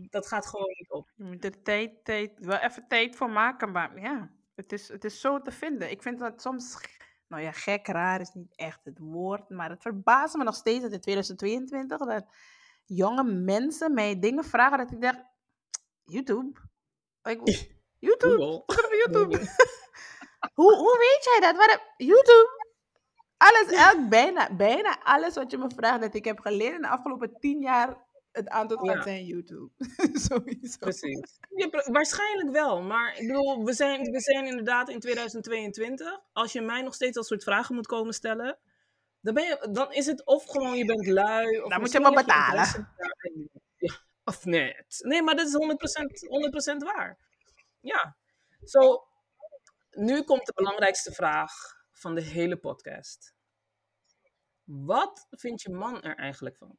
dat 0.10 0.28
gaat 0.28 0.46
gewoon 0.46 0.74
niet 0.78 0.92
op. 0.92 1.12
Je 1.16 1.24
moet 1.24 1.46
er 1.46 1.62
tijd, 1.62 2.06
tijd, 2.06 2.32
wel 2.40 2.58
even 2.58 2.88
tijd 2.88 3.16
voor 3.16 3.30
maken, 3.30 3.72
maar 3.72 4.02
ja, 4.02 4.32
het 4.56 4.72
is, 4.72 4.88
het 4.88 5.04
is 5.04 5.20
zo 5.20 5.42
te 5.42 5.52
vinden. 5.52 5.92
Ik 5.92 6.02
vind 6.02 6.20
dat 6.20 6.42
soms, 6.42 6.78
nou 7.28 7.44
ja, 7.44 7.52
gek, 7.52 7.88
raar 7.88 8.22
is 8.22 8.34
niet 8.34 8.56
echt 8.56 8.86
het 8.86 9.00
woord, 9.00 9.50
maar 9.50 9.70
het 9.70 9.82
verbaast 9.82 10.36
me 10.36 10.44
nog 10.44 10.56
steeds 10.56 10.82
dat 10.82 10.92
in 10.92 11.02
2022 11.02 12.00
dat 12.00 12.26
jonge 12.86 13.24
mensen 13.24 13.94
mij 13.94 14.20
dingen 14.20 14.44
vragen 14.44 14.78
dat 14.78 14.92
ik 14.92 15.02
denk, 15.02 15.24
YouTube? 16.04 16.60
Like, 17.22 17.68
YouTube? 18.00 18.36
Google. 18.36 18.98
YouTube? 18.98 19.38
hoe, 20.60 20.76
hoe 20.76 20.98
weet 20.98 21.24
jij 21.24 21.54
dat? 21.54 21.80
YouTube? 21.98 22.64
Alles, 23.38 23.68
elk, 23.72 24.10
bijna, 24.10 24.56
bijna 24.56 25.04
alles 25.04 25.36
wat 25.36 25.52
je 25.52 25.58
me 25.58 25.70
vraagt 25.76 26.02
dat 26.02 26.14
ik 26.16 26.26
heb 26.26 26.40
geleerd 26.40 26.76
in 26.76 26.82
de 26.82 26.88
afgelopen 26.88 27.40
tien 27.40 27.60
jaar, 27.60 27.98
het 28.32 28.50
antwoord 28.50 28.88
gaat 28.88 28.96
Ja. 28.96 29.04
zijn 29.04 29.26
YouTube. 29.26 29.70
Sowieso. 30.28 30.78
Precies. 30.80 31.40
Ja, 31.50 31.84
waarschijnlijk 31.92 32.50
wel, 32.52 32.82
maar 32.82 33.18
ik 33.20 33.28
bedoel, 33.28 33.66
we 33.66 33.74
zijn, 33.74 34.12
we 34.12 34.20
zijn 34.20 34.46
inderdaad 34.46 34.90
in 34.90 35.00
2022. 35.00 36.20
Als 36.34 36.52
je 36.52 36.62
mij 36.62 36.82
nog 36.82 36.94
steeds 36.94 37.16
dat 37.16 37.26
soort 37.26 37.44
vragen 37.44 37.76
moet 37.76 37.88
komen 37.88 38.14
stellen, 38.14 38.58
dan, 39.26 39.34
ben 39.34 39.44
je, 39.44 39.68
dan 39.72 39.94
is 39.94 40.06
het 40.06 40.26
of 40.26 40.46
gewoon 40.46 40.78
je 40.78 40.86
bent 40.86 41.08
lui. 41.08 41.62
Of 41.62 41.70
Dan 41.70 41.80
moet 41.80 41.92
je 41.92 42.00
maar 42.00 42.12
betalen. 42.12 42.90
Ja, 43.78 43.96
of 44.24 44.46
net. 44.46 45.00
Nee, 45.00 45.22
maar 45.22 45.36
dat 45.36 45.48
is 45.48 45.54
100%, 45.54 46.76
100% 46.76 46.78
waar. 46.78 47.18
Ja. 47.80 48.18
Zo, 48.64 49.08
nu 49.92 50.24
komt 50.24 50.46
de 50.46 50.54
belangrijkste 50.56 51.12
vraag 51.12 51.52
van 51.92 52.16
de 52.16 52.22
hele 52.22 52.58
podcast. 52.58 53.34
Wat 54.64 55.28
vindt 55.30 55.62
je 55.62 55.70
man 55.70 56.02
er 56.02 56.16
eigenlijk 56.16 56.58
van? 56.58 56.78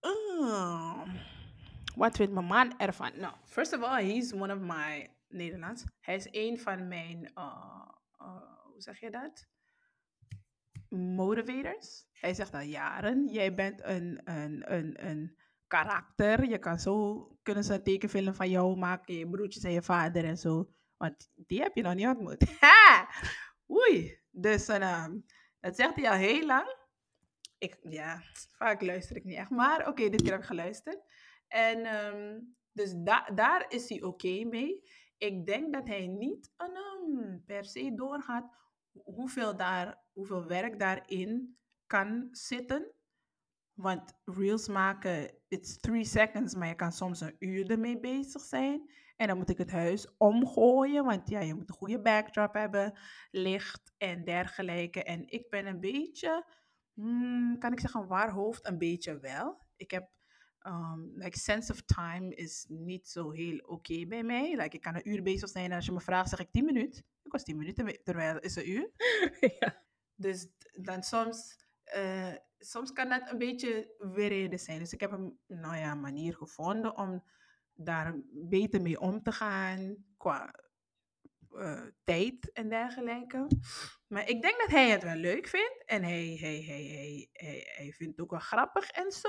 Oh. 0.00 1.08
Wat 1.94 2.16
vindt 2.16 2.32
mijn 2.32 2.46
man 2.46 2.78
ervan? 2.78 3.10
Nou, 3.14 3.34
first 3.44 3.72
of 3.72 3.82
all, 3.82 4.04
he's 4.04 4.32
one 4.32 4.54
of 4.54 4.60
my 4.60 5.10
Nederlands. 5.30 5.84
Hij 6.00 6.14
is 6.14 6.28
een 6.30 6.58
van 6.58 6.88
mijn, 6.88 7.32
uh, 7.34 7.88
uh, 8.20 8.62
hoe 8.64 8.80
zeg 8.80 9.00
je 9.00 9.10
dat? 9.10 9.48
Motivators. 10.88 12.06
Hij 12.12 12.34
zegt 12.34 12.54
al 12.54 12.60
jaren, 12.60 13.28
jij 13.28 13.54
bent 13.54 13.84
een, 13.84 14.20
een, 14.24 14.72
een, 14.72 15.06
een 15.06 15.36
karakter. 15.66 16.48
Je 16.48 16.58
kan 16.58 16.78
zo, 16.78 17.26
kunnen 17.42 17.64
ze 17.64 17.74
een 17.74 17.82
tekenfilm 17.82 18.34
van 18.34 18.50
jou 18.50 18.76
maken, 18.76 19.14
je 19.14 19.28
broertjes 19.28 19.62
en 19.62 19.72
je 19.72 19.82
vader 19.82 20.24
en 20.24 20.38
zo. 20.38 20.70
Want 20.96 21.30
die 21.34 21.60
heb 21.60 21.76
je 21.76 21.82
nog 21.82 21.94
niet 21.94 22.06
ontmoet. 22.06 22.44
Ha! 22.60 23.08
Oei. 23.70 24.18
Dus 24.30 24.68
uh, 24.68 25.06
dat 25.60 25.76
zegt 25.76 25.96
hij 25.96 26.10
al 26.10 26.16
heel 26.16 26.46
lang. 26.46 26.76
Ik, 27.58 27.78
ja, 27.82 28.22
vaak 28.56 28.82
luister 28.82 29.16
ik 29.16 29.24
niet 29.24 29.36
echt. 29.36 29.50
Maar 29.50 29.88
oké, 29.88 30.08
dit 30.08 30.22
keer 30.22 30.30
heb 30.30 30.40
ik 30.40 30.46
geluisterd. 30.46 30.98
En 31.48 32.06
um, 32.06 32.56
dus 32.72 32.92
da 32.96 33.30
daar 33.34 33.64
is 33.68 33.88
hij 33.88 34.02
oké 34.02 34.44
mee. 34.44 34.82
Ik 35.20 35.46
denk 35.46 35.72
dat 35.72 35.86
hij 35.86 36.06
niet 36.06 36.52
um, 36.56 37.42
per 37.46 37.64
se 37.64 37.94
doorgaat 37.94 38.54
hoeveel, 38.92 39.56
daar, 39.56 40.02
hoeveel 40.12 40.46
werk 40.46 40.78
daarin 40.78 41.58
kan 41.86 42.28
zitten. 42.30 42.92
Want 43.72 44.12
reels 44.24 44.68
maken, 44.68 45.34
it's 45.48 45.80
three 45.80 46.04
seconds, 46.04 46.54
maar 46.54 46.68
je 46.68 46.74
kan 46.74 46.92
soms 46.92 47.20
een 47.20 47.36
uur 47.38 47.70
ermee 47.70 48.00
bezig 48.00 48.42
zijn. 48.42 48.90
En 49.16 49.26
dan 49.26 49.36
moet 49.36 49.50
ik 49.50 49.58
het 49.58 49.70
huis 49.70 50.16
omgooien, 50.16 51.04
want 51.04 51.28
ja, 51.28 51.40
je 51.40 51.54
moet 51.54 51.68
een 51.68 51.74
goede 51.74 52.00
backdrop 52.00 52.54
hebben, 52.54 52.98
licht 53.30 53.92
en 53.96 54.24
dergelijke. 54.24 55.04
En 55.04 55.28
ik 55.28 55.50
ben 55.50 55.66
een 55.66 55.80
beetje, 55.80 56.46
hmm, 56.94 57.58
kan 57.58 57.72
ik 57.72 57.80
zeggen, 57.80 58.06
waar 58.06 58.30
hoofd 58.30 58.66
een 58.66 58.78
beetje 58.78 59.18
wel. 59.18 59.66
Ik 59.76 59.90
heb, 59.90 60.10
um, 60.66 61.12
like, 61.14 61.38
sense 61.38 61.72
of 61.72 61.82
time 61.82 62.34
is 62.34 62.66
niet 62.68 63.08
zo 63.08 63.30
heel 63.30 63.58
oké 63.58 63.72
okay 63.72 64.06
bij 64.06 64.22
mij. 64.22 64.56
Like, 64.56 64.76
ik 64.76 64.80
kan 64.80 64.94
een 64.94 65.08
uur 65.08 65.22
bezig 65.22 65.48
zijn 65.48 65.70
en 65.70 65.76
als 65.76 65.86
je 65.86 65.92
me 65.92 66.00
vraagt, 66.00 66.28
zeg 66.28 66.38
ik 66.38 66.52
10 66.52 66.64
minuten. 66.64 67.04
Ik 67.22 67.32
was 67.32 67.44
10 67.44 67.56
minuten, 67.56 68.02
terwijl 68.04 68.38
is 68.38 68.56
een 68.56 68.70
uur. 68.70 68.90
ja. 69.60 69.82
Dus 70.14 70.46
dan 70.72 71.02
soms, 71.02 71.66
uh, 71.96 72.34
soms 72.58 72.92
kan 72.92 73.08
dat 73.08 73.30
een 73.30 73.38
beetje 73.38 73.94
weerreden 73.98 74.58
zijn. 74.58 74.78
Dus 74.78 74.92
ik 74.92 75.00
heb 75.00 75.12
een 75.12 75.38
nou 75.46 75.76
ja, 75.76 75.94
manier 75.94 76.36
gevonden 76.36 76.96
om 76.96 77.24
daar 77.74 78.14
beter 78.32 78.82
mee 78.82 79.00
om 79.00 79.22
te 79.22 79.32
gaan 79.32 79.96
qua 80.16 80.54
uh, 81.52 81.86
tijd 82.04 82.52
en 82.52 82.68
dergelijke. 82.68 83.46
Maar 84.06 84.28
ik 84.28 84.42
denk 84.42 84.60
dat 84.60 84.70
hij 84.70 84.90
het 84.90 85.02
wel 85.02 85.14
leuk 85.14 85.46
vindt 85.46 85.84
en 85.86 86.02
hij, 86.02 86.36
hij, 86.40 86.62
hij, 86.62 86.84
hij, 86.84 87.28
hij, 87.32 87.72
hij 87.76 87.92
vindt 87.92 88.12
het 88.12 88.20
ook 88.20 88.30
wel 88.30 88.40
grappig 88.40 88.90
en 88.90 89.10
zo. 89.10 89.28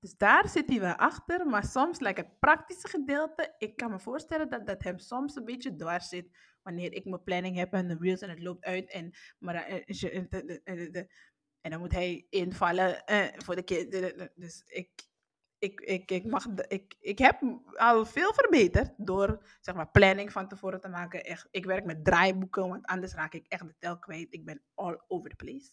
Dus 0.00 0.16
daar 0.16 0.48
zit 0.48 0.68
hij 0.68 0.80
wel 0.80 0.94
achter, 0.94 1.46
maar 1.46 1.64
soms, 1.64 2.00
like 2.00 2.20
het 2.20 2.38
praktische 2.38 2.88
gedeelte, 2.88 3.54
ik 3.58 3.76
kan 3.76 3.90
me 3.90 3.98
voorstellen 3.98 4.50
dat 4.50 4.66
dat 4.66 4.82
hem 4.82 4.98
soms 4.98 5.36
een 5.36 5.44
beetje 5.44 5.76
dwars 5.76 6.08
zit 6.08 6.36
wanneer 6.62 6.92
ik 6.92 7.04
mijn 7.04 7.22
planning 7.22 7.56
heb 7.56 7.72
en 7.72 7.88
de 7.88 7.96
reels 8.00 8.20
en 8.20 8.30
het 8.30 8.42
loopt 8.42 8.64
uit 8.64 8.90
en, 8.90 9.12
maar, 9.38 9.70
uh, 9.70 10.96
en 11.60 11.70
dan 11.70 11.80
moet 11.80 11.92
hij 11.92 12.26
invallen 12.30 13.02
voor 13.36 13.56
de 13.56 13.62
kinderen. 13.62 14.32
Dus 14.34 14.62
ik, 14.66 14.90
ik, 15.58 15.80
ik, 15.80 16.10
ik, 16.10 16.24
mag, 16.24 16.46
ik, 16.68 16.94
ik 17.00 17.18
heb 17.18 17.42
al 17.74 18.06
veel 18.06 18.34
verbeterd 18.34 18.92
door 18.96 19.56
zeg 19.60 19.74
maar, 19.74 19.90
planning 19.90 20.32
van 20.32 20.48
tevoren 20.48 20.80
te 20.80 20.88
maken. 20.88 21.24
Echt, 21.24 21.48
ik 21.50 21.64
werk 21.64 21.84
met 21.84 22.04
draaiboeken, 22.04 22.68
want 22.68 22.86
anders 22.86 23.14
raak 23.14 23.34
ik 23.34 23.46
echt 23.48 23.66
de 23.66 23.74
tel 23.78 23.98
kwijt. 23.98 24.32
Ik 24.34 24.44
ben 24.44 24.62
all 24.74 25.00
over 25.08 25.30
the 25.30 25.36
place. 25.36 25.70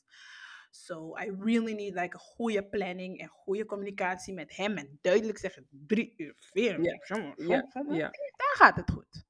So 0.75 1.17
I 1.17 1.31
really 1.39 1.73
need 1.73 1.93
like 1.93 2.13
een 2.13 2.19
goede 2.19 2.65
planning 2.65 3.19
en 3.19 3.27
goede 3.27 3.65
communicatie 3.65 4.33
met 4.33 4.55
hem. 4.55 4.77
En 4.77 4.99
duidelijk 5.01 5.37
zeggen, 5.37 5.67
drie 5.69 6.13
uur, 6.17 6.35
vier 6.37 6.79
uur. 6.79 6.85
Ja, 6.85 7.35
ja, 7.35 7.95
ja. 7.95 8.09
Dan 8.35 8.53
gaat 8.53 8.75
het 8.75 8.91
goed. 8.91 9.25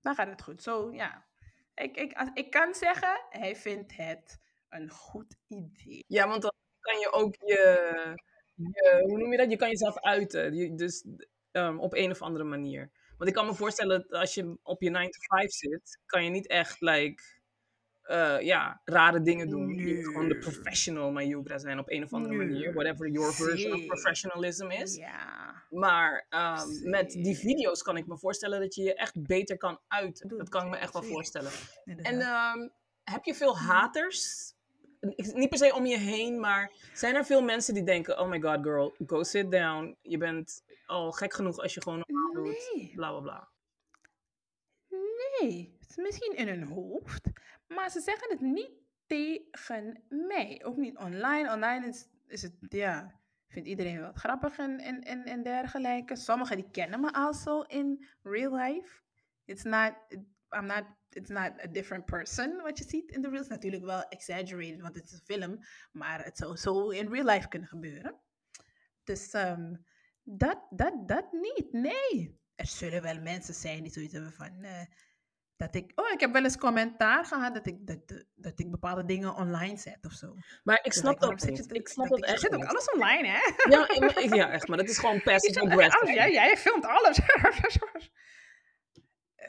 Dan 0.00 0.14
gaat 0.14 0.28
het 0.28 0.42
goed. 0.42 0.62
Zo, 0.62 0.80
so, 0.80 0.92
ja. 0.92 1.26
Ik, 1.74 1.96
ik, 1.96 2.12
als, 2.12 2.28
ik 2.34 2.50
kan 2.50 2.74
zeggen, 2.74 3.26
hij 3.30 3.56
vindt 3.56 3.96
het 3.96 4.38
een 4.68 4.90
goed 4.90 5.36
idee. 5.48 6.04
Ja, 6.06 6.28
want 6.28 6.42
dan 6.42 6.52
kan 6.80 6.98
je 6.98 7.12
ook 7.12 7.34
je, 7.34 8.14
je 8.54 9.02
hoe 9.06 9.18
noem 9.18 9.30
je 9.30 9.36
dat? 9.36 9.50
Je 9.50 9.56
kan 9.56 9.68
jezelf 9.68 9.98
uiten. 10.00 10.54
Je, 10.54 10.74
dus 10.74 11.04
um, 11.52 11.80
op 11.80 11.94
een 11.94 12.10
of 12.10 12.22
andere 12.22 12.44
manier. 12.44 12.90
Want 13.16 13.30
ik 13.30 13.36
kan 13.36 13.46
me 13.46 13.54
voorstellen 13.54 14.06
dat 14.08 14.20
als 14.20 14.34
je 14.34 14.58
op 14.62 14.82
je 14.82 14.90
9 14.90 15.10
to 15.10 15.36
5 15.36 15.50
zit, 15.50 16.00
kan 16.06 16.24
je 16.24 16.30
niet 16.30 16.46
echt 16.46 16.80
like 16.80 17.22
uh, 18.10 18.40
ja, 18.40 18.80
rare 18.84 19.22
dingen 19.22 19.48
doen. 19.48 19.66
Nee. 19.76 19.96
Je 19.96 20.02
gewoon 20.04 20.28
de 20.28 20.38
professional 20.38 21.10
Mayugra 21.12 21.58
zijn 21.58 21.78
op 21.78 21.90
een 21.90 22.02
of 22.04 22.12
andere 22.12 22.34
Nee. 22.34 22.46
manier. 22.46 22.72
Whatever 22.72 23.08
your 23.08 23.32
version 23.34 23.72
of 23.72 23.86
professionalism 23.86 24.66
is. 24.70 24.96
Ja. 24.96 25.62
Maar 25.70 26.26
um, 26.30 26.90
met 26.90 27.10
die 27.10 27.36
video's 27.36 27.82
kan 27.82 27.96
ik 27.96 28.06
me 28.06 28.18
voorstellen 28.18 28.60
dat 28.60 28.74
je 28.74 28.82
je 28.82 28.94
echt 28.94 29.22
beter 29.26 29.56
kan 29.56 29.78
uiten. 29.88 30.28
Dat 30.38 30.48
kan 30.48 30.64
ik 30.64 30.70
me 30.70 30.76
echt 30.76 30.92
wel 30.92 31.02
voorstellen. 31.02 31.50
En 31.84 32.20
um, 32.20 32.70
heb 33.04 33.24
je 33.24 33.34
veel 33.34 33.58
haters? 33.58 34.52
Ik- 35.00 35.34
Niet 35.34 35.48
per 35.48 35.58
se 35.58 35.74
om 35.74 35.86
je 35.86 35.98
heen, 35.98 36.40
maar 36.40 36.72
zijn 36.92 37.14
er 37.14 37.24
veel 37.24 37.42
mensen 37.42 37.74
die 37.74 37.84
denken: 37.84 38.18
Oh 38.18 38.28
my 38.28 38.40
god, 38.40 38.58
girl, 38.62 38.94
go 39.06 39.22
sit 39.22 39.50
down. 39.50 39.96
Je 40.02 40.18
bent 40.18 40.62
al 40.86 41.12
gek 41.12 41.32
genoeg 41.34 41.58
als 41.58 41.74
je 41.74 41.82
gewoon 41.82 42.02
normaal 42.06 42.32
doet. 42.44 42.72
Nee. 42.74 42.92
Bla 42.94 43.10
bla 43.10 43.20
bla. 43.20 43.48
Nee, 45.40 45.76
het 45.80 45.90
is 45.90 45.96
misschien 45.96 46.36
in 46.36 46.48
hun 46.48 46.62
hoofd, 46.62 47.26
maar 47.68 47.90
ze 47.90 48.00
zeggen 48.00 48.30
het 48.30 48.40
niet 48.40 48.70
tegen 49.06 50.02
mij. 50.08 50.64
Ook 50.64 50.76
niet 50.76 50.96
online. 50.96 51.52
Online 51.52 51.86
is, 51.86 52.08
is 52.26 52.42
het, 52.42 52.52
ja, 52.68 53.20
vindt 53.48 53.68
iedereen 53.68 54.00
wel 54.00 54.12
grappig 54.12 54.58
en, 54.58 54.78
en, 54.78 55.00
en, 55.00 55.24
en 55.24 55.42
dergelijke. 55.42 56.16
Sommigen 56.16 56.56
die 56.56 56.70
kennen 56.70 57.00
me 57.00 57.12
al 57.12 57.34
zo 57.34 57.60
in 57.60 58.06
real 58.22 58.54
life. 58.54 59.00
It's 59.44 59.62
not, 59.62 59.92
I'm 60.50 60.66
not, 60.66 60.84
it's 61.10 61.30
not 61.30 61.52
a 61.64 61.66
different 61.66 62.04
person 62.04 62.62
wat 62.62 62.78
je 62.78 62.84
ziet 62.84 63.10
in 63.10 63.22
de 63.22 63.28
reels. 63.28 63.48
Natuurlijk 63.48 63.84
wel 63.84 64.02
exaggerated, 64.02 64.80
want 64.80 64.94
het 64.94 65.04
is 65.04 65.12
een 65.12 65.24
film, 65.24 65.58
maar 65.92 66.24
het 66.24 66.36
zou 66.36 66.56
zo 66.56 66.88
in 66.88 67.12
real 67.12 67.24
life 67.24 67.48
kunnen 67.48 67.68
gebeuren. 67.68 68.20
Dus 69.04 69.30
ehm, 69.30 69.74
dat, 70.22 70.66
dat, 70.70 71.08
dat 71.08 71.32
niet, 71.32 71.68
nee. 71.72 72.36
Er 72.54 72.66
zullen 72.66 73.02
wel 73.02 73.20
mensen 73.20 73.54
zijn 73.54 73.82
die 73.82 73.92
zoiets 73.92 74.12
hebben 74.12 74.32
van... 74.32 74.62
eh, 74.62 74.82
dat 75.58 75.74
ik, 75.74 75.92
oh, 75.94 76.10
ik 76.12 76.20
heb 76.20 76.32
wel 76.32 76.42
eens 76.44 76.56
commentaar 76.58 77.24
gehad 77.24 77.54
dat 77.54 77.66
ik, 77.66 77.86
dat, 77.86 78.24
dat 78.34 78.58
ik 78.58 78.70
bepaalde 78.70 79.04
dingen 79.04 79.34
online 79.34 79.76
zet 79.76 79.98
of 80.06 80.12
zo. 80.12 80.34
Maar 80.64 80.80
ik 80.82 80.92
snap 80.92 81.20
dat 81.20 81.42
je 81.42 81.50
niet. 81.50 81.58
het- 81.58 81.74
Ik 81.74 81.88
snap 81.88 82.08
dat 82.08 82.18
dat 82.18 82.28
echt 82.28 82.40
Je 82.42 82.48
zet 82.50 82.54
ook 82.54 82.64
alles 82.64 82.90
online, 82.92 83.28
hè? 83.28 83.38
Ja, 83.70 83.88
ik- 83.88 84.34
ja, 84.34 84.50
echt, 84.50 84.68
maar 84.68 84.78
dat 84.78 84.88
is 84.88 84.98
gewoon 84.98 85.14
Je 85.18 85.22
passive 85.22 85.60
alles, 85.60 85.72
aggressive. 85.72 86.12
jij, 86.12 86.32
jij 86.32 86.56
filmt 86.56 86.84
alles. 86.86 87.20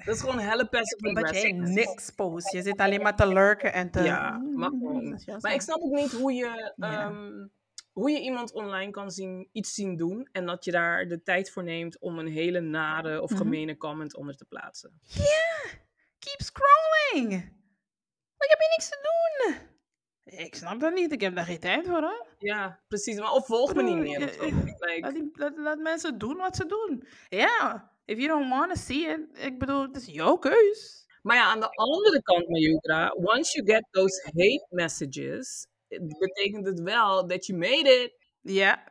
Dat 0.05 0.15
is 0.15 0.21
gewoon 0.21 0.39
helle 0.39 0.67
passive 0.67 1.07
Omdat 1.07 1.29
jij 1.35 1.51
aggressive. 1.51 1.73
niks 1.91 2.09
post. 2.11 2.51
Je 2.51 2.61
zit 2.61 2.77
alleen 2.77 3.01
maar 3.01 3.15
te 3.15 3.27
lurken 3.27 3.73
en 3.73 3.91
te... 3.91 4.01
Ja, 4.03 4.37
mag 4.55 4.69
gewoon. 4.69 5.09
Dat 5.09 5.19
is 5.19 5.25
jouw 5.25 5.37
Maar 5.41 5.53
ik 5.53 5.61
snap 5.61 5.81
ook 5.81 5.91
niet 5.95 6.11
hoe 6.11 6.33
je, 6.33 6.73
ehm, 6.77 7.47
hoe 7.91 8.11
je 8.11 8.19
iemand 8.19 8.53
online 8.53 8.91
kan 8.91 9.11
zien, 9.11 9.49
iets 9.51 9.73
zien 9.73 9.95
doen. 9.97 10.29
En 10.31 10.45
dat 10.45 10.65
je 10.65 10.71
daar 10.71 11.07
de 11.07 11.21
tijd 11.23 11.51
voor 11.51 11.63
neemt 11.63 11.99
om 11.99 12.19
een 12.19 12.27
hele 12.27 12.59
nare 12.59 13.21
of 13.21 13.29
Mhm. 13.29 13.39
gemene 13.39 13.77
comment 13.77 14.15
onder 14.15 14.35
te 14.35 14.45
plaatsen. 14.45 14.99
Ja, 15.03 15.77
keep 16.19 16.41
scrolling. 16.41 17.33
Ik 18.39 18.49
heb 18.49 18.59
hier 18.59 18.69
niks 18.77 18.89
te 18.89 18.99
doen. 19.09 19.55
Ik 20.45 20.55
snap 20.55 20.79
dat 20.79 20.93
niet. 20.93 21.11
Ik 21.11 21.21
heb 21.21 21.35
daar 21.35 21.45
geen 21.45 21.59
tijd 21.59 21.85
voor, 21.87 22.01
hoor. 22.01 22.27
Ja, 22.37 22.79
precies. 22.87 23.19
Maar 23.19 23.31
of 23.31 23.45
volg 23.45 23.73
me 23.73 23.83
niet 23.83 23.97
meer. 23.97 24.23
of 24.23 24.35
je- 24.35 24.55
Like, 24.79 24.99
Laat, 24.99 25.13
die- 25.13 25.29
laat, 25.33 25.57
laat 25.57 25.77
mensen 25.79 26.17
doen 26.17 26.37
wat 26.37 26.55
ze 26.55 26.65
doen. 26.65 27.07
Ja, 27.29 27.91
if 28.05 28.17
you 28.17 28.27
don't 28.27 28.49
want 28.49 28.73
to 28.73 28.79
see 28.81 29.07
it, 29.07 29.19
ik 29.33 29.59
bedoel, 29.59 29.81
het 29.81 29.95
is 29.95 30.05
jouw 30.05 30.35
keus. 30.37 31.05
Maar 31.21 31.35
ja, 31.35 31.43
aan 31.43 31.59
de 31.59 31.69
andere 31.69 32.21
kant, 32.21 32.47
Mayukra, 32.49 33.13
once 33.15 33.61
you 33.61 33.71
get 33.73 33.85
those 33.91 34.21
hate 34.25 34.65
messages, 34.69 35.67
betekent 36.19 36.65
het 36.65 36.79
wel 36.81 37.27
dat 37.27 37.45
je 37.45 37.53
made 37.55 37.89
it. 37.89 38.13
Ja. 38.41 38.87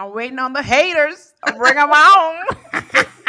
I'm 0.00 0.12
waiting 0.12 0.40
on 0.40 0.52
the 0.52 0.62
haters. 0.62 1.32
I'll 1.40 1.56
bring 1.56 1.74
them 1.74 1.90
home. 1.92 2.56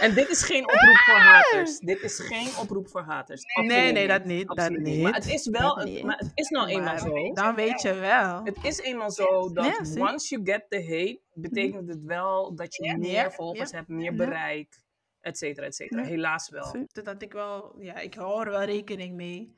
En 0.00 0.14
dit 0.14 0.28
is 0.28 0.42
geen 0.42 0.62
oproep 0.64 0.96
voor 0.96 1.14
haters. 1.14 1.78
Dit 1.78 2.02
is 2.02 2.20
geen 2.20 2.48
oproep 2.60 2.88
voor 2.88 3.00
haters. 3.02 3.42
Nee, 3.42 3.66
Absoluut 3.66 3.92
nee, 3.94 4.06
dat 4.08 4.24
niet, 4.24 4.46
dat 4.48 4.70
niet. 4.70 5.02
Maar 5.02 5.14
het 5.14 5.26
is 5.28 5.48
wel, 5.48 5.80
een- 5.80 6.06
maar 6.06 6.18
het 6.18 6.30
is 6.34 6.48
nou 6.48 6.68
eenmaal 6.68 6.98
zo. 6.98 7.32
Dan 7.32 7.54
weet 7.54 7.82
je 7.82 7.94
wel. 7.94 8.44
Het 8.44 8.56
is 8.62 8.78
eenmaal 8.80 9.10
zo 9.10 9.52
dat 9.52 9.64
Ja, 9.94 10.10
once 10.10 10.28
you 10.34 10.40
get 10.44 10.64
the 10.68 10.82
hate, 10.82 11.20
betekent 11.34 11.88
het 11.88 12.02
wel 12.04 12.54
dat 12.54 12.74
je 12.74 12.84
Ja, 12.84 12.96
meer 12.96 13.32
volgers 13.32 13.70
ja, 13.70 13.76
hebt, 13.76 13.88
meer 13.88 14.14
bereik, 14.14 14.80
et 15.20 15.38
cetera, 15.38 15.66
et 15.66 15.74
cetera. 15.74 16.02
Helaas 16.04 16.48
wel. 16.48 16.86
Dat 16.92 17.22
ik 17.22 17.32
wel, 17.32 17.74
ja, 17.78 17.98
ik 17.98 18.14
hou 18.14 18.44
er 18.44 18.50
wel 18.50 18.62
rekening 18.64 19.14
mee. 19.16 19.56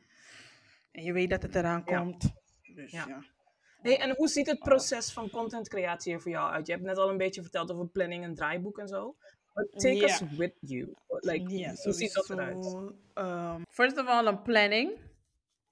En 0.92 1.02
je 1.02 1.12
weet 1.12 1.30
dat 1.30 1.42
het 1.42 1.54
eraan 1.54 1.84
komt. 1.84 2.32
Dus 2.74 2.90
Ja. 2.92 3.04
ja. 3.08 3.24
Hey, 3.82 3.98
en 4.00 4.14
hoe 4.16 4.28
ziet 4.28 4.46
het 4.46 4.58
proces 4.58 5.12
van 5.12 5.30
contentcreatie 5.30 6.12
er 6.12 6.20
voor 6.20 6.30
jou 6.30 6.50
uit? 6.52 6.66
Je 6.66 6.72
hebt 6.72 6.84
net 6.84 6.96
al 6.98 7.08
een 7.10 7.16
beetje 7.16 7.42
verteld 7.42 7.72
over 7.72 7.86
planning 7.88 8.24
en 8.24 8.34
draaiboek 8.34 8.78
en 8.78 8.88
zo. 8.88 9.16
But 9.54 9.80
take 9.80 10.04
us 10.04 10.20
with 10.36 10.52
you. 10.60 10.94
Like, 11.08 11.56
Ja, 11.56 11.74
hoe 11.82 11.92
ziet 11.92 12.12
dat 12.12 12.30
eruit? 12.30 12.64
sowieso, 12.64 12.96
ehm, 13.14 13.62
first 13.68 13.98
of 13.98 14.06
all, 14.06 14.26
een 14.26 14.42
planning. 14.42 14.98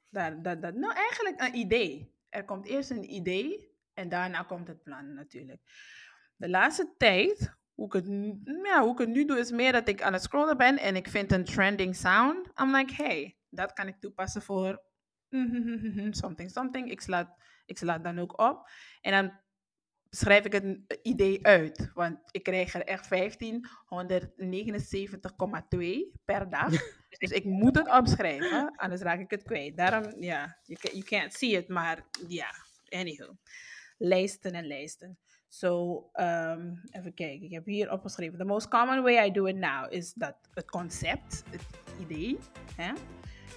Dat, 0.08 0.44
dat, 0.44 0.62
dat, 0.62 0.74
nou, 0.74 0.94
eigenlijk 0.94 1.40
een 1.40 1.54
idee. 1.54 2.10
Er 2.28 2.44
komt 2.44 2.66
eerst 2.66 2.90
een 2.90 3.12
idee 3.14 3.70
en 3.94 4.08
daarna 4.08 4.42
komt 4.42 4.68
het 4.68 4.82
plan 4.82 5.14
natuurlijk. 5.14 5.60
De 6.36 6.48
laatste 6.48 6.94
tijd, 6.96 7.56
hoe 7.74 7.86
ik, 7.86 7.92
het, 7.92 8.06
nu- 8.06 8.40
ja, 8.62 8.82
hoe 8.82 8.92
ik 8.92 8.98
het 8.98 9.08
nu 9.08 9.24
doe, 9.24 9.38
is 9.38 9.50
meer 9.50 9.72
dat 9.72 9.88
ik 9.88 10.02
aan 10.02 10.12
het 10.12 10.22
scrollen 10.22 10.56
ben 10.56 10.78
en 10.78 10.96
ik 10.96 11.08
vind 11.08 11.32
een 11.32 11.44
trending 11.44 11.96
sound. 11.96 12.48
I'm 12.60 12.74
like, 12.74 12.94
hey, 13.02 13.36
dat 13.50 13.72
kan 13.72 13.86
ik 13.86 14.00
toepassen 14.00 14.42
voor 14.42 14.82
something, 16.10 16.50
something. 16.50 16.90
Ik 16.90 17.00
sla, 17.00 17.36
ik 17.66 17.78
dan 18.02 18.18
ook 18.18 18.40
op. 18.40 18.68
En 19.00 19.12
dan 19.12 19.40
schrijf 20.14 20.44
ik 20.44 20.52
het 20.52 20.98
idee 21.02 21.46
uit. 21.46 21.90
Want 21.94 22.18
ik 22.30 22.42
krijg 22.42 22.74
er 22.74 22.84
echt 22.84 23.04
1579,2 23.04 23.08
per 26.24 26.50
dag. 26.50 26.70
dus 27.18 27.30
ik 27.30 27.44
moet 27.44 27.76
het 27.76 27.88
opschrijven, 27.88 28.76
anders 28.76 29.00
raak 29.00 29.20
ik 29.20 29.30
het 29.30 29.42
kwijt. 29.42 29.76
Daarom, 29.76 30.22
ja, 30.22 30.58
you, 30.62 30.78
ca- 30.80 30.92
you 30.92 31.02
can't 31.02 31.32
see 31.32 31.50
it, 31.50 31.68
maar 31.68 32.04
ja, 32.28 32.50
anywho. 32.88 33.36
Lijsten 33.98 34.52
en 34.52 34.66
lijsten. 34.66 35.18
So, 35.48 35.94
um, 36.14 36.80
even 36.90 37.14
kijken, 37.14 37.42
ik 37.42 37.52
heb 37.52 37.66
hier 37.66 37.92
opgeschreven. 37.92 38.38
The 38.38 38.44
most 38.44 38.68
common 38.68 39.02
way 39.02 39.26
I 39.26 39.30
do 39.30 39.44
it 39.44 39.56
now 39.56 39.92
is 39.92 40.12
dat 40.12 40.36
het 40.54 40.70
concept, 40.70 41.44
het 41.50 41.62
idee. 42.00 42.38
Hè? 42.76 42.92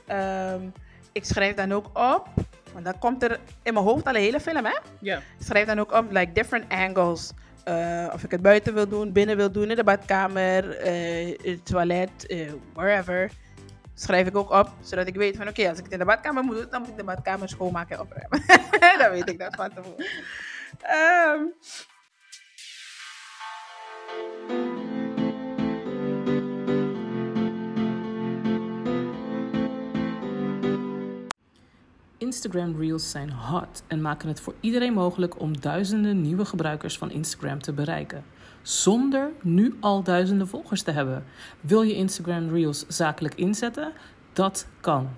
Ehm, 0.06 0.70
ik 1.12 1.26
schrijf 1.26 1.56
dan 1.56 1.72
ook 1.72 1.98
op, 1.98 2.30
want 2.76 2.88
dan 2.88 3.00
komt 3.00 3.24
er 3.24 3.40
in 3.64 3.74
mijn 3.74 3.86
hoofd 3.86 4.06
al 4.06 4.16
een 4.16 4.22
hele 4.22 4.40
film, 4.40 4.66
hè? 4.66 4.78
Ja. 5.00 5.22
Schrijf 5.40 5.68
dan 5.68 5.80
ook 5.80 5.92
op, 5.92 6.12
like, 6.12 6.32
different 6.32 6.66
angles. 6.70 7.32
Eh, 7.64 8.08
of 8.14 8.24
ik 8.24 8.32
het 8.32 8.42
buiten 8.42 8.74
wil 8.74 8.88
doen, 8.88 9.12
binnen 9.12 9.38
wil 9.38 9.52
doen, 9.52 9.70
in 9.70 9.76
de 9.76 9.84
badkamer, 9.84 10.78
eh, 10.78 11.28
in 11.28 11.52
het 11.52 11.66
toilet, 11.66 12.26
eh, 12.28 12.52
wherever. 12.74 13.32
Schrijf 13.94 14.28
ik 14.28 14.38
ook 14.38 14.52
op, 14.52 14.70
zodat 14.82 15.08
ik 15.08 15.16
weet 15.16 15.38
van, 15.38 15.48
oké, 15.48 15.70
als 15.70 15.78
ik 15.78 15.84
het 15.84 15.94
in 15.94 16.00
de 16.00 16.06
badkamer 16.06 16.44
moet 16.44 16.56
doen, 16.56 16.68
dan 16.70 16.82
moet 16.82 16.90
ik 16.90 16.98
de 16.98 17.04
badkamer 17.04 17.50
schoonmaken 17.50 17.96
en 17.96 18.02
opruimen. 18.02 18.44
dan 19.02 19.12
weet 19.12 19.30
ik 19.30 19.40
dat 19.40 19.56
van 19.56 19.70
tevoren. 19.74 20.06
Ehm, 20.82 21.44
Instagram 32.26 32.76
Reels 32.78 33.10
zijn 33.10 33.32
hot 33.32 33.84
en 33.88 34.02
maken 34.02 34.28
het 34.28 34.40
voor 34.40 34.54
iedereen 34.60 34.94
mogelijk 34.94 35.40
om 35.40 35.60
duizenden 35.60 36.22
nieuwe 36.22 36.46
gebruikers 36.46 36.98
van 36.98 37.12
Instagram 37.12 37.62
te 37.62 37.74
bereiken. 37.74 38.24
Zonder 38.62 39.32
nu 39.42 39.78
al 39.80 40.04
duizenden 40.04 40.48
volgers 40.48 40.82
te 40.82 40.92
hebben. 40.92 41.24
Wil 41.62 41.82
je 41.82 41.96
Instagram 41.96 42.50
Reels 42.50 42.86
zakelijk 42.88 43.36
inzetten? 43.36 43.92
Dat 44.34 44.68
kan. 44.82 45.10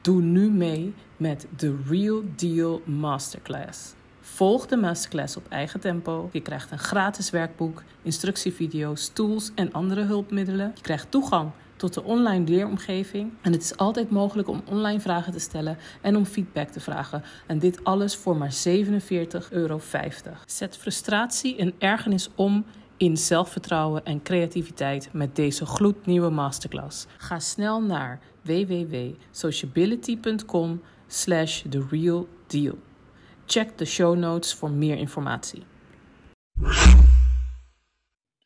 Doe 0.00 0.22
nu 0.22 0.50
mee 0.50 0.94
met 1.16 1.46
de 1.56 1.76
Real 1.88 2.22
Deal 2.36 2.82
Masterclass. 2.84 3.94
Volg 4.20 4.66
de 4.66 4.76
masterclass 4.76 5.36
op 5.36 5.46
eigen 5.48 5.80
tempo. 5.80 6.28
Je 6.32 6.40
krijgt 6.40 6.70
een 6.70 6.78
gratis 6.78 7.30
werkboek, 7.30 7.82
instructievideo's, 8.02 9.10
tools 9.12 9.50
en 9.54 9.72
andere 9.72 10.02
hulpmiddelen. 10.02 10.72
Je 10.74 10.82
krijgt 10.82 11.10
toegang 11.10 11.50
tot 11.80 11.94
de 11.94 12.02
online 12.02 12.44
leeromgeving. 12.44 13.32
En 13.42 13.52
het 13.52 13.62
is 13.62 13.76
altijd 13.76 14.10
mogelijk 14.10 14.48
om 14.48 14.62
online 14.64 15.00
vragen 15.00 15.32
te 15.32 15.38
stellen 15.38 15.78
en 16.00 16.16
om 16.16 16.24
feedback 16.24 16.68
te 16.68 16.80
vragen. 16.80 17.22
En 17.46 17.58
dit 17.58 17.84
alles 17.84 18.16
voor 18.16 18.36
maar 18.36 18.54
47,50 18.68 18.74
euro. 19.50 19.80
Zet 20.46 20.76
frustratie 20.76 21.56
en 21.56 21.74
ergernis 21.78 22.30
om 22.34 22.64
in 22.96 23.16
zelfvertrouwen 23.16 24.04
en 24.04 24.22
creativiteit 24.22 25.08
met 25.12 25.36
deze 25.36 25.66
gloednieuwe 25.66 26.30
masterclass. 26.30 27.06
Ga 27.16 27.38
snel 27.38 27.82
naar 27.82 28.20
www.sociability.com 28.42 30.82
slash 31.06 31.62
the 31.68 31.86
real 31.90 32.28
deal. 32.46 32.78
Check 33.46 33.78
de 33.78 33.84
show 33.84 34.16
notes 34.16 34.54
voor 34.54 34.70
meer 34.70 34.96
informatie. 34.96 35.62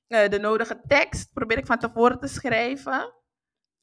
eh, 0.06 0.30
de 0.30 0.38
nodige 0.38 0.80
tekst 0.86 1.32
probeer 1.32 1.58
ik 1.58 1.66
van 1.66 1.78
tevoren 1.78 2.18
te 2.18 2.26
schrijven. 2.26 3.12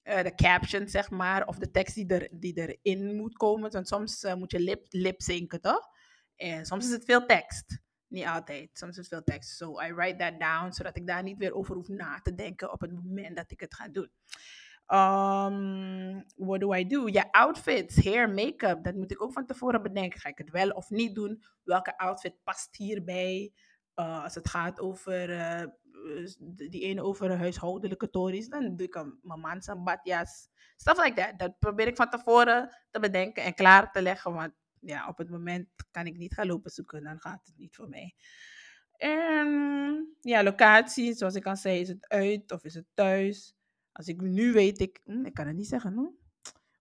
Eh, 0.02 0.24
de 0.24 0.36
caption, 0.36 0.88
zeg 0.88 1.10
maar, 1.10 1.48
of 1.48 1.58
de 1.58 1.72
tekst 1.72 1.96
die, 1.96 2.08
er, 2.08 2.28
die 2.32 2.54
erin 2.54 3.16
moet 3.16 3.38
komen. 3.38 3.72
Want 3.72 3.88
soms 3.88 4.24
eh, 4.24 4.34
moet 4.34 4.52
je 4.52 4.60
lip, 4.60 4.86
lip 4.90 5.22
zinken, 5.22 5.62
toch? 5.62 5.88
En 6.36 6.66
soms 6.66 6.86
is 6.86 6.92
het 6.92 7.06
veel 7.06 7.26
tekst. 7.26 7.80
Niet 8.08 8.26
altijd. 8.26 8.70
Soms 8.74 8.92
is 8.92 8.98
het 8.98 9.08
veel 9.08 9.24
tekst. 9.24 9.58
So 9.58 9.82
I 9.82 9.94
write 9.94 10.16
that 10.16 10.40
down, 10.40 10.72
zodat 10.72 10.98
ik 10.98 11.08
daar 11.08 11.24
niet 11.24 11.38
weer 11.38 11.54
over 11.54 11.76
hoef 11.76 11.88
na 11.88 12.20
te 12.22 12.36
denken 12.36 12.72
op 12.72 12.82
het 12.82 12.92
moment 12.92 13.36
dat 13.36 13.52
ik 13.52 13.60
het 13.60 13.76
ga 13.76 13.88
doen. 13.88 14.12
Um, 14.88 16.24
what 16.36 16.60
do 16.60 16.74
I 16.74 16.88
do? 16.88 17.08
Ja, 17.08 17.28
outfits, 17.32 18.04
hair, 18.04 18.30
make-up. 18.30 18.84
Dat 18.84 18.96
moet 18.96 19.12
ik 19.12 19.22
ook 19.22 19.34
van 19.34 19.46
tevoren 19.46 19.82
bedenken. 19.82 20.20
Ga 20.20 20.30
ik 20.30 20.38
het 20.38 20.50
wel 20.50 20.70
of 20.70 20.90
niet 20.90 21.16
doen? 21.16 21.44
Welke 21.64 21.98
outfit 21.98 22.44
past 22.44 22.76
hierbij? 22.76 23.54
Uh, 23.96 24.24
als 24.24 24.36
het 24.36 24.50
gaat 24.50 24.80
over 24.80 25.30
uh, 25.30 25.64
die 26.70 26.82
ene 26.82 27.04
over 27.04 27.38
huishoudelijke 27.38 28.10
tories, 28.10 28.48
dan 28.48 28.76
doe 28.76 28.88
ik 28.88 29.06
mijn 29.22 29.40
man 29.40 29.62
zijn 29.62 29.84
badjas. 29.84 30.50
Stuff 30.76 31.04
like 31.04 31.22
that. 31.22 31.40
Dat 31.40 31.60
probeer 31.60 31.88
ik 31.88 31.96
van 31.96 32.10
tevoren 32.10 32.78
te 32.92 33.00
bedenken 33.00 33.44
en 33.44 33.54
klaar 33.54 33.92
te 33.92 34.02
leggen. 34.02 34.34
Want 34.34 34.54
ja, 34.80 35.08
op 35.08 35.18
het 35.18 35.30
moment 35.30 35.68
kan 35.92 36.06
ik 36.06 36.18
niet 36.18 36.34
gaan 36.34 36.48
lopen 36.48 36.72
zoeken. 36.72 37.04
Dan 37.04 37.20
gaat 37.20 37.46
het 37.46 37.58
niet 37.58 37.76
voor 37.76 37.90
mij. 37.90 38.16
En 38.98 40.16
ja, 40.22 40.44
locatie, 40.44 41.14
zoals 41.14 41.36
ik 41.36 41.46
al 41.46 41.56
zei, 41.56 41.80
is 41.80 41.88
het 41.88 42.08
uit 42.08 42.52
of 42.52 42.64
is 42.64 42.74
het 42.74 42.86
thuis? 42.94 43.56
Als 43.92 44.08
ik 44.08 44.22
nu 44.22 44.54
weet, 44.54 44.80
ik, 44.80 45.02
hm, 45.04 45.26
ik 45.26 45.34
kan 45.34 45.48
het 45.48 45.56
niet 45.56 45.68
zeggen, 45.68 45.94
no? 45.94 46.16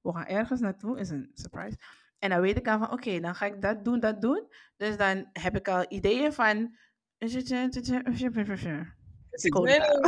we 0.03 0.13
gaan 0.13 0.27
ergens 0.27 0.61
naartoe, 0.61 0.99
is 0.99 1.11
een 1.11 1.31
surprise. 1.35 1.79
En 2.19 2.31
dan 2.31 2.41
weet 2.41 2.57
ik 2.57 2.69
al 2.69 2.79
van, 2.79 2.91
oké, 2.93 3.21
dan 3.21 3.35
ga 3.35 3.47
ik 3.47 3.63
dat 3.63 3.85
doen, 3.85 4.01
dat 4.01 4.21
doen. 4.21 4.53
Dus 4.77 4.97
dan 4.97 5.29
heb 5.33 5.57
ik 5.57 5.69
al 5.69 5.85
ideeën 5.89 6.33
van... 6.33 6.77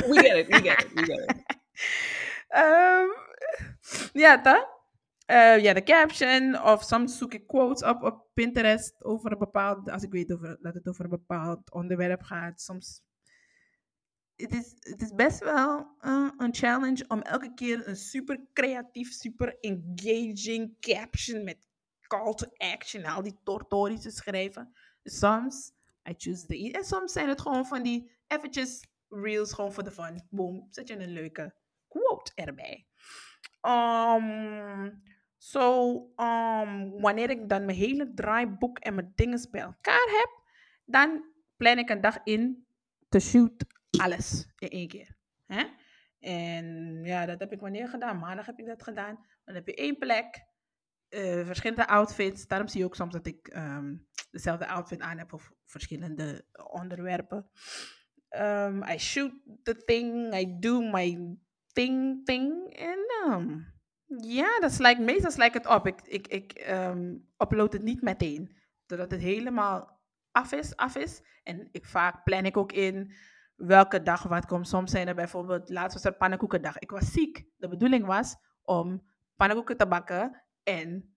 We 0.08 0.18
get 0.20 0.36
it, 0.36 0.48
we 0.48 0.60
get 0.60 0.82
it, 0.82 0.94
we 0.94 1.04
get 1.04 1.18
it. 1.18 1.30
um, 2.56 3.08
ja, 4.22 4.40
toch? 4.40 4.66
Uh, 5.26 5.62
ja, 5.62 5.72
de 5.72 5.82
caption. 5.82 6.62
Of 6.62 6.82
soms 6.82 7.18
zoek 7.18 7.34
ik 7.34 7.46
quotes 7.46 7.88
op 7.88 8.02
op 8.02 8.26
Pinterest 8.34 9.04
over 9.04 9.32
een 9.32 9.38
bepaald... 9.38 9.90
Als 9.90 10.02
ik 10.02 10.10
weet 10.10 10.32
over, 10.32 10.58
dat 10.60 10.74
het 10.74 10.88
over 10.88 11.04
een 11.04 11.10
bepaald 11.10 11.72
onderwerp 11.72 12.22
gaat. 12.22 12.60
Soms... 12.60 13.02
Het 14.36 14.52
is, 14.52 14.74
het 14.78 15.02
is 15.02 15.14
best 15.14 15.38
wel 15.38 15.96
uh, 16.00 16.30
een 16.36 16.54
challenge 16.54 17.04
om 17.08 17.20
elke 17.20 17.54
keer 17.54 17.88
een 17.88 17.96
super 17.96 18.40
creatief, 18.52 19.12
super 19.12 19.58
engaging 19.60 20.76
caption 20.80 21.44
met 21.44 21.68
call 22.06 22.34
to 22.34 22.46
action, 22.56 23.04
al 23.04 23.22
die 23.22 23.38
tortories 23.44 24.02
te 24.02 24.10
schrijven. 24.10 24.72
Soms, 25.04 25.72
I 26.08 26.14
choose 26.16 26.46
the... 26.46 26.70
En 26.72 26.84
soms 26.84 27.12
zijn 27.12 27.28
het 27.28 27.40
gewoon 27.40 27.66
van 27.66 27.82
die 27.82 28.10
eventjes 28.26 28.86
reels, 29.08 29.52
gewoon 29.52 29.72
voor 29.72 29.84
de 29.84 29.90
fun. 29.90 30.26
Boom, 30.30 30.66
zet 30.70 30.88
je 30.88 30.98
een 30.98 31.12
leuke 31.12 31.54
quote 31.88 32.32
erbij. 32.34 32.86
Um, 33.66 35.02
so, 35.36 35.94
um, 36.16 37.00
wanneer 37.00 37.30
ik 37.30 37.48
dan 37.48 37.64
mijn 37.64 37.78
hele 37.78 38.14
draaiboek 38.14 38.78
en 38.78 38.94
mijn 38.94 39.12
dingen 39.14 39.48
bij 39.50 39.60
elkaar 39.60 40.08
heb, 40.20 40.42
dan 40.84 41.24
plan 41.56 41.78
ik 41.78 41.90
een 41.90 42.00
dag 42.00 42.18
in 42.24 42.66
te 43.08 43.20
shoot 43.20 43.64
alles 43.90 44.46
in 44.58 44.68
één 44.68 44.88
keer. 44.88 45.16
Hè? 45.46 45.64
En 46.18 47.00
ja, 47.04 47.26
dat 47.26 47.40
heb 47.40 47.52
ik 47.52 47.60
wanneer 47.60 47.88
gedaan? 47.88 48.18
Maandag 48.18 48.46
heb 48.46 48.58
ik 48.58 48.66
dat 48.66 48.82
gedaan. 48.82 49.26
Dan 49.44 49.54
heb 49.54 49.66
je 49.66 49.74
één 49.74 49.98
plek, 49.98 50.44
eh, 51.08 51.46
verschillende 51.46 51.86
outfits. 51.86 52.46
Daarom 52.46 52.68
zie 52.68 52.80
je 52.80 52.86
ook 52.86 52.94
soms 52.94 53.12
dat 53.12 53.26
ik 53.26 53.48
ehm, 53.48 53.94
dezelfde 54.32 54.66
outfit 54.66 55.00
aan 55.00 55.18
heb 55.18 55.32
of 55.32 55.52
verschillende 55.64 56.44
onderwerpen. 56.70 57.50
Um, 58.38 58.82
I 58.82 58.98
shoot 58.98 59.32
the 59.62 59.76
thing, 59.84 60.34
I 60.34 60.58
do 60.58 60.80
my 60.80 61.36
thing, 61.72 62.24
thing. 62.24 62.74
En 62.74 62.98
um, 63.26 63.66
ja, 64.20 64.60
dat 64.60 64.72
slijkt, 64.72 65.00
meestal 65.00 65.30
slijkt 65.30 65.54
het 65.54 65.66
op. 65.66 65.86
Ik, 65.86 66.00
ik, 66.02 66.26
ik 66.26 66.66
um, 66.68 67.28
upload 67.38 67.72
het 67.72 67.82
niet 67.82 68.02
meteen. 68.02 68.56
Doordat 68.86 69.10
het 69.10 69.20
helemaal 69.20 70.00
af 70.30 70.52
is, 70.52 70.76
af 70.76 70.96
is. 70.96 71.22
En 71.42 71.68
ik, 71.72 71.86
vaak 71.86 72.24
plan 72.24 72.44
ik 72.44 72.56
ook 72.56 72.72
in 72.72 73.12
welke 73.56 74.02
dag 74.02 74.22
wat 74.22 74.46
komt. 74.46 74.68
Soms 74.68 74.90
zijn 74.90 75.08
er 75.08 75.14
bijvoorbeeld, 75.14 75.68
laatst 75.68 75.94
was 75.94 76.04
er 76.04 76.16
pannenkoekendag. 76.16 76.78
Ik 76.78 76.90
was 76.90 77.12
ziek. 77.12 77.44
De 77.56 77.68
bedoeling 77.68 78.06
was 78.06 78.36
om 78.62 79.10
pannenkoeken 79.36 79.76
te 79.76 79.86
bakken 79.86 80.42
en 80.62 81.11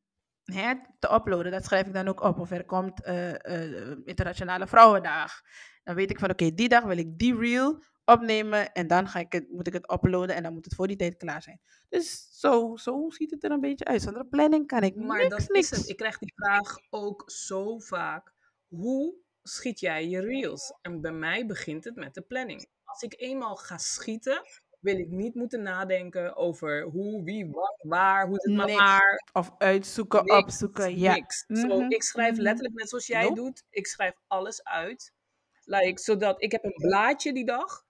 hè, 0.46 0.74
te 1.00 1.14
uploaden. 1.14 1.52
Dat 1.52 1.66
schrijf 1.66 1.88
ik 1.88 1.94
dan 1.94 2.08
ook 2.08 2.22
op. 2.22 2.40
Of 2.40 2.52
er 2.52 2.66
komt 2.66 3.08
uh, 3.08 3.30
uh, 3.30 3.92
Internationale 4.06 4.68
Vrouwendag. 4.68 5.42
Dan 5.84 5.96
weet 5.96 6.10
ik 6.10 6.20
van 6.20 6.30
oké, 6.30 6.44
okay, 6.44 6.56
die 6.56 6.70
dag 6.70 6.84
wil 6.84 6.98
ik 6.98 7.18
die 7.18 7.38
reel 7.38 7.84
opnemen 8.06 8.72
en 8.74 8.88
dan 8.88 9.08
ga 9.08 9.20
ik 9.20 9.32
het, 9.32 9.50
moet 9.50 9.68
ik 9.68 9.74
het 9.74 9.92
uploaden 9.92 10.36
en 10.36 10.44
dan 10.44 10.54
moet 10.54 10.66
het 10.66 10.76
voor 10.76 10.88
die 10.88 10.96
tijd 10.96 11.18
klaar 11.18 11.42
zijn. 11.42 11.60
Dus 11.90 12.40
zo, 12.40 12.76
zo 12.76 13.10
ziet 13.10 13.32
het 13.32 13.44
er 13.44 13.52
een 13.52 13.60
beetje 13.60 13.86
uit. 13.86 14.02
Zonder 14.02 14.26
planning 14.26 14.68
kan 14.68 14.82
ik 14.84 14.96
maar 14.96 15.18
niks, 15.18 15.30
dat 15.30 15.50
niks. 15.50 15.72
Is 15.72 15.78
het. 15.78 15.90
Ik 15.90 15.98
krijg 15.98 16.18
die 16.18 16.34
vraag 16.36 16.78
ook 16.90 17.24
zo 17.26 17.80
vaak. 17.80 18.34
Hoe 18.68 19.16
schiet 19.44 19.80
jij 19.80 20.08
je 20.08 20.20
reels? 20.20 20.74
En 20.82 21.02
bij 21.02 21.12
mij 21.12 21.46
begint 21.46 21.84
het 21.84 21.96
met 21.96 22.14
de 22.14 22.22
planning. 22.22 22.68
Als 22.84 23.02
ik 23.02 23.14
eenmaal 23.18 23.56
ga 23.56 23.78
schieten, 23.78 24.42
wil 24.86 25.00
ik 25.00 25.10
niet 25.10 25.36
moeten 25.36 25.62
nadenken 25.62 26.36
over 26.36 26.82
hoe, 26.82 27.24
wie, 27.24 27.50
wat, 27.52 27.76
waar, 27.78 28.28
hoe 28.28 28.36
het 28.36 28.68
maar. 28.68 29.24
Of 29.34 29.52
uitzoeken, 29.58 30.26
niks, 30.26 30.38
opzoeken, 30.38 31.00
ja. 31.00 31.14
Niks. 31.14 31.44
Mm 31.48 31.70
-hmm. 31.70 31.92
ik 31.92 32.04
schrijf 32.04 32.32
mhm. 32.32 32.42
letterlijk 32.42 32.76
net 32.76 32.90
zoals 32.90 33.08
jij 33.08 33.34
doet. 33.34 33.64
Ik 33.70 33.88
schrijf 33.88 34.14
alles 34.28 34.64
uit. 34.64 35.14
Like, 35.64 36.02
zodat 36.02 36.44
ik 36.44 36.52
heb 36.52 36.64
een 36.64 36.74
blaadje 36.76 37.34
die 37.34 37.46
dag. 37.46 37.84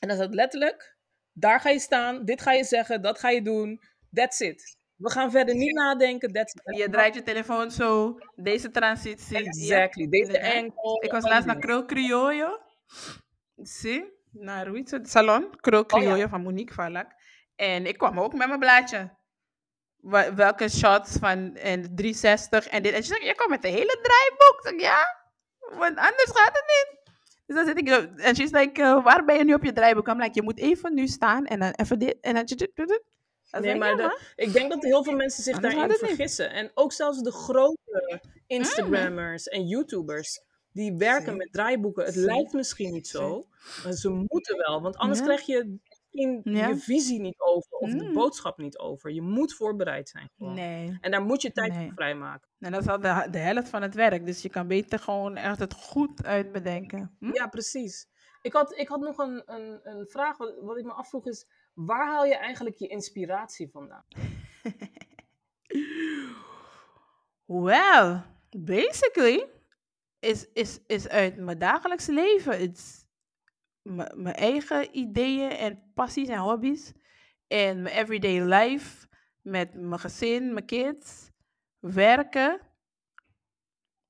En 0.00 0.08
dan 0.08 0.16
staat 0.16 0.34
letterlijk, 0.34 0.96
daar 1.32 1.60
ga 1.60 1.70
je 1.70 1.78
staan, 1.78 2.24
dit 2.24 2.42
ga 2.42 2.52
je 2.52 2.64
zeggen, 2.64 3.02
dat 3.02 3.18
ga 3.18 3.30
je 3.30 3.42
doen. 3.42 3.80
That's 4.12 4.40
it. 4.40 4.76
We 4.96 5.10
gaan 5.10 5.30
verder 5.30 5.54
niet 5.54 5.74
nadenken. 5.74 6.32
That's 6.32 6.54
it. 6.54 6.76
Je 6.76 6.90
draait 6.90 7.14
je 7.14 7.22
telefoon 7.22 7.70
zo, 7.70 8.18
deze 8.34 8.70
transitie. 8.70 9.36
Exactly, 9.36 10.08
deze 10.08 10.38
enkel. 10.38 11.02
Ik 11.02 11.12
was 11.12 11.24
laatst 11.24 11.46
naar 11.46 11.58
Krul 11.58 11.84
Criollo. 11.84 12.58
Zie, 13.56 14.15
naar 14.40 14.66
hoe 14.66 14.82
het? 14.84 15.10
Salon, 15.10 15.60
Krul 15.60 15.86
Criollo 15.86 16.12
oh, 16.12 16.18
ja. 16.18 16.28
van 16.28 16.42
Monique 16.42 16.74
Valak. 16.74 17.10
En 17.54 17.86
ik 17.86 17.98
kwam 17.98 18.20
ook 18.20 18.34
met 18.34 18.46
mijn 18.46 18.58
blaadje. 18.58 19.14
Welke 20.34 20.68
shots 20.68 21.16
van 21.16 21.56
en 21.56 21.94
360 21.94 22.66
en 22.66 22.82
dit. 22.82 22.92
En 22.92 23.02
ze 23.02 23.08
zegt, 23.08 23.24
je 23.24 23.34
komt 23.34 23.50
met 23.50 23.62
de 23.62 23.68
hele 23.68 23.98
draaiboek. 24.02 24.60
Ik 24.62 24.80
zeg, 24.80 24.80
ja, 24.80 25.04
want 25.78 25.96
anders 25.96 26.30
gaat 26.32 26.56
het 26.56 26.64
niet. 26.66 27.14
Dus 27.46 27.56
dan 27.56 27.66
zit 27.66 27.78
ik, 27.78 27.88
en 28.16 28.36
she's 28.36 28.50
like, 28.50 28.80
uh, 28.80 29.04
waar 29.04 29.24
ben 29.24 29.36
je 29.36 29.44
nu 29.44 29.54
op 29.54 29.64
je 29.64 29.72
draaiboek? 29.72 30.08
I'm 30.08 30.20
like, 30.20 30.34
je 30.34 30.42
moet 30.42 30.58
even 30.58 30.94
nu 30.94 31.06
staan 31.06 31.44
en 31.44 31.60
dan 31.60 31.70
even 31.70 31.98
dit, 31.98 32.16
en 32.20 32.34
dan... 32.34 32.44
Nee, 33.60 33.74
maar 33.74 33.96
de, 33.96 34.20
ik 34.36 34.52
denk 34.52 34.70
dat 34.70 34.82
heel 34.82 35.04
veel 35.04 35.16
mensen 35.16 35.42
zich 35.42 35.58
daarin 35.58 35.90
vergissen. 35.90 36.50
En 36.50 36.70
ook 36.74 36.92
zelfs 36.92 37.22
de 37.22 37.32
grote 37.32 38.20
Instagrammers 38.46 39.48
en 39.48 39.66
YouTubers, 39.66 40.40
die 40.76 40.96
werken 40.96 41.36
met 41.36 41.52
draaiboeken. 41.52 42.04
Het 42.04 42.14
lijkt 42.14 42.52
misschien 42.52 42.92
niet 42.92 43.08
zo, 43.08 43.46
maar 43.84 43.92
ze 43.92 44.10
moeten 44.10 44.56
wel. 44.56 44.82
Want 44.82 44.96
anders 44.96 45.22
krijg 45.22 45.46
je 45.46 45.78
je 46.10 46.76
visie 46.78 47.20
niet 47.20 47.40
over 47.40 47.70
of 47.70 47.90
de 47.90 48.04
mm. 48.04 48.12
boodschap 48.12 48.58
niet 48.58 48.78
over. 48.78 49.12
Je 49.12 49.22
moet 49.22 49.54
voorbereid 49.54 50.08
zijn. 50.08 50.30
Gewoon. 50.36 50.54
Nee. 50.54 50.98
En 51.00 51.10
daar 51.10 51.22
moet 51.22 51.42
je 51.42 51.52
tijd 51.52 51.74
voor 51.74 51.92
vrijmaken. 51.94 52.48
En 52.58 52.72
dat 52.72 52.80
is 52.80 52.88
al 52.88 53.00
de, 53.00 53.28
de 53.30 53.38
helft 53.38 53.68
van 53.68 53.82
het 53.82 53.94
werk. 53.94 54.24
Dus 54.24 54.42
je 54.42 54.48
kan 54.48 54.66
beter 54.66 54.98
gewoon 54.98 55.36
echt 55.36 55.58
het 55.58 55.74
goed 55.74 56.24
uitbedenken. 56.24 57.16
Hm? 57.18 57.34
Ja, 57.34 57.46
precies. 57.46 58.08
Ik 58.42 58.52
had, 58.52 58.78
ik 58.78 58.88
had 58.88 59.00
nog 59.00 59.18
een, 59.18 59.42
een, 59.46 59.80
een 59.82 60.06
vraag. 60.06 60.36
Wat, 60.36 60.54
wat 60.60 60.78
ik 60.78 60.84
me 60.84 60.92
afvroeg 60.92 61.26
is: 61.26 61.46
waar 61.74 62.06
haal 62.06 62.24
je 62.24 62.36
eigenlijk 62.36 62.76
je 62.76 62.86
inspiratie 62.86 63.70
vandaan? 63.70 64.04
well, 67.66 68.22
basically 68.50 69.46
is, 70.26 70.46
is, 70.52 70.80
is 70.86 71.08
uit 71.08 71.36
mijn 71.36 71.58
dagelijks 71.58 72.06
leven. 72.06 72.60
It's, 72.60 73.04
mijn 74.14 74.34
eigen 74.34 74.96
ideeën 74.96 75.50
en 75.50 75.92
passies 75.94 76.28
en 76.28 76.38
hobby's. 76.38 76.92
En 77.46 77.82
mijn 77.82 77.94
everyday 77.94 78.40
life 78.40 79.06
met 79.42 79.74
mijn 79.74 80.00
gezin, 80.00 80.52
mijn 80.52 80.66
kids, 80.66 81.30
werken. 81.78 82.60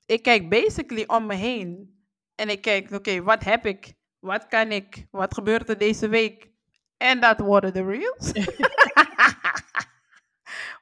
Ik 0.07 0.23
kijk 0.23 0.49
basically 0.49 1.05
om 1.07 1.27
me 1.27 1.35
heen. 1.35 1.95
En 2.35 2.49
ik 2.49 2.61
kijk, 2.61 2.91
oké, 2.91 3.23
wat 3.23 3.45
heb 3.45 3.67
ik? 3.67 3.95
Wat 4.19 4.47
kan 4.47 4.73
ik? 4.73 5.07
Wat 5.11 5.35
gebeurt 5.35 5.69
er 5.69 5.79
deze 5.79 6.09
week? 6.09 6.51
En 6.97 7.21
dat 7.21 7.41
worden 7.41 7.73
de 7.73 7.85
reels. 7.85 8.33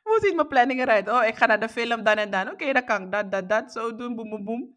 Hoe 0.05 0.19
ziet 0.21 0.35
mijn 0.35 0.49
planning 0.49 0.81
eruit? 0.81 1.09
Oh, 1.09 1.25
ik 1.25 1.37
ga 1.37 1.47
naar 1.47 1.61
de 1.61 1.69
film 1.69 2.03
dan 2.03 2.17
en 2.17 2.31
dan. 2.31 2.51
Oké, 2.51 2.73
dan 2.73 2.85
kan 2.85 3.03
ik 3.03 3.13
dat, 3.13 3.31
dat, 3.31 3.49
dat 3.49 3.73
zo 3.73 3.97
doen. 3.97 4.17
Boem, 4.17 4.29
boem, 4.31 4.45
boem. 4.45 4.75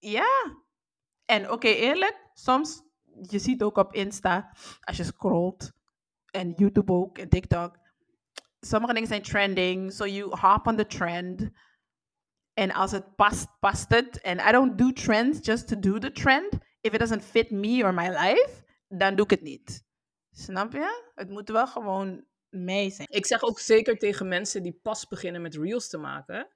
Ja. 0.00 0.56
En 1.24 1.50
oké, 1.50 1.68
eerlijk, 1.68 2.30
soms 2.32 2.82
je 3.22 3.38
ziet 3.38 3.62
ook 3.62 3.76
op 3.76 3.94
Insta, 3.94 4.52
als 4.80 4.96
je 4.96 5.04
scrolt, 5.04 5.72
en 6.30 6.52
YouTube 6.56 6.92
ook, 6.92 7.18
en 7.18 7.28
TikTok, 7.28 7.78
sommige 8.60 8.92
dingen 8.92 9.08
zijn 9.08 9.22
trending, 9.22 9.92
so 9.92 10.06
you 10.06 10.38
hop 10.38 10.66
on 10.66 10.76
the 10.76 10.86
trend. 10.86 11.50
En 12.52 12.72
als 12.72 12.90
het 12.90 13.16
past, 13.16 13.48
past 13.60 13.90
het. 13.90 14.20
En 14.20 14.38
I 14.48 14.52
don't 14.52 14.78
do 14.78 14.92
trends 14.92 15.46
just 15.46 15.68
to 15.68 15.78
do 15.78 15.98
the 15.98 16.12
trend. 16.12 16.52
If 16.80 16.92
it 16.92 16.98
doesn't 16.98 17.24
fit 17.24 17.50
me 17.50 17.82
or 17.84 17.94
my 17.94 18.08
life, 18.08 18.64
dan 18.88 19.14
doe 19.16 19.24
ik 19.24 19.30
het 19.30 19.42
niet. 19.42 19.84
Snap 20.30 20.72
je? 20.72 21.10
Het 21.14 21.28
moet 21.28 21.48
wel 21.48 21.66
gewoon 21.66 22.24
mee 22.48 22.90
zijn. 22.90 23.08
Ik 23.10 23.26
zeg 23.26 23.42
ook 23.42 23.60
zeker 23.60 23.98
tegen 23.98 24.28
mensen 24.28 24.62
die 24.62 24.78
pas 24.82 25.06
beginnen 25.06 25.42
met 25.42 25.54
reels 25.54 25.88
te 25.88 25.98
maken. 25.98 26.48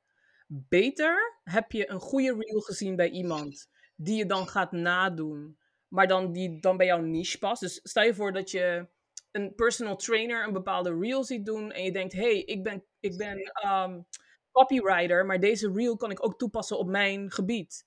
Beter 0.47 1.41
heb 1.45 1.73
je 1.73 1.91
een 1.91 2.01
goede 2.01 2.35
reel 2.39 2.61
gezien 2.61 2.97
bij 2.97 3.11
iemand 3.11 3.69
die 3.97 4.17
je 4.17 4.27
dan 4.27 4.49
gaat 4.49 4.73
nadoen 4.73 5.59
maar 5.95 6.07
dan 6.07 6.33
die 6.33 6.61
dan 6.61 6.77
bij 6.77 6.87
jouw 6.87 7.01
niche 7.01 7.39
past. 7.39 7.61
Dus 7.61 7.81
stel 7.83 8.03
je 8.03 8.15
voor 8.15 8.33
dat 8.33 8.51
je 8.51 8.89
een 9.31 9.55
personal 9.55 9.97
trainer 9.97 10.47
een 10.47 10.53
bepaalde 10.53 10.99
reel 10.99 11.25
ziet 11.25 11.47
doen 11.47 11.73
en 11.73 11.83
je 11.83 11.93
denkt, 11.93 12.13
hey, 12.13 12.43
ik 12.43 12.63
ben, 12.63 12.85
ik 13.01 13.17
ben 13.17 13.53
um, 13.67 14.07
copywriter, 14.51 15.27
maar 15.27 15.41
deze 15.41 15.73
reel 15.73 15.97
kan 15.97 16.11
ik 16.11 16.25
ook 16.25 16.39
toepassen 16.39 16.79
op 16.79 16.89
mijn 16.89 17.31
gebied. 17.31 17.87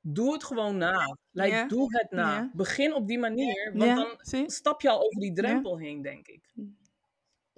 Doe 0.00 0.32
het 0.32 0.44
gewoon 0.44 0.76
na. 0.76 1.16
Like, 1.30 1.66
Doe 1.68 1.98
het 1.98 2.10
na. 2.10 2.50
Begin 2.54 2.94
op 2.94 3.06
die 3.06 3.18
manier, 3.18 3.72
want 3.74 3.96
dan 3.96 4.50
stap 4.50 4.80
je 4.80 4.90
al 4.90 5.02
over 5.02 5.20
die 5.20 5.32
drempel 5.32 5.78
heen, 5.78 6.02
denk 6.02 6.26
ik. 6.26 6.54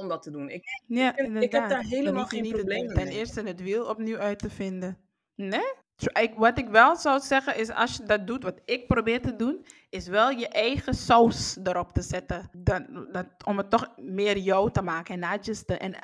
Om 0.00 0.08
dat 0.08 0.22
te 0.22 0.30
doen. 0.30 0.48
Ik, 0.48 0.64
ik, 0.88 1.42
ik, 1.42 1.52
heb 1.52 1.68
daar 1.68 1.82
helemaal 1.82 2.26
geen 2.26 2.48
probleem 2.48 2.86
mee. 2.86 2.96
Ten 2.96 3.08
eerste 3.08 3.42
het 3.42 3.62
wiel 3.62 3.84
opnieuw 3.84 4.18
uit 4.18 4.38
te 4.38 4.50
vinden. 4.50 4.98
Nee? 5.34 5.72
Ik, 6.12 6.32
wat 6.36 6.58
ik 6.58 6.68
wel 6.68 6.96
zou 6.96 7.20
zeggen 7.20 7.56
is, 7.56 7.70
als 7.70 7.96
je 7.96 8.02
dat 8.02 8.26
doet, 8.26 8.42
wat 8.42 8.60
ik 8.64 8.86
probeer 8.86 9.20
te 9.20 9.36
doen, 9.36 9.66
is 9.90 10.06
wel 10.06 10.30
je 10.30 10.48
eigen 10.48 10.94
saus 10.94 11.58
erop 11.62 11.92
te 11.92 12.02
zetten. 12.02 12.48
Dan, 12.52 13.08
dat, 13.12 13.26
om 13.44 13.56
het 13.56 13.70
toch 13.70 13.92
meer 13.96 14.38
jou 14.38 14.70
te 14.70 14.82
maken 14.82 15.14
en 15.14 15.30
not 15.30 15.44
just 15.46 15.68
de, 15.68 15.76
En 15.76 15.94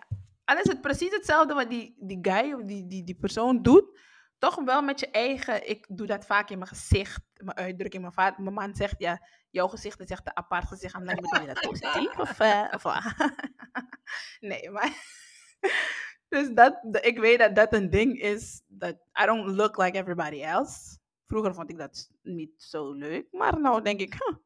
al 0.45 0.57
is 0.57 0.69
het 0.69 0.81
precies 0.81 1.15
hetzelfde 1.15 1.55
wat 1.55 1.71
die, 1.71 1.97
die 1.99 2.19
guy 2.23 2.53
of 2.53 2.63
die, 2.63 2.87
die, 2.87 3.05
die 3.05 3.19
persoon 3.21 3.63
doet, 3.63 3.99
toch 4.47 4.65
wel 4.65 4.83
met 4.83 5.01
je 5.01 5.11
eigen. 5.11 5.69
Ik 5.69 5.87
doe 5.89 6.07
dat 6.07 6.27
vaak 6.27 6.51
in 6.51 6.59
mijn 6.59 6.71
gezicht, 6.71 7.21
mijn 7.35 7.57
uitdrukking. 7.57 8.03
Mijn, 8.03 8.15
vader, 8.15 8.43
mijn 8.43 8.55
man 8.55 8.75
zegt, 8.75 8.95
ja, 8.99 9.27
jouw 9.51 9.69
gezicht 9.69 10.01
is 10.01 10.09
echt 10.09 10.27
een 10.27 10.37
apart 10.37 10.67
gezicht. 10.67 10.93
Dan 10.93 11.05
bedoel 11.05 11.41
je 11.41 11.47
dat 11.47 11.61
positief? 11.61 12.19
Of, 12.19 12.41
uh, 12.41 12.73
of 12.75 12.85
nee, 14.51 14.71
maar. 14.71 14.91
Dus 16.29 16.51
dat, 16.55 16.79
ik 17.01 17.19
weet 17.19 17.39
dat 17.39 17.55
dat 17.55 17.73
een 17.73 17.91
ding 17.91 18.21
is. 18.21 18.63
Dat 18.67 18.95
I 19.23 19.27
don't 19.27 19.57
look 19.57 19.77
like 19.77 19.99
everybody 19.99 20.43
else. 20.43 20.99
Vroeger 21.27 21.55
vond 21.55 21.71
ik 21.71 21.79
dat 21.79 22.11
niet 22.23 22.63
zo 22.63 22.93
leuk. 22.93 23.27
Maar 23.31 23.61
nu 23.61 23.83
denk 23.83 24.01
ik, 24.01 24.13
huh, 24.13 24.37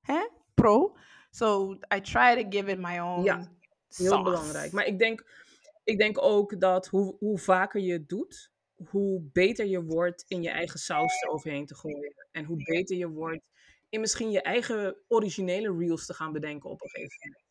hè? 0.00 0.28
pro. 0.54 0.96
So 1.30 1.78
I 1.94 2.00
try 2.00 2.42
to 2.42 2.48
give 2.50 2.70
it 2.70 2.78
my 2.78 2.98
own 2.98 3.24
Ja, 3.24 3.52
heel 3.88 4.22
belangrijk. 4.22 4.72
Maar 4.72 4.86
ik 4.86 4.98
denk, 4.98 5.24
ik 5.84 5.98
denk 5.98 6.22
ook 6.22 6.60
dat 6.60 6.86
hoe, 6.86 7.16
hoe 7.18 7.38
vaker 7.38 7.80
je 7.80 7.92
het 7.92 8.08
doet, 8.08 8.50
hoe 8.86 9.28
beter 9.32 9.66
je 9.66 9.82
wordt 9.82 10.24
in 10.28 10.42
je 10.42 10.50
eigen 10.50 10.78
saus 10.78 11.22
eroverheen 11.22 11.66
te 11.66 11.74
gooien. 11.74 12.14
En 12.30 12.44
hoe 12.44 12.62
beter 12.62 12.96
je 12.96 13.08
wordt 13.08 13.48
in 13.88 14.00
misschien 14.00 14.30
je 14.30 14.42
eigen 14.42 14.96
originele 15.08 15.76
reels 15.78 16.06
te 16.06 16.14
gaan 16.14 16.32
bedenken 16.32 16.70
op 16.70 16.82
een 16.82 16.88
gegeven 16.88 17.18
moment. 17.28 17.46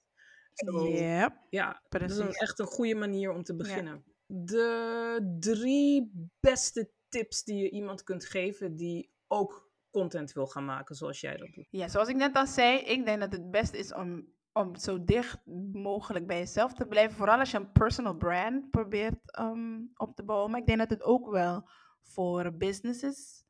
Ja, 0.99 1.45
ja, 1.49 1.81
dat 1.89 2.09
is 2.09 2.19
echt 2.19 2.59
een 2.59 2.65
goede 2.65 2.95
manier 2.95 3.31
om 3.31 3.43
te 3.43 3.55
beginnen. 3.55 4.03
De 4.25 5.35
drie 5.39 6.11
beste 6.39 6.89
tips 7.09 7.43
die 7.43 7.57
je 7.63 7.69
iemand 7.69 8.03
kunt 8.03 8.25
geven 8.25 8.75
die 8.75 9.11
ook 9.27 9.71
content 9.91 10.33
wil 10.33 10.47
gaan 10.47 10.65
maken 10.65 10.95
zoals 10.95 11.21
jij 11.21 11.37
dat 11.37 11.53
doet. 11.53 11.67
Ja, 11.69 11.87
zoals 11.87 12.09
ik 12.09 12.15
net 12.15 12.35
al 12.35 12.47
zei, 12.47 12.79
ik 12.79 13.05
denk 13.05 13.19
dat 13.19 13.31
het 13.31 13.51
beste 13.51 13.77
is 13.77 13.93
om 13.93 14.35
om 14.57 14.75
zo 14.75 15.03
dicht 15.03 15.45
mogelijk 15.71 16.27
bij 16.27 16.37
jezelf 16.37 16.73
te 16.73 16.85
blijven. 16.85 17.17
Vooral 17.17 17.39
als 17.39 17.51
je 17.51 17.57
een 17.57 17.71
personal 17.71 18.15
brand 18.15 18.69
probeert 18.69 19.31
ehm, 19.31 19.79
op 19.95 20.15
te 20.15 20.23
bouwen. 20.23 20.51
Maar 20.51 20.59
ik 20.59 20.65
denk 20.65 20.79
dat 20.79 20.89
het 20.89 21.03
ook 21.03 21.29
wel 21.29 21.69
voor 22.01 22.57
businesses 22.57 23.45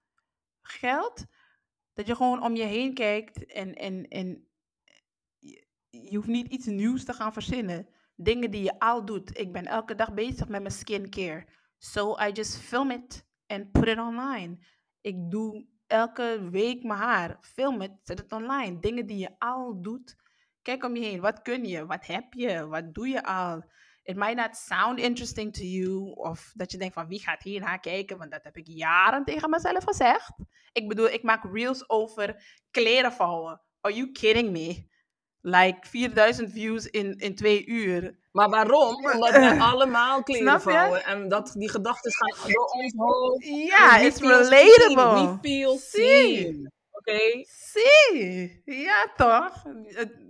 geldt. 0.61 1.25
Dat 1.93 2.07
je 2.07 2.15
gewoon 2.15 2.43
om 2.43 2.55
je 2.55 2.63
heen 2.63 2.93
kijkt 2.93 3.45
en, 3.45 3.75
en, 3.75 4.07
en 4.07 4.47
je, 5.39 5.67
je 5.89 6.15
hoeft 6.15 6.27
niet 6.27 6.47
iets 6.47 6.65
nieuws 6.65 7.03
te 7.03 7.13
gaan 7.13 7.33
verzinnen. 7.33 7.87
Dingen 8.15 8.51
die 8.51 8.63
je 8.63 8.79
al 8.79 9.05
doet. 9.05 9.37
Ik 9.39 9.51
ben 9.51 9.65
elke 9.65 9.95
dag 9.95 10.13
bezig 10.13 10.47
met 10.47 10.61
mijn 10.61 10.73
skincare. 10.73 11.47
So 11.77 12.17
I 12.19 12.31
just 12.31 12.57
film 12.57 12.91
it 12.91 13.25
and 13.47 13.71
put 13.71 13.87
it 13.87 13.99
online. 13.99 14.57
Ik 15.01 15.31
doe 15.31 15.65
elke 15.87 16.47
week 16.51 16.83
mijn 16.83 16.99
haar. 16.99 17.37
Film 17.41 17.81
het, 17.81 17.91
zet 18.03 18.19
het 18.19 18.31
online. 18.31 18.79
Dingen 18.79 19.05
die 19.05 19.17
je 19.17 19.39
al 19.39 19.81
doet. 19.81 20.15
Kijk 20.67 20.83
om 20.83 20.95
je 20.95 21.03
heen. 21.03 21.21
Wat 21.21 21.41
kun 21.41 21.65
je? 21.65 21.85
Wat 21.85 22.05
heb 22.05 22.33
je? 22.33 22.67
Wat 22.67 22.93
doe 22.93 23.07
je 23.07 23.23
al? 23.23 23.63
It 24.03 24.15
might 24.15 24.35
not 24.35 24.55
sound 24.55 24.99
interesting 24.99 25.53
to 25.53 25.63
you. 25.63 26.11
Of 26.15 26.51
dat 26.55 26.71
je 26.71 26.77
denkt 26.77 26.93
van 26.93 27.07
wie 27.07 27.19
gaat 27.19 27.43
hier 27.43 27.59
naar 27.59 27.79
kijken? 27.79 28.17
Want 28.17 28.31
dat 28.31 28.43
heb 28.43 28.57
ik 28.57 28.67
jaren 28.67 29.23
tegen 29.23 29.49
mezelf 29.49 29.83
gezegd. 29.83 30.31
Ik 30.71 30.87
bedoel, 30.87 31.09
ik 31.09 31.23
maak 31.23 31.43
reels 31.53 31.89
over 31.89 32.43
kleren 32.71 33.11
vouwen. 33.11 33.61
Are 33.81 33.95
you 33.95 34.11
kidding 34.11 34.51
me? 34.51 34.87
Like 35.41 35.87
4000 35.87 36.51
views 36.51 36.85
in, 36.85 37.17
in 37.17 37.35
twee 37.35 37.65
uur. 37.65 38.17
Maar 38.31 38.49
waarom? 38.49 38.95
Omdat 39.13 39.31
wij 39.31 39.59
allemaal 39.59 40.23
kleren 40.23 40.61
vouwen. 40.61 41.03
En 41.03 41.27
dat, 41.27 41.53
die 41.53 41.69
gedachten 41.69 42.11
gaan 42.13 42.51
door 42.51 42.65
ons 42.65 42.93
hoofd. 42.97 43.45
Ja, 43.45 43.99
We 43.99 44.05
it's 44.05 44.19
relatable. 44.19 45.27
We 45.27 45.37
feel 45.41 45.77
seen. 45.77 46.71
Zie, 47.07 48.61
ja 48.65 49.13
toch? 49.15 49.63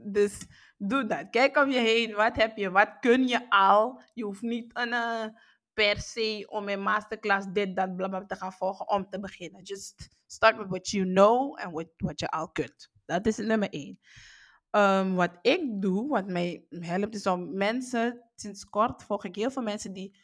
Dus 0.04 0.46
doe 0.78 1.06
dat. 1.06 1.30
Kijk 1.30 1.58
om 1.58 1.70
je 1.70 1.80
heen. 1.80 2.16
Wat 2.16 2.36
heb 2.36 2.58
je? 2.58 2.72
Wat 2.72 3.00
kun 3.00 3.28
je 3.28 3.50
al? 3.50 4.02
Je 4.14 4.24
hoeft 4.24 4.42
niet 4.42 4.70
een, 4.74 4.94
eh, 4.94 5.26
per 5.74 6.02
se 6.02 6.46
om 6.50 6.68
in 6.68 6.82
masterclass 6.82 7.48
dit, 7.52 7.76
dat, 7.76 7.96
blablabla 7.96 8.28
te 8.28 8.36
gaan 8.36 8.54
volgen 8.54 8.90
om 8.90 9.10
te 9.10 9.20
beginnen. 9.20 9.62
Just 9.62 10.10
start 10.26 10.58
with 10.58 10.68
what 10.68 10.90
you 10.90 11.06
know 11.06 11.60
en 11.60 11.72
what 11.98 12.20
je 12.20 12.28
al 12.28 12.52
kunt. 12.52 12.92
Dat 13.06 13.26
is 13.26 13.38
nummer 13.38 13.70
één. 13.70 14.00
Ehm, 14.72 15.14
wat 15.14 15.38
ik 15.42 15.82
doe, 15.82 16.08
wat 16.08 16.28
mij 16.28 16.66
helpt, 16.70 17.16
is 17.16 17.28
om 17.28 17.58
mensen, 17.58 18.24
sinds 18.36 18.66
kort 18.66 19.04
volg 19.04 19.26
ik 19.26 19.36
heel 19.36 19.52
veel 19.52 19.62
mensen 19.62 19.94
die 19.94 20.18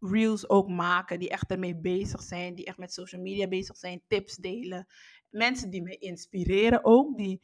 reels 0.00 0.48
ook 0.48 0.68
maken, 0.68 1.18
die 1.18 1.30
echt 1.30 1.50
ermee 1.50 1.76
bezig 1.76 2.22
zijn, 2.22 2.54
die 2.54 2.64
echt 2.64 2.78
met 2.78 2.92
social 2.92 3.22
media 3.22 3.48
bezig 3.48 3.76
zijn, 3.76 4.02
tips 4.08 4.36
delen. 4.36 4.86
Mensen 5.30 5.70
die 5.70 5.82
me 5.82 5.96
inspireren 5.96 6.84
ook, 6.84 7.16
die 7.16 7.40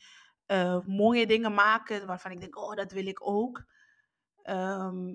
eh, 0.47 0.79
mooie 0.87 1.27
dingen 1.27 1.55
maken 1.55 2.07
waarvan 2.07 2.31
ik 2.31 2.41
denk, 2.41 2.57
oh, 2.57 2.75
dat 2.75 2.93
wil 2.93 3.07
ik 3.07 3.29
ook. 3.29 3.65
Ehm, 4.43 5.15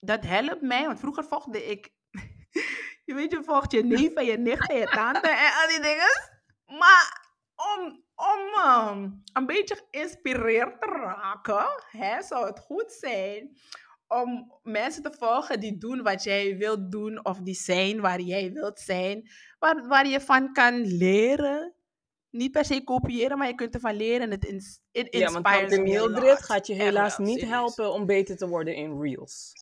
dat 0.00 0.24
helpt 0.24 0.62
mij, 0.62 0.86
want 0.86 0.98
vroeger 0.98 1.24
volgde 1.24 1.64
ik, 1.64 1.92
je 3.06 3.14
weet, 3.14 3.32
je 3.32 3.42
volgt 3.42 3.72
je 3.72 3.84
neef 3.84 4.14
en 4.14 4.24
je 4.24 4.38
nicht 4.38 4.70
en 4.70 4.76
je 4.76 4.86
tante 4.86 5.28
en 5.28 5.52
al 5.60 5.68
die 5.68 5.80
dingen. 5.80 6.30
Maar 6.66 7.30
om, 7.56 8.04
om 8.14 8.54
ehm, 8.54 9.10
een 9.32 9.46
beetje 9.46 9.86
geïnspireerd 9.90 10.80
te 10.80 10.86
raken, 10.86 11.66
hè, 11.90 12.22
zou 12.22 12.46
het 12.46 12.58
goed 12.58 12.92
zijn 12.92 13.56
om 14.08 14.60
mensen 14.62 15.02
te 15.02 15.12
volgen 15.18 15.60
die 15.60 15.78
doen 15.78 16.02
wat 16.02 16.22
jij 16.22 16.56
wilt 16.56 16.92
doen 16.92 17.24
of 17.24 17.38
die 17.38 17.54
zijn 17.54 18.00
waar 18.00 18.20
jij 18.20 18.52
wilt 18.52 18.78
zijn, 18.80 19.30
waar, 19.58 19.88
waar 19.88 20.06
je 20.06 20.20
van 20.20 20.52
kan 20.52 20.80
leren. 20.80 21.74
Niet 22.32 22.52
per 22.52 22.64
se 22.64 22.84
kopiëren, 22.84 23.38
maar 23.38 23.46
je 23.46 23.54
kunt 23.54 23.74
ervan 23.74 23.96
leren 23.96 24.20
en 24.20 24.30
het 24.30 24.44
ins 24.44 24.80
it 24.92 25.06
Ja, 25.16 25.30
want 25.30 25.46
a 25.46 25.80
Mildred 25.80 26.42
gaat 26.42 26.66
je 26.66 26.72
Echt 26.72 26.82
helaas 26.82 27.18
niet 27.18 27.40
helpen 27.40 27.92
om 27.92 28.06
beter 28.06 28.36
te 28.36 28.48
worden 28.48 28.74
in 28.74 29.00
reels. 29.00 29.52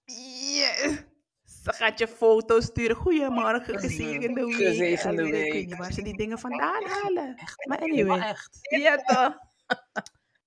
Ja. 0.54 0.90
Ze 1.62 1.72
gaat 1.72 1.98
je 1.98 2.08
foto's 2.08 2.64
sturen. 2.64 2.96
Goedemorgen, 2.96 3.78
gezegende 3.78 4.44
week. 4.44 4.54
Gezegende 4.54 5.22
En 5.22 5.26
Ik 5.28 5.32
weet 5.32 5.52
week. 5.52 5.66
niet 5.66 5.76
waar 5.76 5.92
ze 5.92 6.02
die 6.02 6.16
dingen 6.16 6.38
vandaan 6.38 6.82
halen. 6.84 7.34
Maar 7.36 7.56
Maar 7.68 7.78
anyway. 7.78 8.18
echt. 8.20 8.58
Ja, 8.60 8.96
toch? 8.96 9.36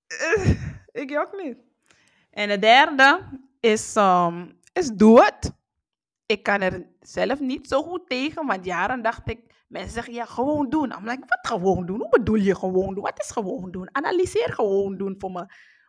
Eh, 0.06 0.50
ik 0.92 1.18
ook 1.18 1.42
niet. 1.42 1.56
En 2.30 2.48
de 2.48 2.58
derde 2.58 3.20
is, 3.60 3.96
ehm, 3.96 4.46
is 4.72 4.88
doe 4.88 5.24
het. 5.24 5.52
Ik 6.26 6.42
kan 6.42 6.60
er 6.60 6.86
zelf 7.00 7.40
niet 7.40 7.68
zo 7.68 7.82
goed 7.82 8.08
tegen, 8.08 8.46
want 8.46 8.64
jaren 8.64 9.02
dacht 9.02 9.30
ik, 9.30 9.53
mensen 9.66 9.92
zeggen 9.92 10.12
ja, 10.12 10.24
gewoon 10.24 10.70
doen. 10.70 10.92
I'm 10.92 11.08
like, 11.08 11.24
wat 11.26 11.46
gewoon 11.46 11.86
doen? 11.86 11.98
Hoe 11.98 12.08
bedoel 12.08 12.34
je 12.34 12.54
gewoon 12.54 12.94
doen? 12.94 13.02
Wat 13.02 13.20
is 13.20 13.30
gewoon 13.30 13.70
doen? 13.70 13.88
Analyseer 13.92 14.52
gewoon 14.52 14.96
doen 14.96 15.14
voor 15.18 15.30
me. 15.30 15.46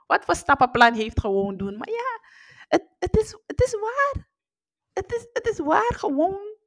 Wat 0.08 0.26
voor 0.26 0.36
stappenplan 0.36 0.94
heeft 0.94 1.20
gewoon 1.20 1.58
doen? 1.58 1.78
Maar 1.78 1.90
ja, 1.90 2.20
het, 2.68 2.90
het, 3.00 3.18
is, 3.18 3.38
het 3.46 3.62
is 3.62 3.80
waar. 3.80 4.30
Het 4.94 5.14
is, 5.14 5.28
het 5.34 5.48
is 5.48 5.60
waar, 5.60 5.94
gewoon 5.96 6.58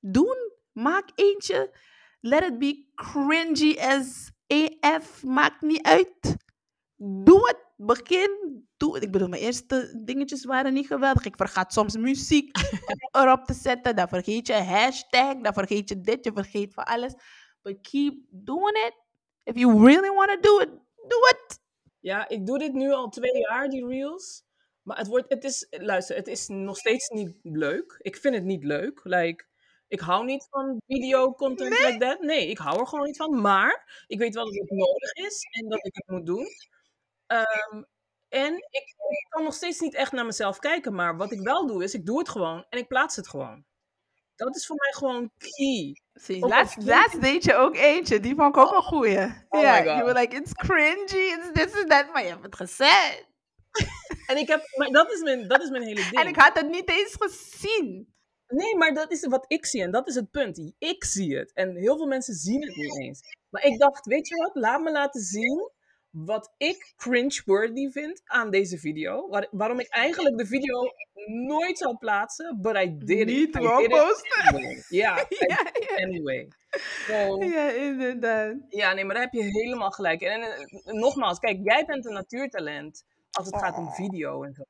doen. 0.00 0.52
Maak 0.72 1.10
eentje. 1.14 1.74
Let 2.20 2.42
it 2.42 2.58
be 2.58 2.90
cringy 2.94 3.78
as 3.78 4.30
AF. 4.46 5.22
Maakt 5.22 5.60
niet 5.60 5.82
uit. 5.82 6.36
Doe 6.96 7.46
het. 7.48 7.65
Begin. 7.76 8.64
Doe 8.76 8.94
het. 8.94 9.02
Ik 9.02 9.10
bedoel, 9.10 9.28
mijn 9.28 9.42
eerste 9.42 10.02
dingetjes 10.04 10.44
waren 10.44 10.72
niet 10.72 10.86
geweldig. 10.86 11.24
Ik 11.24 11.36
vergat 11.36 11.72
soms 11.72 11.96
muziek 11.96 12.56
erop 13.20 13.44
te 13.44 13.54
zetten. 13.54 13.96
Dan 13.96 14.08
vergeet 14.08 14.46
je 14.46 14.52
hashtag. 14.52 15.40
Dan 15.40 15.52
vergeet 15.52 15.88
je 15.88 16.00
dit. 16.00 16.24
Je 16.24 16.32
vergeet 16.34 16.74
van 16.74 16.84
alles. 16.84 17.14
But 17.62 17.80
keep 17.80 18.14
doing 18.30 18.76
it. 18.76 18.94
If 19.42 19.56
you 19.56 19.84
really 19.84 20.10
want 20.10 20.28
to 20.28 20.40
do 20.40 20.60
it, 20.60 20.68
do 21.08 21.18
it. 21.30 21.60
Ja, 22.00 22.28
ik 22.28 22.46
doe 22.46 22.58
dit 22.58 22.72
nu 22.72 22.92
al 22.92 23.08
twee 23.08 23.38
jaar, 23.38 23.68
die 23.68 23.86
reels. 23.86 24.44
Maar 24.82 24.98
het 24.98 25.06
wordt, 25.06 25.28
het 25.28 25.44
is, 25.44 25.66
luister, 25.70 26.16
het 26.16 26.26
is 26.28 26.48
nog 26.48 26.76
steeds 26.76 27.08
niet 27.08 27.38
leuk. 27.42 27.96
Ik 27.98 28.16
vind 28.16 28.34
het 28.34 28.44
niet 28.44 28.64
leuk. 28.64 29.00
Like, 29.02 29.44
ik 29.88 30.00
hou 30.00 30.24
niet 30.24 30.46
van 30.50 30.80
video 30.86 31.32
content 31.32 31.70
like 31.70 31.96
that. 31.98 32.20
Nee, 32.20 32.48
ik 32.48 32.58
hou 32.58 32.80
er 32.80 32.86
gewoon 32.86 33.04
niet 33.04 33.16
van. 33.16 33.40
Maar 33.40 34.04
ik 34.06 34.18
weet 34.18 34.34
wel 34.34 34.44
dat 34.44 34.54
het 34.54 34.70
nodig 34.70 35.12
is 35.12 35.46
en 35.50 35.68
dat 35.68 35.86
ik 35.86 35.94
het 35.94 36.08
moet 36.08 36.26
doen. 36.26 36.46
Ehm, 37.26 37.82
en 38.28 38.54
ik, 38.54 38.94
ik 39.08 39.26
kan 39.28 39.44
nog 39.44 39.54
steeds 39.54 39.80
niet 39.80 39.94
echt 39.94 40.12
naar 40.12 40.26
mezelf 40.26 40.58
kijken. 40.58 40.94
Maar 40.94 41.16
wat 41.16 41.32
ik 41.32 41.40
wel 41.40 41.66
doe, 41.66 41.84
is 41.84 41.94
ik 41.94 42.06
doe 42.06 42.18
het 42.18 42.28
gewoon 42.28 42.66
en 42.68 42.78
ik 42.78 42.88
plaats 42.88 43.16
het 43.16 43.28
gewoon. 43.28 43.64
Dat 44.36 44.56
is 44.56 44.66
voor 44.66 44.76
mij 44.76 44.92
gewoon 44.92 45.30
key. 45.38 46.00
Zie, 46.12 46.44
Ook 46.44 46.50
laatst, 46.50 46.82
laatst 46.82 47.20
deed 47.20 47.44
je 47.44 47.54
ook 47.54 47.76
eentje. 47.76 48.20
Die 48.20 48.34
vond 48.34 48.56
ik 48.56 48.62
ook 48.62 48.72
een 48.72 48.82
goeie. 48.82 49.44
Oh 49.48 49.60
ja, 49.60 49.72
my 49.72 49.86
God. 49.86 49.86
you 49.86 50.04
were 50.04 50.20
like, 50.20 50.36
it's 50.36 50.52
cringy, 50.52 51.32
it's 51.32 51.52
this 51.52 51.74
and 51.74 51.88
that. 51.88 52.12
Maar 52.12 52.22
je 52.22 52.28
hebt 52.28 52.42
het 52.42 52.56
gezegd. 52.56 53.26
En 54.26 54.36
ik 54.36 54.48
heb, 54.48 54.62
maar 54.76 54.88
dat 54.88 55.12
is 55.12 55.22
mijn, 55.22 55.48
dat 55.48 55.62
is 55.62 55.70
mijn 55.70 55.82
hele 55.82 55.94
ding. 56.00 56.20
En 56.20 56.26
ik 56.26 56.36
had 56.36 56.58
het 56.58 56.68
niet 56.68 56.90
eens 56.90 57.14
gezien. 57.18 58.14
Nee, 58.48 58.76
maar 58.76 58.94
dat 58.94 59.12
is 59.12 59.26
wat 59.26 59.44
ik 59.48 59.66
zie 59.66 59.82
en 59.82 59.90
dat 59.90 60.08
is 60.08 60.14
het 60.14 60.30
punt. 60.30 60.72
Ik 60.78 61.04
zie 61.04 61.36
het 61.36 61.52
en 61.52 61.76
heel 61.76 61.96
veel 61.96 62.06
mensen 62.06 62.34
zien 62.34 62.62
het 62.62 62.76
niet 62.76 62.98
eens. 63.00 63.20
Maar 63.50 63.64
ik 63.64 63.78
dacht, 63.78 64.06
weet 64.06 64.28
je 64.28 64.36
wat, 64.36 64.54
laat 64.54 64.80
me 64.80 64.90
laten 64.90 65.20
zien 65.20 65.70
wat 66.24 66.54
ik 66.56 66.92
cringe-worthy 66.96 67.90
vind 67.90 68.20
aan 68.24 68.50
deze 68.50 68.78
video. 68.78 69.28
Waar- 69.28 69.48
waarom 69.50 69.80
ik 69.80 69.88
eigenlijk 69.88 70.36
de 70.36 70.46
video 70.46 70.82
nooit 71.26 71.78
zou 71.78 71.96
plaatsen, 71.96 72.58
but 72.60 72.76
I 72.76 72.96
did 72.98 73.18
it. 73.18 73.26
Niet 73.26 73.56
it 73.56 73.88
posten. 73.88 74.44
anyway. 74.46 74.82
Ja, 74.88 75.26
anyway. 76.04 76.48
So, 77.06 77.44
Ja, 77.44 77.70
inderdaad. 77.70 78.54
ja, 78.68 78.92
nee, 78.92 79.04
maar 79.04 79.14
daar 79.14 79.24
heb 79.24 79.32
je 79.32 79.42
helemaal 79.42 79.90
gelijk. 79.90 80.20
En 80.20 80.40
eh, 80.42 80.64
nogmaals, 80.84 81.38
kijk, 81.38 81.58
jij 81.62 81.84
bent 81.84 82.06
een 82.06 82.12
natuurtalent 82.12 83.04
als 83.30 83.46
het 83.46 83.56
gaat 83.58 83.76
om 83.76 83.86
Oh. 83.86 83.94
video 83.94 84.42
en 84.42 84.52
zo. 84.54 84.62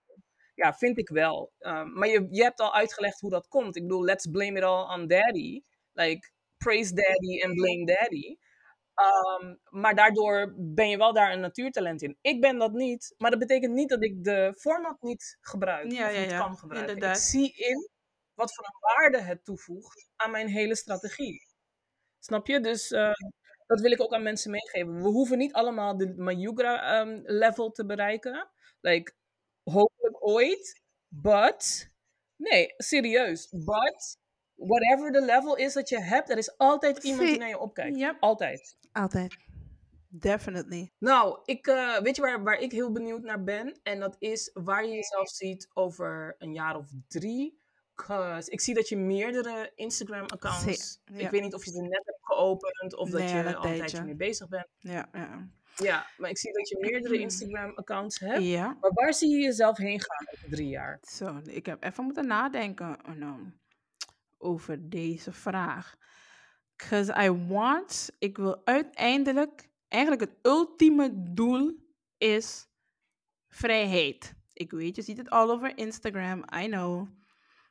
Ja, 0.54 0.74
vind 0.74 0.98
ik 0.98 1.08
wel. 1.08 1.52
Um, 1.58 1.92
maar 1.92 2.08
je, 2.08 2.26
je 2.30 2.42
hebt 2.42 2.60
al 2.60 2.74
uitgelegd 2.74 3.20
hoe 3.20 3.30
dat 3.30 3.48
komt. 3.48 3.76
Ik 3.76 3.82
bedoel, 3.82 4.04
let's 4.04 4.26
blame 4.30 4.58
it 4.58 4.62
all 4.64 4.98
on 4.98 5.06
daddy. 5.06 5.62
Like, 5.92 6.30
praise 6.56 6.94
daddy 6.94 7.42
and 7.44 7.54
blame 7.54 7.84
daddy. 7.84 8.36
Um, 8.96 9.58
maar 9.68 9.94
daardoor 9.94 10.54
ben 10.56 10.88
je 10.88 10.96
wel 10.96 11.12
daar 11.12 11.32
een 11.32 11.40
natuurtalent 11.40 12.02
in. 12.02 12.18
Ik 12.20 12.40
ben 12.40 12.58
dat 12.58 12.72
niet, 12.72 13.14
maar 13.18 13.30
dat 13.30 13.38
betekent 13.38 13.72
niet 13.72 13.88
dat 13.88 14.02
ik 14.02 14.24
de 14.24 14.54
format 14.58 15.02
niet 15.02 15.38
gebruik. 15.40 15.92
Ja, 15.92 16.06
of 16.06 16.14
ja, 16.14 16.20
niet 16.20 16.30
ja, 16.30 16.38
kan 16.38 16.56
gebruiken. 16.58 16.94
inderdaad. 16.94 17.16
Ik 17.16 17.22
zie 17.22 17.52
in 17.52 17.90
wat 18.34 18.54
voor 18.54 18.64
een 18.64 18.80
waarde 18.80 19.20
het 19.20 19.44
toevoegt 19.44 20.08
aan 20.16 20.30
mijn 20.30 20.48
hele 20.48 20.76
strategie. 20.76 21.46
Snap 22.18 22.46
je? 22.46 22.60
Dus 22.60 22.90
eh, 22.90 23.12
dat 23.66 23.80
wil 23.80 23.90
ik 23.90 24.00
ook 24.00 24.12
aan 24.12 24.22
mensen 24.22 24.50
meegeven. 24.50 25.02
We 25.02 25.08
hoeven 25.08 25.38
niet 25.38 25.52
allemaal 25.52 25.96
de 25.96 26.14
Mayugra 26.16 27.00
ehm, 27.00 27.20
level 27.22 27.70
te 27.70 27.86
bereiken. 27.86 28.50
Like, 28.80 29.14
hopelijk 29.62 30.26
ooit. 30.26 30.82
But, 31.08 31.90
nee, 32.36 32.74
serieus. 32.76 33.48
But, 33.50 34.18
whatever 34.54 35.12
the 35.12 35.20
level 35.20 35.56
is 35.56 35.72
dat 35.72 35.88
je 35.88 36.00
hebt, 36.00 36.30
er 36.30 36.38
is 36.38 36.58
altijd 36.58 37.04
iemand 37.04 37.28
die 37.28 37.38
naar 37.38 37.48
je 37.48 37.58
opkijkt. 37.58 37.96
Yep. 37.96 38.16
Altijd. 38.20 38.76
Altijd. 38.96 39.36
Definitely. 40.08 40.92
Nou, 40.98 41.38
ik, 41.44 41.66
eh, 41.66 41.98
weet 41.98 42.16
je 42.16 42.22
waar, 42.22 42.42
waar 42.42 42.58
ik 42.58 42.72
heel 42.72 42.92
benieuwd 42.92 43.22
naar 43.22 43.44
ben? 43.44 43.80
En 43.82 44.00
dat 44.00 44.16
is 44.18 44.50
waar 44.54 44.84
je 44.84 44.94
jezelf 44.94 45.28
ziet 45.28 45.68
over 45.72 46.34
een 46.38 46.52
jaar 46.52 46.76
of 46.76 46.88
drie. 47.08 47.64
'Cause 47.94 48.50
ik 48.50 48.60
zie 48.60 48.74
dat 48.74 48.88
je 48.88 48.96
meerdere 48.96 49.72
Instagram-accounts... 49.74 51.00
Ja. 51.04 51.18
Ik 51.18 51.30
weet 51.30 51.42
niet 51.42 51.54
of 51.54 51.64
je 51.64 51.70
ze 51.70 51.82
net 51.82 52.02
hebt 52.04 52.18
geopend 52.20 52.96
of 52.96 53.10
dat 53.10 53.20
Nee, 53.20 53.28
je 53.28 53.42
al 53.42 53.46
een 53.48 53.56
al 53.56 53.64
een 53.66 53.78
tijdje 53.78 54.04
mee 54.04 54.14
bezig 54.14 54.48
bent. 54.48 54.66
Ja, 54.78 55.08
ja. 55.12 55.48
Ja, 55.76 56.06
maar 56.16 56.30
ik 56.30 56.38
zie 56.38 56.52
dat 56.52 56.68
je 56.68 56.78
meerdere 56.80 57.18
Instagram-accounts 57.18 58.18
hebt. 58.18 58.42
Ja. 58.42 58.76
Maar 58.80 58.92
waar 58.92 59.14
zie 59.14 59.30
je 59.30 59.42
jezelf 59.42 59.76
heen 59.76 60.00
gaan 60.00 60.26
over 60.34 60.48
drie 60.50 60.68
jaar? 60.68 60.98
Zo, 61.02 61.40
ik 61.44 61.66
heb 61.66 61.84
even 61.84 62.04
moeten 62.04 62.26
nadenken 62.26 62.98
oh, 63.06 63.38
over 64.38 64.88
deze 64.88 65.32
vraag. 65.32 65.96
Because 66.76 67.24
I 67.24 67.30
want, 67.30 68.10
ik 68.18 68.36
wil 68.36 68.60
uiteindelijk, 68.64 69.68
eigenlijk 69.88 70.22
het 70.22 70.34
ultieme 70.42 71.32
doel 71.32 71.74
is 72.18 72.66
vrijheid. 73.48 74.34
Ik 74.52 74.70
weet, 74.70 74.96
je 74.96 75.02
ziet 75.02 75.16
het 75.16 75.30
all 75.30 75.50
over 75.50 75.78
Instagram, 75.78 76.44
I 76.54 76.66
know. 76.66 77.08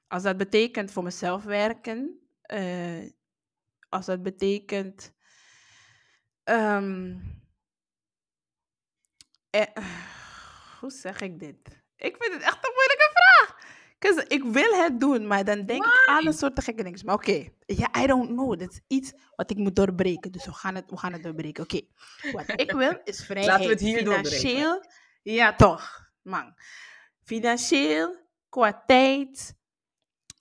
Als 0.07 0.23
dat 0.23 0.37
betekent 0.37 0.91
voor 0.91 1.03
mezelf 1.03 1.43
werken, 1.43 2.19
eh, 2.41 3.09
als 3.89 4.05
dat 4.05 4.23
betekent. 4.23 5.13
eh, 9.49 9.75
hoe 10.79 10.91
zeg 10.91 11.21
ik 11.21 11.39
dit? 11.39 11.83
Ik 11.95 12.15
vind 12.19 12.33
het 12.33 12.41
echt 12.41 12.55
een. 12.67 12.71
'Cause 12.73 12.94
ik 14.13 14.43
wil 14.43 14.73
het 14.73 14.99
doen, 14.99 15.27
maar 15.27 15.43
dan 15.45 15.65
denk 15.65 15.85
ik 15.85 16.03
aan 16.05 16.27
een 16.27 16.33
soort 16.33 16.63
gekke 16.63 16.83
dingen. 16.83 17.05
Maar 17.05 17.15
oké, 17.15 17.47
ja, 17.65 17.89
I 18.03 18.07
don't 18.07 18.27
know. 18.27 18.59
Dat 18.59 18.71
is 18.71 18.79
iets 18.87 19.13
wat 19.35 19.51
ik 19.51 19.57
moet 19.57 19.75
doorbreken. 19.75 20.31
Dus 20.31 20.45
we 20.45 20.53
gaan 20.53 20.75
het, 20.75 20.89
we 20.89 20.97
gaan 20.97 21.13
het 21.13 21.23
doorbreken. 21.23 21.63
Oké, 21.63 21.81
wat 22.31 22.59
ik 22.59 22.71
wil 22.71 23.01
is 23.03 23.23
vrijheid. 23.25 23.47
Laten 23.47 23.65
we 23.65 23.71
het 23.71 23.81
hier 23.81 24.03
doorbreken. 24.03 24.31
Financieel, 24.31 24.83
ja 25.21 25.55
toch, 25.55 26.11
man. 26.21 26.53
Financieel, 27.23 28.15
qua 28.49 28.83
tijd. 28.85 29.55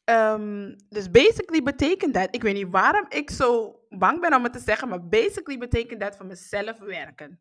Ehm, 0.04 0.74
dus 0.88 1.10
basically 1.10 1.62
betekent 1.62 2.14
dat, 2.14 2.28
ik 2.30 2.42
weet 2.42 2.54
niet 2.54 2.70
waarom 2.70 3.06
ik 3.08 3.30
zo 3.30 3.80
bang 3.88 4.20
ben 4.20 4.34
om 4.34 4.42
het 4.42 4.52
te 4.52 4.58
zeggen, 4.58 4.88
maar 4.88 5.08
basically 5.08 5.58
betekent 5.58 6.00
dat 6.00 6.16
voor 6.16 6.26
mezelf 6.26 6.78
werken. 6.78 7.40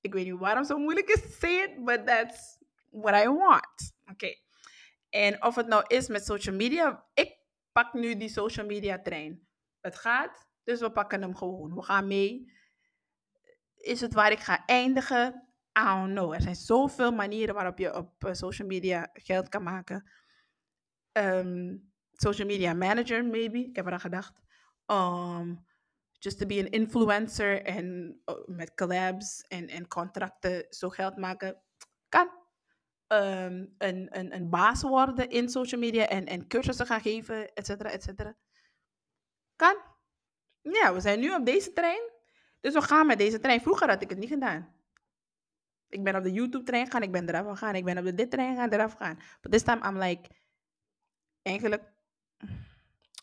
Ik 0.00 0.12
weet 0.12 0.24
niet 0.24 0.38
waarom 0.38 0.58
het 0.58 0.68
zo 0.68 0.78
moeilijk 0.78 1.08
is 1.08 1.20
te 1.20 1.36
zeggen, 1.40 1.84
but 1.84 2.06
that's 2.06 2.58
what 2.90 3.24
I 3.24 3.28
want. 3.28 3.92
Oké. 4.10 4.46
En 5.08 5.42
of 5.44 5.54
het 5.54 5.66
nou 5.66 5.84
is 5.86 6.08
met 6.08 6.24
social 6.24 6.54
media, 6.54 7.06
ik 7.14 7.36
pak 7.72 7.92
nu 7.92 8.16
die 8.16 8.28
social 8.28 8.66
media 8.66 9.02
trein. 9.02 9.48
Het 9.80 9.96
gaat, 9.96 10.48
dus 10.64 10.80
we 10.80 10.92
pakken 10.92 11.22
hem 11.22 11.36
gewoon. 11.36 11.74
We 11.74 11.82
gaan 11.82 12.06
mee. 12.06 12.52
Is 13.76 14.00
het 14.00 14.12
waar 14.12 14.32
ik 14.32 14.40
ga 14.40 14.66
eindigen? 14.66 15.48
I 15.78 15.84
don't 15.84 16.12
know. 16.12 16.32
Er 16.32 16.40
zijn 16.40 16.56
zoveel 16.56 17.12
manieren 17.12 17.54
waarop 17.54 17.78
je 17.78 17.94
op 17.94 18.24
eh, 18.24 18.32
social 18.32 18.68
media 18.68 19.08
geld 19.12 19.48
kan 19.48 19.62
maken. 19.62 20.10
Ehm, 21.12 21.76
social 22.12 22.46
media 22.46 22.74
manager, 22.74 23.24
maybe. 23.24 23.58
Ik 23.58 23.76
heb 23.76 23.86
eraan 23.86 24.00
gedacht. 24.00 24.40
Um, 24.86 25.66
just 26.18 26.38
to 26.38 26.46
be 26.46 26.58
an 26.58 26.66
influencer 26.66 27.62
en 27.62 28.20
uh, 28.26 28.34
met 28.46 28.74
collabs 28.74 29.40
en, 29.40 29.68
en 29.68 29.88
contracten 29.88 30.66
zo 30.70 30.88
geld 30.88 31.16
maken. 31.16 31.62
Kan. 32.08 32.30
Ehm, 33.08 33.66
een, 33.78 34.48
baas 34.50 34.82
worden 34.82 35.30
in 35.30 35.48
social 35.48 35.80
media 35.80 36.06
en, 36.06 36.26
en 36.26 36.46
cursussen 36.46 36.86
gaan 36.86 37.00
geven, 37.00 37.54
et 37.54 37.66
cetera, 37.66 37.90
et 37.90 38.02
cetera. 38.02 38.36
Kan. 39.56 39.76
Ja, 40.62 40.94
we 40.94 41.00
zijn 41.00 41.20
nu 41.20 41.34
op 41.34 41.46
deze 41.46 41.72
trein. 41.72 42.10
Dus 42.60 42.74
we 42.74 42.82
gaan 42.82 43.06
met 43.06 43.18
deze 43.18 43.40
trein. 43.40 43.60
Vroeger 43.60 43.88
had 43.88 44.02
ik 44.02 44.10
het 44.10 44.18
niet 44.18 44.28
gedaan. 44.28 44.74
Ik 45.88 46.04
ben 46.04 46.16
op 46.16 46.22
de 46.22 46.32
YouTube-trein 46.32 46.84
gegaan, 46.84 47.02
ik 47.02 47.12
ben 47.12 47.28
eraf 47.28 47.46
gegaan. 47.46 47.74
Ik 47.74 47.84
ben 47.84 47.98
op 47.98 48.04
de 48.04 48.14
dit 48.14 48.30
trein 48.30 48.54
gegaan, 48.54 48.72
eraf 48.72 48.92
gegaan. 48.92 49.18
But 49.40 49.52
this 49.52 49.62
time 49.62 49.88
I'm 49.88 49.98
like, 49.98 50.30
eigenlijk 51.42 51.92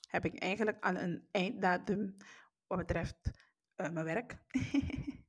heb 0.10 0.26
ik 0.26 0.40
eigenlijk 0.40 0.78
aan 0.80 0.96
een 0.96 1.28
einddatum 1.32 2.18
wat 2.68 2.78
betreft 2.78 3.32
eh, 3.76 3.90
mijn 3.90 4.06
werk. 4.06 4.38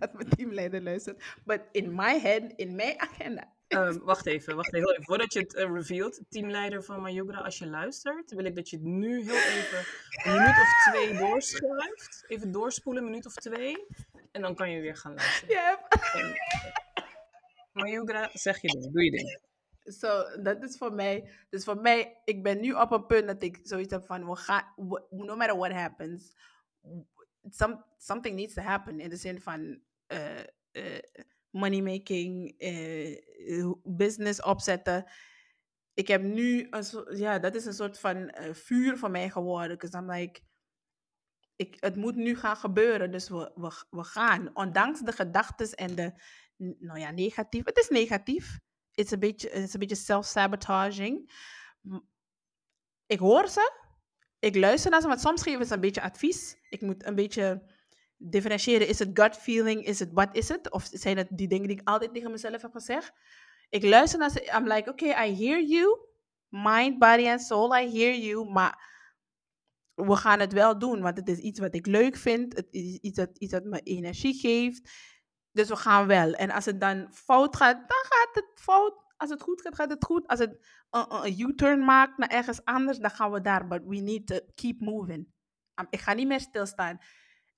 dat 0.00 0.12
mijn 0.12 0.28
teamleider 0.28 0.82
luistert. 0.82 1.22
But 1.44 1.60
in 1.72 1.94
my 1.94 2.20
head, 2.20 2.52
in 2.56 2.74
mijn 2.74 3.00
agenda. 3.00 3.52
Ehm, 3.70 3.98
wacht 3.98 4.26
even, 4.26 4.56
wacht 4.56 4.74
even. 4.74 5.02
Voordat 5.02 5.32
je 5.32 5.40
het 5.40 5.54
uh, 5.54 5.72
revealt, 5.72 6.20
teamleider 6.28 6.84
van 6.84 7.00
Mayugra, 7.00 7.38
als 7.38 7.58
je 7.58 7.66
luistert, 7.66 8.32
wil 8.32 8.44
ik 8.44 8.56
dat 8.56 8.70
je 8.70 8.76
het 8.76 8.84
nu 8.84 9.22
heel 9.22 9.34
even 9.34 9.84
een 10.24 10.32
minuut 10.32 10.56
of 10.60 10.92
twee 10.92 11.18
doorschuift. 11.18 12.24
Even 12.28 12.52
doorspoelen, 12.52 13.02
een 13.02 13.10
minuut 13.10 13.26
of 13.26 13.34
twee. 13.34 13.86
En 14.32 14.42
dan 14.42 14.54
kan 14.54 14.70
je 14.70 14.80
weer 14.80 14.96
gaan 14.96 15.14
luisteren. 15.14 15.54
Yep. 15.54 15.88
Mayugra, 17.72 18.30
zeg 18.32 18.60
je 18.60 18.68
ding, 18.68 18.92
doe 18.92 19.04
je 19.04 19.10
ding. 19.10 19.38
Zo, 19.84 20.40
dat 20.42 20.62
is 20.62 20.76
voor 20.76 20.92
mij. 20.92 21.30
Dus 21.50 21.64
voor 21.64 21.76
mij, 21.76 22.20
ik 22.24 22.42
ben 22.42 22.60
nu 22.60 22.72
op 22.72 22.90
een 22.90 23.06
punt 23.06 23.26
dat 23.26 23.42
ik 23.42 23.58
zoiets 23.62 23.92
heb 23.92 24.06
van, 24.06 24.26
we 24.26 24.36
gaan, 24.36 24.64
no 25.10 25.36
matter 25.36 25.56
what 25.56 25.72
happens, 25.72 26.32
some, 27.50 27.84
something 27.98 28.36
needs 28.36 28.54
to 28.54 28.62
happen. 28.62 29.00
In 29.00 29.08
de 29.08 29.16
zin 29.16 29.40
van 29.40 29.80
eh, 30.10 30.40
eh, 30.70 31.02
money 31.50 31.80
making, 31.82 32.58
eh, 32.58 33.70
business 33.82 34.42
opzetten. 34.42 35.10
Ik 35.94 36.08
heb 36.08 36.22
nu, 36.22 36.66
een, 36.70 37.16
ja, 37.16 37.38
dat 37.38 37.54
is 37.54 37.64
een 37.64 37.72
soort 37.72 37.98
van 37.98 38.34
vuur 38.52 38.98
voor 38.98 39.10
mij 39.10 39.30
geworden. 39.30 39.76
Because 39.78 39.98
I'm 39.98 40.10
like, 40.10 40.40
ik, 41.56 41.76
het 41.80 41.96
moet 41.96 42.16
nu 42.16 42.36
gaan 42.36 42.56
gebeuren, 42.56 43.10
dus 43.10 43.28
we, 43.28 43.52
we, 43.54 43.84
we 43.90 44.04
gaan. 44.04 44.50
Ondanks 44.56 45.00
de 45.00 45.12
gedachten 45.12 45.70
en 45.70 45.94
de, 45.94 46.12
nou 46.56 46.98
ja, 46.98 47.10
negatief. 47.10 47.64
Het 47.64 47.78
is 47.78 47.88
negatief. 47.88 48.58
Het 48.90 49.04
is 49.04 49.10
een 49.10 49.20
beetje, 49.20 49.78
beetje 49.78 49.94
self-sabotaging. 49.94 51.32
Ik 53.06 53.18
hoor 53.18 53.48
ze. 53.48 53.72
Ik 54.38 54.56
luister 54.56 54.90
naar 54.90 55.00
ze, 55.00 55.08
want 55.08 55.20
soms 55.20 55.42
geven 55.42 55.66
ze 55.66 55.74
een 55.74 55.80
beetje 55.80 56.02
advies. 56.02 56.56
Ik 56.68 56.80
moet 56.80 57.06
een 57.06 57.14
beetje 57.14 57.78
differentiëren. 58.20 58.88
Is 58.88 58.98
het 58.98 59.10
gut 59.12 59.36
feeling? 59.36 59.84
Is 59.84 59.98
het 59.98 60.12
wat 60.12 60.36
is 60.36 60.48
het? 60.48 60.70
Of 60.70 60.88
zijn 60.92 61.16
het 61.16 61.28
die 61.30 61.48
dingen 61.48 61.68
die 61.68 61.80
ik 61.80 61.88
altijd 61.88 62.14
tegen 62.14 62.30
mezelf 62.30 62.62
heb 62.62 62.72
gezegd? 62.72 63.12
Ik 63.68 63.84
luister 63.84 64.18
naar 64.18 64.30
ze. 64.30 64.52
I'm 64.56 64.66
like, 64.66 64.90
okay, 64.90 65.28
I 65.28 65.44
hear 65.44 65.62
you. 65.62 65.98
Mind, 66.48 66.98
body 66.98 67.28
and 67.28 67.40
soul, 67.40 67.76
I 67.76 67.98
hear 67.98 68.14
you. 68.14 68.50
Maar 68.50 68.88
we 69.94 70.16
gaan 70.16 70.40
het 70.40 70.52
wel 70.52 70.78
doen, 70.78 71.00
want 71.00 71.16
het 71.16 71.28
is 71.28 71.38
iets 71.38 71.60
wat 71.60 71.74
ik 71.74 71.86
leuk 71.86 72.16
vind. 72.16 72.56
Het 72.56 72.66
is 72.70 72.96
iets 72.96 73.16
dat, 73.16 73.38
iets 73.38 73.52
dat 73.52 73.64
me 73.64 73.80
energie 73.80 74.34
geeft. 74.34 74.90
Dus 75.52 75.68
we 75.68 75.76
gaan 75.76 76.06
wel. 76.06 76.32
En 76.32 76.50
als 76.50 76.64
het 76.64 76.80
dan 76.80 77.08
fout 77.12 77.56
gaat, 77.56 77.76
dan 77.76 78.04
gaat 78.08 78.34
het 78.34 78.50
fout. 78.54 78.94
Als 79.16 79.30
het 79.30 79.42
goed 79.42 79.60
gaat, 79.60 79.74
gaat 79.74 79.90
het 79.90 80.04
goed. 80.04 80.26
Als 80.26 80.38
het 80.38 80.66
een 80.90 81.40
U-turn 81.40 81.84
maakt 81.84 82.18
naar 82.18 82.28
ergens 82.28 82.64
anders, 82.64 82.98
dan 82.98 83.10
gaan 83.10 83.30
we 83.30 83.40
daar. 83.40 83.66
But 83.66 83.82
we 83.84 83.96
need 83.96 84.26
to 84.26 84.38
keep 84.54 84.80
moving. 84.80 85.28
Um, 85.74 85.86
ik 85.90 86.00
ga 86.00 86.12
niet 86.12 86.26
meer 86.26 86.40
stilstaan. 86.40 86.98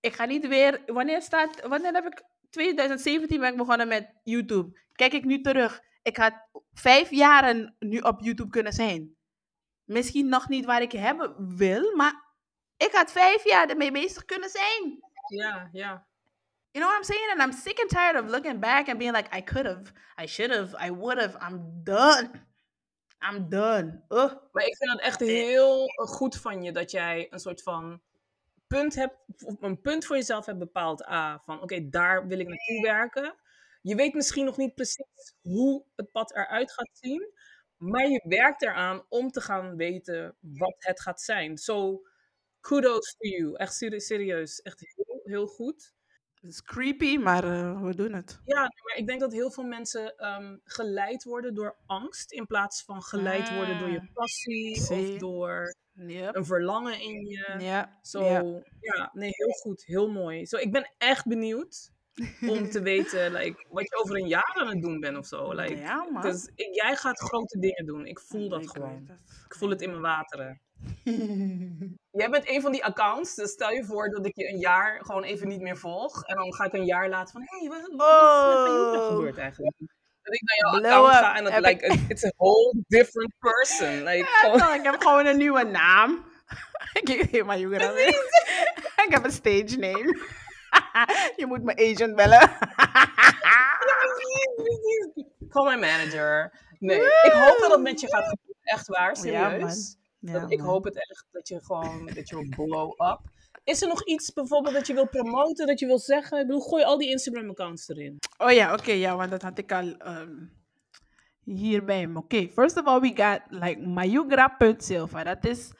Ik 0.03 0.15
ga 0.15 0.25
niet 0.25 0.47
weer... 0.47 0.83
Wanneer, 0.87 1.23
staat, 1.23 1.67
wanneer 1.67 1.93
heb 1.93 2.07
ik... 2.07 2.23
2017 2.51 3.41
ben 3.41 3.51
ik 3.51 3.57
begonnen 3.57 3.89
met 3.89 4.13
YouTube. 4.23 4.81
Kijk 4.93 5.13
ik 5.13 5.25
nu 5.25 5.41
terug. 5.41 5.81
Ik 6.03 6.17
had 6.17 6.35
vijf 6.73 7.11
jaren 7.11 7.77
nu 7.79 7.99
op 7.99 8.21
YouTube 8.21 8.51
kunnen 8.51 8.73
zijn. 8.73 9.17
Misschien 9.85 10.29
nog 10.29 10.49
niet 10.49 10.65
waar 10.65 10.83
ik 10.83 10.93
hebben 10.93 11.57
wil, 11.57 11.97
maar 11.97 12.25
ik 12.77 12.93
had 12.93 13.13
vijf 13.13 13.45
jaar 13.45 13.69
ermee 13.69 13.93
bezig 13.93 14.25
kunnen 14.25 14.51
zijn. 14.51 14.99
Ja, 15.27 15.69
ja. 15.73 16.07
You 16.71 16.85
know 16.85 16.89
what 16.89 16.97
I'm 16.97 17.05
saying? 17.05 17.31
And 17.31 17.41
I'm 17.41 17.61
sick 17.61 17.81
and 17.81 17.91
tired 17.91 18.25
of 18.25 18.31
looking 18.31 18.61
back 18.61 18.89
and 18.89 18.99
being 18.99 19.15
like, 19.15 19.29
I 19.37 19.43
could 19.43 19.67
have, 19.67 19.93
I 20.23 20.27
should 20.27 20.51
have, 20.51 20.75
I 20.87 20.91
would 20.91 21.19
have. 21.19 21.37
I'm 21.37 21.83
done. 21.85 22.31
I'm 23.21 23.49
done. 23.49 24.05
Ugh. 24.09 24.35
Maar 24.53 24.65
ik 24.65 24.77
vind 24.77 24.93
het 24.93 25.01
echt 25.01 25.21
heel 25.21 25.87
goed 25.87 26.37
van 26.37 26.63
je 26.63 26.73
dat 26.73 26.91
jij 26.91 27.27
een 27.31 27.41
soort 27.41 27.63
van 27.63 28.01
punt 28.73 28.95
hebt, 28.95 29.17
of 29.45 29.63
een 29.63 29.81
punt 29.81 30.05
voor 30.07 30.17
jezelf 30.17 30.47
hebt 30.47 30.59
bepaald. 30.59 31.07
A, 31.09 31.43
van 31.45 31.63
oké, 31.63 31.89
daar 31.89 32.27
wil 32.27 32.39
ik 32.39 32.49
naartoe 32.49 32.81
werken. 32.83 33.35
Je 33.83 33.95
weet 33.95 34.15
misschien 34.15 34.45
nog 34.45 34.57
niet 34.57 34.75
precies 34.75 35.35
hoe 35.41 35.85
het 35.97 36.11
pad 36.11 36.35
eruit 36.35 36.73
gaat 36.73 36.91
zien, 36.93 37.33
maar 37.77 38.09
je 38.09 38.23
werkt 38.29 38.63
eraan 38.63 39.03
om 39.09 39.31
te 39.31 39.41
gaan 39.41 39.77
weten 39.77 40.37
wat 40.41 40.75
het 40.79 41.01
gaat 41.01 41.21
zijn. 41.21 41.59
So, 41.59 42.03
kudos 42.61 43.15
to 43.19 43.29
you. 43.29 43.55
Echt 43.57 43.75
seri- 43.75 44.01
serieus. 44.01 44.61
Echt 44.63 44.81
heel, 44.81 45.21
heel 45.25 45.47
goed. 45.47 45.95
Het 46.41 46.51
is 46.51 46.63
creepy, 46.63 47.17
maar 47.17 47.45
eh, 47.45 47.83
we 47.83 47.95
doen 47.95 48.13
het. 48.13 48.39
Ja, 48.45 48.61
maar 48.61 48.97
ik 48.97 49.07
denk 49.07 49.21
dat 49.21 49.33
heel 49.33 49.51
veel 49.51 49.65
mensen 49.65 50.17
ehm, 50.17 50.57
geleid 50.65 51.25
worden 51.25 51.55
door 51.55 51.77
angst 51.87 52.33
in 52.33 52.47
plaats 52.47 52.83
van 52.85 53.03
geleid 53.03 53.55
worden 53.55 53.79
door 53.79 53.91
je 53.91 54.01
Mm. 54.01 54.13
passie 54.13 54.81
of 54.91 55.19
door 55.19 55.75
Yep. 55.95 56.37
een 56.37 56.45
verlangen 56.45 57.01
in 57.01 57.27
je. 57.27 57.55
Ja. 57.59 57.99
Zo, 58.03 58.25
ja. 58.25 58.43
ja. 58.81 59.11
nee, 59.13 59.31
heel 59.33 59.53
goed, 59.53 59.85
heel 59.85 60.11
mooi. 60.11 60.47
Zo, 60.47 60.57
ik 60.57 60.73
ben 60.73 60.93
echt 60.99 61.27
benieuwd 61.27 61.91
om 62.49 62.71
te 62.71 62.83
weten 62.93 63.33
like, 63.33 63.67
wat 63.69 63.89
je 63.89 63.97
over 64.03 64.17
een 64.17 64.29
jaar 64.29 64.55
aan 64.61 64.69
het 64.69 64.83
doen 64.83 65.01
bent 65.01 65.17
of 65.19 65.27
zo. 65.27 65.53
Like, 65.53 65.77
Ja, 65.77 66.07
man. 66.11 66.23
Dus 66.23 66.51
ik- 66.55 66.75
jij 66.75 66.97
gaat 66.97 67.21
grote 67.21 67.59
dingen 67.59 67.87
doen. 67.87 68.07
Ik 68.07 68.21
voel 68.21 68.49
dat 68.49 68.63
Ik 68.63 68.69
gewoon. 68.71 69.09
Ik 69.49 69.55
voel 69.55 69.71
het 69.71 69.83
in 69.83 69.91
mijn 69.91 70.03
wateren. 70.03 70.61
Jij 72.11 72.31
bent 72.31 72.49
een 72.49 72.61
van 72.61 72.73
die 72.73 72.85
accounts, 72.85 73.35
dus 73.35 73.51
stel 73.51 73.71
je 73.71 73.85
voor 73.85 74.09
dat 74.09 74.27
ik 74.27 74.37
je 74.37 74.49
een 74.49 74.59
jaar 74.59 75.05
gewoon 75.05 75.23
even 75.23 75.49
niet 75.49 75.61
meer 75.61 75.77
volg. 75.77 76.25
En 76.25 76.37
dan 76.37 76.55
ga 76.55 76.65
ik 76.65 76.73
een 76.73 76.85
jaar 76.85 77.09
later 77.09 77.33
van, 77.33 77.43
hé, 77.45 77.59
hey, 77.59 77.69
wat, 77.69 77.93
wat 77.97 78.95
is 78.95 79.01
er 79.01 79.07
gebeurd 79.07 79.39
eigenlijk? 79.39 79.77
Dat 80.23 80.35
ik 80.35 80.43
naar 80.43 80.57
jouw 80.57 80.81
Blow 80.81 80.85
account 80.93 81.15
up. 81.15 81.23
ga 81.23 81.37
en 81.37 81.45
dat 81.45 81.53
like, 81.67 81.87
it- 81.87 82.01
it's 82.11 82.25
a 82.25 82.33
whole 82.37 82.83
different 82.89 83.33
person. 83.39 84.03
Like, 84.09 84.19
Ja, 84.43 84.51
gewoon- 84.59 84.75
ik 84.75 84.83
heb 84.85 85.01
gewoon 85.03 85.27
een 85.27 85.37
nieuwe 85.37 85.63
naam. 85.65 86.25
ik 87.01 87.09
aan 87.49 87.97
Ik 89.07 89.09
heb 89.09 89.25
een 89.25 89.33
stage 89.33 89.77
name. 89.79 90.19
je 91.37 91.47
moet 91.47 91.63
mijn 91.63 91.79
agent 91.79 92.17
bellen. 92.17 92.51
Call 95.49 95.75
my 95.75 95.81
manager. 95.81 96.53
Nee, 96.79 96.97
ik 97.01 97.33
hoop 97.33 97.59
dat 97.61 97.71
het 97.71 97.81
met 97.81 98.01
je 98.01 98.07
gaat 98.09 98.29
gebeuren. 98.29 98.57
Echt 98.63 98.87
waar, 98.89 99.17
serieus. 99.17 99.97
Ja, 100.19 100.33
Dat- 100.41 100.51
ik 100.51 100.59
man. 100.59 100.67
hoop 100.69 100.85
het 100.85 100.95
echt 100.97 101.25
dat 101.31 101.49
je 101.49 101.61
gewoon, 101.65 102.11
dat 102.15 102.29
je 102.29 102.37
blow 102.49 102.91
up. 103.01 103.21
Is 103.65 103.83
er 103.83 103.89
nog 103.89 104.05
iets 104.05 104.33
bijvoorbeeld 104.33 104.75
dat 104.75 104.87
je 104.87 104.95
wil 104.95 105.09
promoten, 105.09 105.67
dat 105.67 105.79
je 105.79 105.87
wil 105.87 105.99
zeggen? 105.99 106.41
Ik 106.41 106.47
bedoel, 106.47 106.63
gooi 106.63 106.85
al 106.85 106.99
die 106.99 107.11
Instagram-accounts 107.11 107.89
erin. 107.89 108.19
Oh 108.39 108.51
ja, 108.51 108.73
oké, 108.73 108.93
ja, 108.93 109.17
want 109.17 109.31
dat 109.31 109.43
had 109.43 109.59
ik 109.59 109.73
al 109.73 109.97
me. 111.45 112.11
Oké, 112.15 112.49
first 112.49 112.77
of 112.77 112.85
all, 112.85 113.01
we 113.01 113.13
got 113.15 113.41
like 113.49 113.81
mayugra.silva. 113.81 115.25
Dat 115.25 115.45
is 115.45 115.71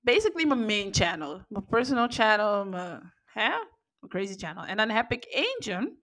basically 0.00 0.46
mijn 0.46 0.66
main 0.66 0.94
channel. 0.94 1.42
Mijn 1.48 1.66
personal 1.66 2.06
channel, 2.08 2.64
mijn, 2.64 3.12
crazy 4.08 4.34
channel. 4.34 4.64
En 4.64 4.76
dan 4.76 4.88
heb 4.90 5.12
ik 5.12 5.26
eentje, 5.28 5.96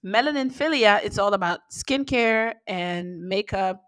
Melanin 0.00 0.50
Filia. 0.50 1.00
It's 1.00 1.18
all 1.18 1.32
about 1.32 1.60
skincare 1.68 2.60
en 2.64 3.26
make-up. 3.26 3.78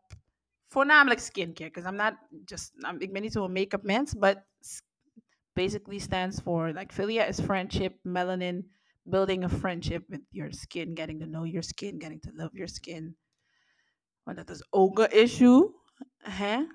Voornamelijk 0.68 1.20
skincare, 1.20 1.70
because 1.70 1.88
I'm 1.88 1.96
not 1.96 2.14
just, 2.44 2.72
I'm- 2.74 3.00
ik 3.00 3.12
ben 3.12 3.22
niet 3.22 3.32
zo'n 3.32 3.52
make-up 3.52 3.82
mens, 3.82 4.12
but 4.18 4.42
basically 5.56 5.98
stands 5.98 6.40
for, 6.40 6.72
like, 6.72 6.92
Filia 6.92 7.26
is 7.26 7.40
friendship, 7.40 7.98
Melanin 8.04 8.64
building 9.08 9.44
a 9.44 9.48
friendship 9.48 10.04
with 10.08 10.22
your 10.30 10.52
skin, 10.52 10.94
getting 10.94 11.20
to 11.20 11.26
know 11.26 11.44
your 11.44 11.62
skin, 11.62 11.98
getting 11.98 12.20
to 12.20 12.30
love 12.34 12.50
your 12.52 12.68
skin. 12.68 13.16
Want 14.22 14.36
dat 14.36 14.50
is 14.50 14.66
ook 14.70 14.98
een 14.98 15.10
issue. 15.10 15.70
Hè? 16.18 16.66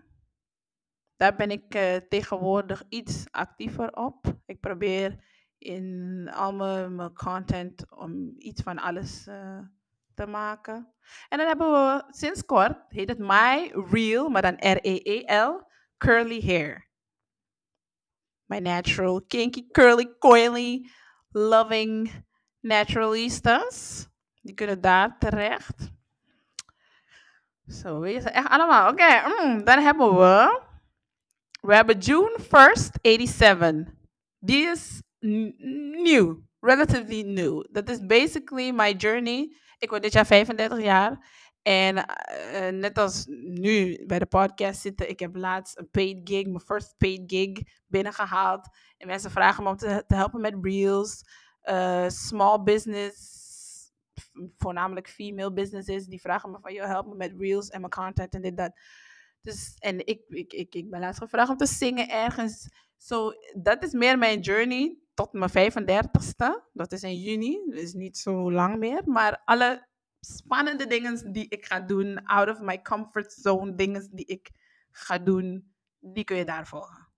Daar 1.16 1.36
ben 1.36 1.52
ik 1.52 1.76
eh, 1.76 1.96
tegenwoordig 1.96 2.84
iets 2.90 3.26
actiever 3.32 3.94
op. 3.94 4.40
Ik 4.46 4.60
probeer 4.60 5.24
in 5.58 6.30
al 6.34 6.54
mijn, 6.54 6.96
mijn 6.96 7.14
content 7.14 7.92
om 7.92 8.34
iets 8.38 8.62
van 8.62 8.80
alles 8.80 9.28
eh, 9.28 9.60
te 10.14 10.26
maken. 10.26 10.94
En 11.30 11.38
dan 11.38 11.48
hebben 11.48 11.72
we 11.72 12.04
sinds 12.10 12.46
kort, 12.46 12.78
heet 12.88 13.10
het 13.10 13.20
My 13.20 13.72
Real, 13.92 14.30
maar 14.30 14.42
dan 14.42 14.54
R-E-E-L, 14.54 15.62
Curly 15.98 16.42
Hair. 16.46 16.90
My 18.52 18.60
natural, 18.60 19.22
kinky, 19.22 19.64
curly, 19.72 20.08
coily, 20.20 20.84
loving 21.32 22.12
naturalistas. 22.60 24.08
Die 24.42 24.54
kunnen 24.54 24.82
daar 24.82 25.16
terecht. 25.20 25.92
Zo, 27.68 28.00
weet 28.00 28.24
je 28.24 28.30
echt 28.30 28.48
allemaal. 28.48 28.92
Oké, 28.92 29.22
mm, 29.26 29.64
dan 29.64 29.80
hebben 29.80 30.16
we. 30.16 30.62
We 31.62 31.76
hebben 31.76 31.98
June 31.98 32.38
1st, 32.40 33.00
87. 33.02 33.94
Die 34.40 34.68
is 34.68 35.02
nieuw. 36.04 36.40
Relatively 36.60 37.22
new. 37.22 37.66
Dat 37.72 37.90
is 37.90 38.06
basically 38.06 38.72
my 38.72 38.92
journey. 38.92 39.56
Ik 39.80 39.90
word 39.90 40.02
dit 40.02 40.14
jaar 40.14 40.26
35 40.26 40.82
jaar. 40.82 41.28
En 41.62 42.06
eh, 42.06 42.72
net 42.74 42.98
als 42.98 43.26
nu 43.28 44.06
bij 44.06 44.20
de 44.20 44.26
podcast 44.26 44.82
zitten, 44.82 45.10
ik 45.10 45.20
heb 45.20 45.36
laatst 45.36 45.78
een 45.78 45.90
paid 45.90 46.18
gig, 46.24 46.46
mijn 46.46 46.60
first 46.60 46.98
paid 46.98 47.22
gig 47.26 47.62
binnengehaald. 47.88 48.68
En 48.98 49.08
mensen 49.08 49.32
vragen 49.32 49.64
me 49.64 49.70
om 49.70 49.76
te, 49.76 50.04
helpen 50.08 50.42
met 50.42 50.56
reels, 50.62 51.24
eh, 51.62 52.08
small 52.08 52.64
business, 52.64 53.40
voornamelijk 54.58 55.10
female 55.10 55.54
businesses, 55.54 56.06
die 56.06 56.22
vragen 56.22 56.52
me 56.52 56.58
van, 56.62 56.74
joh, 56.74 56.86
help 56.86 57.08
me 57.08 57.16
met 57.16 57.34
reels 57.38 57.70
en 57.70 57.80
mijn 57.80 57.92
content 57.92 58.34
en 58.34 58.42
dit, 58.42 58.58
dat. 58.58 58.80
Dus, 59.42 59.76
en 59.80 60.06
ik, 60.06 60.22
ik, 60.28 60.54
ik, 60.54 60.76
ik 60.76 60.90
ben 60.90 61.00
laatst 61.00 61.22
gevraagd 61.22 61.50
om 61.50 61.58
te 61.58 61.66
zingen 61.66 62.10
ergens. 62.10 62.70
So, 62.98 63.32
dat 63.54 63.84
is 63.84 63.92
meer 63.92 64.18
mijn 64.18 64.40
journey 64.40 64.98
tot 65.14 65.34
mijn 65.34 65.74
35ste. 65.74 66.70
Dat 66.74 66.92
is 66.92 67.04
in 67.04 67.20
juni, 67.20 67.62
dus 67.70 67.94
niet 67.94 68.18
zo 68.18 68.52
lang 68.52 68.78
meer. 68.78 69.02
Maar 69.06 69.42
alle 69.46 69.88
spannende 70.26 70.88
dingen 70.88 71.32
die 71.32 71.48
ik 71.48 71.66
ga 71.66 71.80
doen, 71.80 72.26
out 72.26 72.50
of 72.50 72.60
my 72.60 72.82
comfort 72.82 73.34
zone 73.34 73.76
dingen 73.76 74.10
die 74.12 74.26
ik 74.26 74.52
ga 74.92 75.18
doen, 75.18 75.74
die 76.00 76.24
kun 76.24 76.38
je 76.38 76.46
daar 76.46 76.68
volgen. 76.68 77.10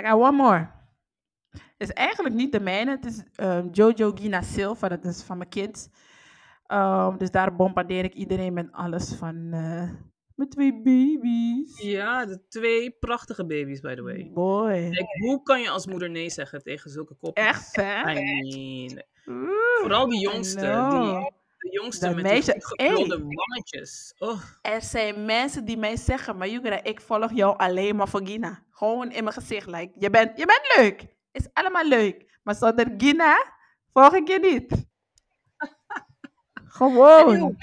I 0.00 0.02
got 0.02 0.20
one 0.20 0.36
more. 0.36 0.70
Het 1.50 1.88
is 1.88 1.92
eigenlijk 1.92 2.34
niet 2.34 2.52
de 2.52 2.60
mijne. 2.60 2.90
Het 2.90 3.04
is 3.04 3.22
ehm, 3.34 3.68
Jojo 3.70 4.10
Gina 4.10 4.42
Silva. 4.42 4.88
Dat 4.88 5.04
is 5.04 5.22
van 5.22 5.38
mijn 5.38 5.50
kids. 5.50 5.88
Ehm, 6.66 7.18
dus 7.18 7.30
daar 7.30 7.56
bombardeer 7.56 8.04
ik 8.04 8.14
iedereen 8.14 8.52
met 8.52 8.72
alles 8.72 9.14
van 9.14 9.52
eh, 9.52 9.90
mijn 10.34 10.48
twee 10.48 10.72
baby's. 10.82 11.80
Ja, 11.82 12.26
de 12.26 12.40
twee 12.48 12.90
prachtige 12.90 13.46
baby's, 13.46 13.80
by 13.80 13.94
the 13.94 14.02
way. 14.02 14.30
Boy. 14.34 14.90
Kijk, 14.90 15.06
hoe 15.18 15.42
kan 15.42 15.60
je 15.60 15.70
als 15.70 15.86
moeder 15.86 16.10
nee 16.10 16.30
zeggen 16.30 16.62
tegen 16.62 16.90
zulke 16.90 17.14
kopjes? 17.14 17.46
Echt, 17.46 17.76
hè? 17.76 18.10
I 18.10 18.14
mean, 18.14 19.02
vooral 19.80 20.08
die 20.08 20.18
I 20.18 20.22
jongste. 20.22 20.60
Die, 20.90 21.32
de 21.58 21.70
jongste 21.80 22.10
met 22.14 22.22
meisje- 22.22 22.52
die 22.52 22.64
gekrulde 22.64 23.14
Hey. 23.14 23.24
wammetjes. 23.24 24.14
Oh, 24.18 24.40
Er 24.62 24.82
zijn 24.82 25.24
mensen 25.24 25.64
die 25.64 25.76
mij 25.76 25.96
zeggen, 25.96 26.36
maar 26.36 26.48
Yugra, 26.48 26.82
ik 26.82 27.00
volg 27.00 27.32
jou 27.32 27.56
alleen 27.58 27.96
maar 27.96 28.08
voor 28.08 28.26
Gina. 28.26 28.62
Gewoon 28.70 29.10
in 29.10 29.22
mijn 29.24 29.34
gezicht, 29.36 29.66
like, 29.66 29.92
je 29.98 30.10
bent, 30.10 30.38
je 30.38 30.46
bent 30.46 30.74
leuk. 30.76 31.06
Is 31.32 31.48
allemaal 31.52 31.84
leuk. 31.88 32.38
Maar 32.42 32.54
zonder 32.54 32.94
Gina 32.96 33.36
volg 33.92 34.14
ik 34.14 34.28
je 34.28 34.38
niet. 34.38 34.86
Gewoon. 36.76 37.56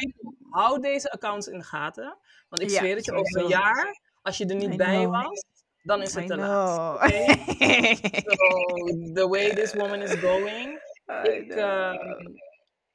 Hou 0.49 0.79
deze 0.81 1.11
accounts 1.11 1.47
in 1.47 1.57
de 1.57 1.63
gaten. 1.63 2.17
Want 2.51 2.63
ik 2.63 2.69
Ja, 2.69 2.77
zweer 2.79 2.95
het 2.95 3.05
je, 3.05 3.11
over 3.13 3.41
een 3.41 3.47
jaar, 3.47 3.99
als 4.21 4.37
je 4.37 4.45
er 4.45 4.55
niet 4.55 4.73
I 4.73 4.75
bij 4.75 4.95
know. 5.03 5.11
was, 5.11 5.45
dan 5.83 6.01
is 6.01 6.13
het 6.13 6.23
I 6.23 6.27
te 6.27 6.35
laat. 6.35 6.99
So, 8.31 8.47
the 9.13 9.27
way 9.29 9.55
this 9.55 9.73
woman 9.73 10.01
is 10.01 10.13
going, 10.13 10.81
ik, 11.23 11.51
ehm, 11.51 11.95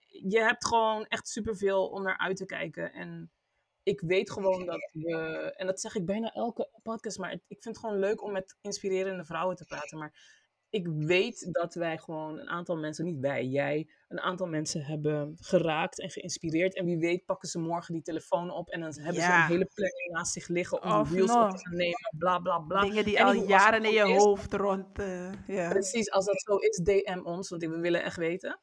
je 0.07 0.41
hebt 0.41 0.67
gewoon 0.67 1.07
echt 1.07 1.29
superveel 1.29 1.89
om 1.89 2.03
naar 2.03 2.19
uit 2.19 2.37
te 2.37 2.47
kijken. 2.47 2.93
En 2.93 3.31
ik 3.83 4.01
weet 4.01 4.31
gewoon 4.31 4.67
dat 4.67 4.91
we, 4.93 5.53
en 5.57 5.67
dat 5.67 5.81
zeg 5.81 5.95
ik 5.95 6.07
bijna 6.07 6.33
elke 6.33 6.69
podcast, 6.83 7.19
maar 7.19 7.33
ik 7.33 7.43
vind 7.49 7.65
het 7.65 7.79
gewoon 7.79 7.99
leuk 7.99 8.23
om 8.23 8.33
met 8.33 8.57
inspirerende 8.61 9.25
vrouwen 9.25 9.57
te 9.57 9.65
praten. 9.65 9.99
Maar 9.99 10.13
ik 10.77 10.87
weet 10.89 11.53
dat 11.53 11.75
wij 11.75 11.99
gewoon 11.99 12.39
een 12.39 12.49
aantal 12.49 12.77
mensen, 12.77 13.05
niet 13.05 13.19
wij, 13.19 13.45
jij, 13.45 13.89
een 14.09 14.21
aantal 14.21 14.47
mensen 14.47 14.83
hebben 14.85 15.37
geraakt 15.41 16.01
en 16.01 16.11
geïnspireerd. 16.11 16.75
En 16.75 16.85
wie 16.85 16.99
weet 16.99 17.25
pakken 17.25 17.49
ze 17.49 17.59
morgen 17.59 17.93
die 17.95 18.03
telefoon 18.03 18.51
op 18.51 18.69
en 18.69 18.81
dan 18.81 18.93
hebben 18.95 19.23
ze 19.23 19.29
een 19.33 19.47
hele 19.47 19.71
planning 19.75 20.11
naast 20.13 20.33
zich 20.33 20.49
liggen 20.49 20.83
om 20.83 20.91
Of 20.91 21.11
op 21.13 21.57
te 21.57 21.69
nemen, 21.71 22.15
bla 22.19 22.39
bla 22.39 22.59
bla. 22.59 22.81
Dingen 22.81 23.05
die 23.05 23.25
al 23.25 23.33
jaren 23.33 23.85
in 23.85 23.93
je 23.93 24.09
is, 24.15 24.23
hoofd 24.23 24.53
rond. 24.53 24.99
eh. 24.99 25.69
Precies, 25.69 26.11
als 26.11 26.25
dat 26.25 26.41
zo 26.41 26.57
is, 26.57 26.77
DM 26.77 27.21
ons, 27.25 27.49
want 27.49 27.63
we 27.63 27.81
willen 27.81 28.03
echt 28.03 28.17
weten. 28.17 28.61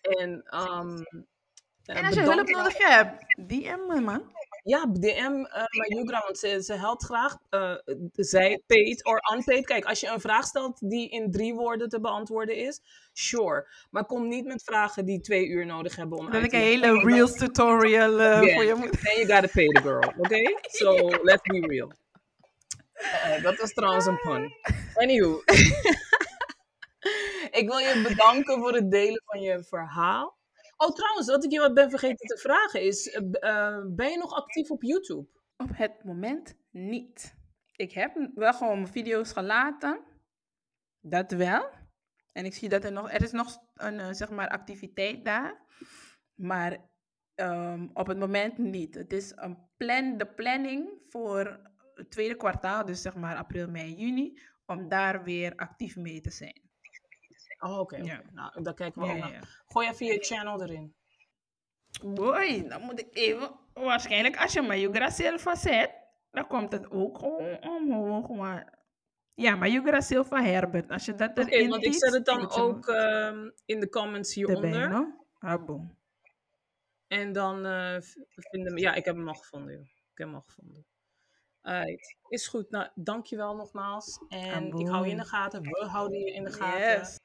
En, 0.00 0.42
ehm 0.42 0.96
eh, 1.82 1.96
En 1.96 2.04
als 2.04 2.14
je 2.14 2.20
hulp 2.20 2.48
nodig 2.48 2.78
hebt, 2.78 3.24
DM 3.48 3.86
me, 3.88 4.00
man. 4.00 4.22
Ja, 4.64 4.86
DM 4.92 5.34
uh, 5.34 5.64
Mayugra, 5.78 6.20
want 6.24 6.38
ze, 6.38 6.62
ze 6.62 6.72
helpt 6.74 7.04
graag. 7.04 7.36
eh, 7.50 7.74
zij, 8.12 8.62
paid 8.66 9.04
or 9.04 9.20
unpaid. 9.34 9.66
Kijk, 9.66 9.84
als 9.84 10.00
je 10.00 10.08
een 10.08 10.20
vraag 10.20 10.46
stelt 10.46 10.90
die 10.90 11.08
in 11.10 11.30
drie 11.30 11.54
woorden 11.54 11.88
te 11.88 12.00
beantwoorden 12.00 12.56
is, 12.56 12.80
sure. 13.12 13.68
Maar 13.90 14.04
kom 14.04 14.28
niet 14.28 14.44
met 14.44 14.62
vragen 14.64 15.04
die 15.04 15.20
twee 15.20 15.46
uur 15.46 15.66
nodig 15.66 15.96
hebben 15.96 16.18
om 16.18 16.24
Dat 16.24 16.34
uit 16.34 16.44
ik 16.44 16.50
te 16.50 16.56
een 16.56 16.62
hele 16.62 16.86
dan- 16.86 17.08
Reels 17.08 17.36
tutorial 17.36 18.20
eh, 18.20 18.42
Yeah. 18.42 18.54
voor 18.54 18.64
je 18.64 18.74
moet. 18.74 18.92
Then 19.02 19.26
you 19.26 19.28
gotta 19.32 19.48
pay 19.52 19.66
the 19.66 19.80
girl, 19.82 20.12
oké? 20.18 20.42
So, 20.78 20.94
let's 21.22 21.42
be 21.42 21.66
real. 21.66 21.92
Eh, 22.92 23.42
dat 23.42 23.56
was 23.56 23.72
trouwens 23.72 24.06
een 24.06 24.18
pun. 24.20 24.52
Anywho. 24.94 25.42
ik 27.60 27.68
wil 27.68 27.78
je 27.78 28.02
bedanken 28.08 28.58
voor 28.58 28.72
het 28.72 28.90
delen 28.90 29.22
van 29.26 29.40
je 29.40 29.64
verhaal. 29.64 30.36
Oh, 30.82 30.92
trouwens, 30.92 31.26
wat 31.26 31.44
ik 31.44 31.50
je 31.50 31.58
wat 31.58 31.74
ben 31.74 31.90
vergeten 31.90 32.26
te 32.26 32.38
vragen 32.38 32.82
is, 32.82 33.08
eh, 33.08 33.22
eh, 33.40 33.84
ben 33.86 34.10
je 34.10 34.16
nog 34.16 34.32
actief 34.34 34.70
op 34.70 34.82
YouTube? 34.82 35.28
Op 35.56 35.68
het 35.72 36.04
moment 36.04 36.54
niet. 36.70 37.34
Ik 37.76 37.92
heb 37.92 38.30
wel 38.34 38.54
gewoon 38.54 38.80
mijn 38.80 38.92
video's 38.92 39.32
gelaten. 39.32 40.00
Dat 41.00 41.32
wel. 41.32 41.70
En 42.32 42.44
ik 42.44 42.54
zie 42.54 42.68
dat 42.68 42.84
er 42.84 42.92
nog, 42.92 43.12
er 43.12 43.22
is 43.22 43.32
nog 43.32 43.58
een 43.74 44.00
eh, 44.00 44.12
zeg 44.12 44.30
maar 44.30 44.48
activiteit 44.48 45.24
daar. 45.24 45.66
Maar 46.34 46.90
ehm, 47.34 47.88
op 47.92 48.06
het 48.06 48.18
moment 48.18 48.58
niet. 48.58 48.94
Het 48.94 49.12
is 49.12 49.32
een 49.34 49.58
plan, 49.76 50.18
de 50.18 50.26
planning 50.26 50.90
voor 51.08 51.60
het 51.94 52.10
tweede 52.10 52.36
kwartaal, 52.36 52.84
dus 52.84 53.02
zeg 53.02 53.14
maar 53.14 53.36
april, 53.36 53.68
mei, 53.68 53.94
juni, 53.94 54.40
om 54.66 54.88
daar 54.88 55.24
weer 55.24 55.52
actief 55.56 55.96
mee 55.96 56.20
te 56.20 56.30
zijn. 56.30 56.61
Oh, 57.62 57.78
oké. 57.78 57.96
Ja. 57.96 58.22
Nou, 58.32 58.62
daar 58.62 58.74
kijken 58.74 59.00
we 59.02 59.06
Ja, 59.06 59.14
ook 59.14 59.18
naar. 59.18 59.62
Gooi 59.66 59.88
even 59.88 60.06
je 60.06 60.18
channel 60.18 60.62
erin. 60.62 60.94
Boy, 62.04 62.68
dan 62.68 62.82
moet 62.82 63.00
ik 63.00 63.08
even. 63.10 63.50
Waarschijnlijk 63.72 64.36
als 64.36 64.52
je 64.52 64.62
Mayugra 64.62 65.10
Silva 65.10 65.54
zet, 65.54 65.90
dan 66.30 66.46
komt 66.46 66.72
het 66.72 66.90
ook 66.90 67.18
gewoon 67.18 67.58
omhoog. 67.62 68.28
Maar 68.28 68.78
ja, 69.34 69.56
Mayugra 69.56 70.00
Silva 70.00 70.42
Herbert. 70.42 70.90
Als 70.90 71.04
je 71.04 71.14
dat 71.14 71.38
erin 71.38 71.68
want 71.68 71.84
ik 71.84 71.94
zet 71.94 72.12
het 72.12 72.24
dan 72.24 72.50
ook 72.50 72.88
ehm, 72.88 73.50
in 73.64 73.80
de 73.80 73.88
comments 73.88 74.34
hieronder. 74.34 74.88
no? 74.88 75.26
Abo. 75.38 75.96
En 77.06 77.32
dan 77.32 77.66
eh, 77.66 77.96
vinden 78.34 78.74
we... 78.74 78.80
Ja, 78.80 78.94
ik 78.94 79.04
heb 79.04 79.16
hem 79.16 79.28
al 79.28 79.34
gevonden. 79.34 79.72
Joh. 79.72 79.82
Ik 79.82 80.18
heb 80.18 80.26
hem 80.26 80.34
al 80.34 80.44
gevonden. 80.46 80.86
Alright. 81.62 82.16
Is 82.28 82.48
goed. 82.48 82.70
Nou, 82.70 82.88
dankjewel 82.94 83.56
nogmaals. 83.56 84.24
En 84.28 84.66
ik 84.78 84.88
hou 84.88 85.04
je 85.04 85.10
in 85.10 85.16
de 85.16 85.24
gaten. 85.24 85.62
We 85.62 85.86
houden 85.86 86.18
je 86.18 86.32
in 86.32 86.44
de 86.44 86.52
gaten. 86.52 86.98
Yes. 86.98 87.20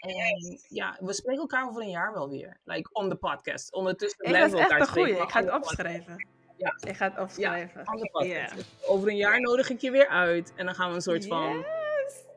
En 0.00 0.60
ja, 0.68 0.96
we 1.00 1.12
spreken 1.12 1.40
elkaar 1.40 1.68
over 1.68 1.82
een 1.82 1.90
jaar 1.90 2.12
wel 2.12 2.28
weer. 2.28 2.60
Like 2.64 2.88
on 2.92 3.08
the 3.08 3.16
podcast. 3.16 3.72
Ondertussen 3.72 4.18
Hey, 4.24 4.32
blijven 4.32 4.52
we 4.52 4.58
echt 4.62 4.70
elkaar 4.70 4.86
spreken. 4.86 5.22
Ik 5.22 5.30
ga 5.30 5.40
het 5.40 5.52
opschrijven. 5.52 6.26
Ja. 6.56 6.74
Ik 6.88 6.96
ga 6.96 7.04
het 7.04 7.18
opschrijven. 7.18 7.84
Ja. 8.26 8.48
Dus 8.54 8.64
over 8.86 9.08
een 9.08 9.16
jaar 9.16 9.40
nodig 9.40 9.70
ik 9.70 9.80
je 9.80 9.90
weer 9.90 10.08
uit. 10.08 10.52
En 10.56 10.64
dan 10.66 10.74
gaan 10.74 10.88
we 10.88 10.94
een 10.94 11.02
soort 11.02 11.26
van 11.26 11.64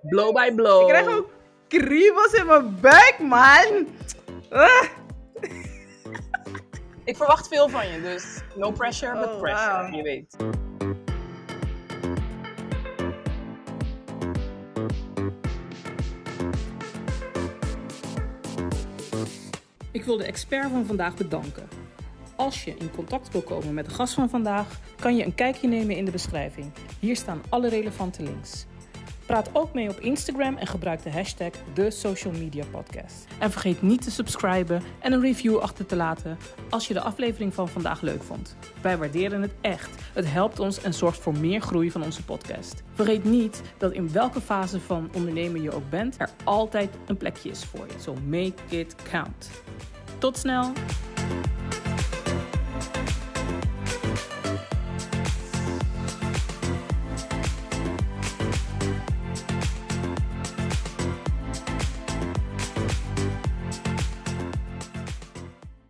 blow 0.02 0.36
by 0.36 0.52
blow. 0.56 0.82
Ik 0.82 0.88
krijg 0.88 1.08
ook 1.08 1.30
kriebels 1.68 2.34
in 2.34 2.46
mijn 2.46 2.80
buik, 2.80 3.16
man. 3.20 3.88
Ik 7.04 7.18
verwacht 7.18 7.48
veel 7.48 7.70
van 7.70 7.88
je, 7.88 8.02
dus 8.02 8.42
no 8.56 8.72
pressure, 8.72 9.20
but 9.20 9.30
Oh, 9.30 9.40
pressure. 9.40 9.96
Je 9.96 10.02
weet. 10.04 10.36
Ik 20.04 20.10
wil 20.10 20.18
de 20.18 20.26
expert 20.26 20.72
van 20.72 20.86
vandaag 20.86 21.16
bedanken. 21.16 21.68
Als 22.36 22.64
je 22.64 22.76
in 22.78 22.92
contact 22.92 23.32
wil 23.32 23.42
komen 23.42 23.74
met 23.74 23.86
de 23.86 23.92
gast 23.92 24.14
van 24.14 24.30
vandaag, 24.30 24.80
kan 25.00 25.16
je 25.16 25.26
een 25.26 25.36
kijkje 25.36 25.68
nemen 25.68 25.96
in 25.96 26.06
de 26.06 26.12
beschrijving. 26.12 26.72
Hier 27.00 27.16
staan 27.16 27.42
alle 27.50 27.70
relevante 27.70 28.24
links. 28.24 28.66
Praat 29.26 29.50
ook 29.54 29.74
mee 29.74 29.90
op 29.90 30.00
Instagram 30.00 30.58
en 30.58 30.68
gebruik 30.68 31.04
de 31.04 31.12
hashtag 31.12 31.52
de 31.74 31.92
Social 31.92 32.34
Media 32.34 32.64
Podcast. 32.72 33.28
En 33.40 33.52
vergeet 33.52 33.82
niet 33.82 34.02
te 34.02 34.12
subscriben 34.12 34.82
en 35.00 35.14
een 35.14 35.22
review 35.22 35.58
achter 35.58 35.86
te 35.86 35.96
laten 35.96 36.38
als 36.70 36.88
je 36.88 36.94
de 36.94 37.02
aflevering 37.02 37.54
van 37.54 37.70
vandaag 37.70 38.02
leuk 38.02 38.24
vond. 38.24 38.56
Wij 38.82 38.98
waarderen 38.98 39.42
het 39.42 39.54
echt. 39.62 39.90
Het 40.14 40.32
helpt 40.32 40.60
ons 40.60 40.82
en 40.82 40.94
zorgt 40.94 41.20
voor 41.20 41.38
meer 41.38 41.62
groei 41.62 41.92
van 41.92 42.04
onze 42.04 42.24
podcast. 42.24 42.84
Vergeet 42.94 43.24
niet 43.24 43.62
dat 43.78 43.92
in 43.92 44.12
welke 44.12 44.42
fase 44.42 44.80
van 44.80 45.10
ondernemen 45.16 45.62
je 45.62 45.72
ook 45.72 45.90
bent, 45.90 46.20
er 46.20 46.30
altijd 46.44 46.90
een 47.08 47.18
plekje 47.18 47.50
is 47.50 47.66
voor 47.66 47.86
je. 47.88 47.94
So 48.00 48.16
make 48.30 48.54
it 48.70 48.96
count. 49.10 49.50
Tot 50.24 50.38
snel! 50.38 50.72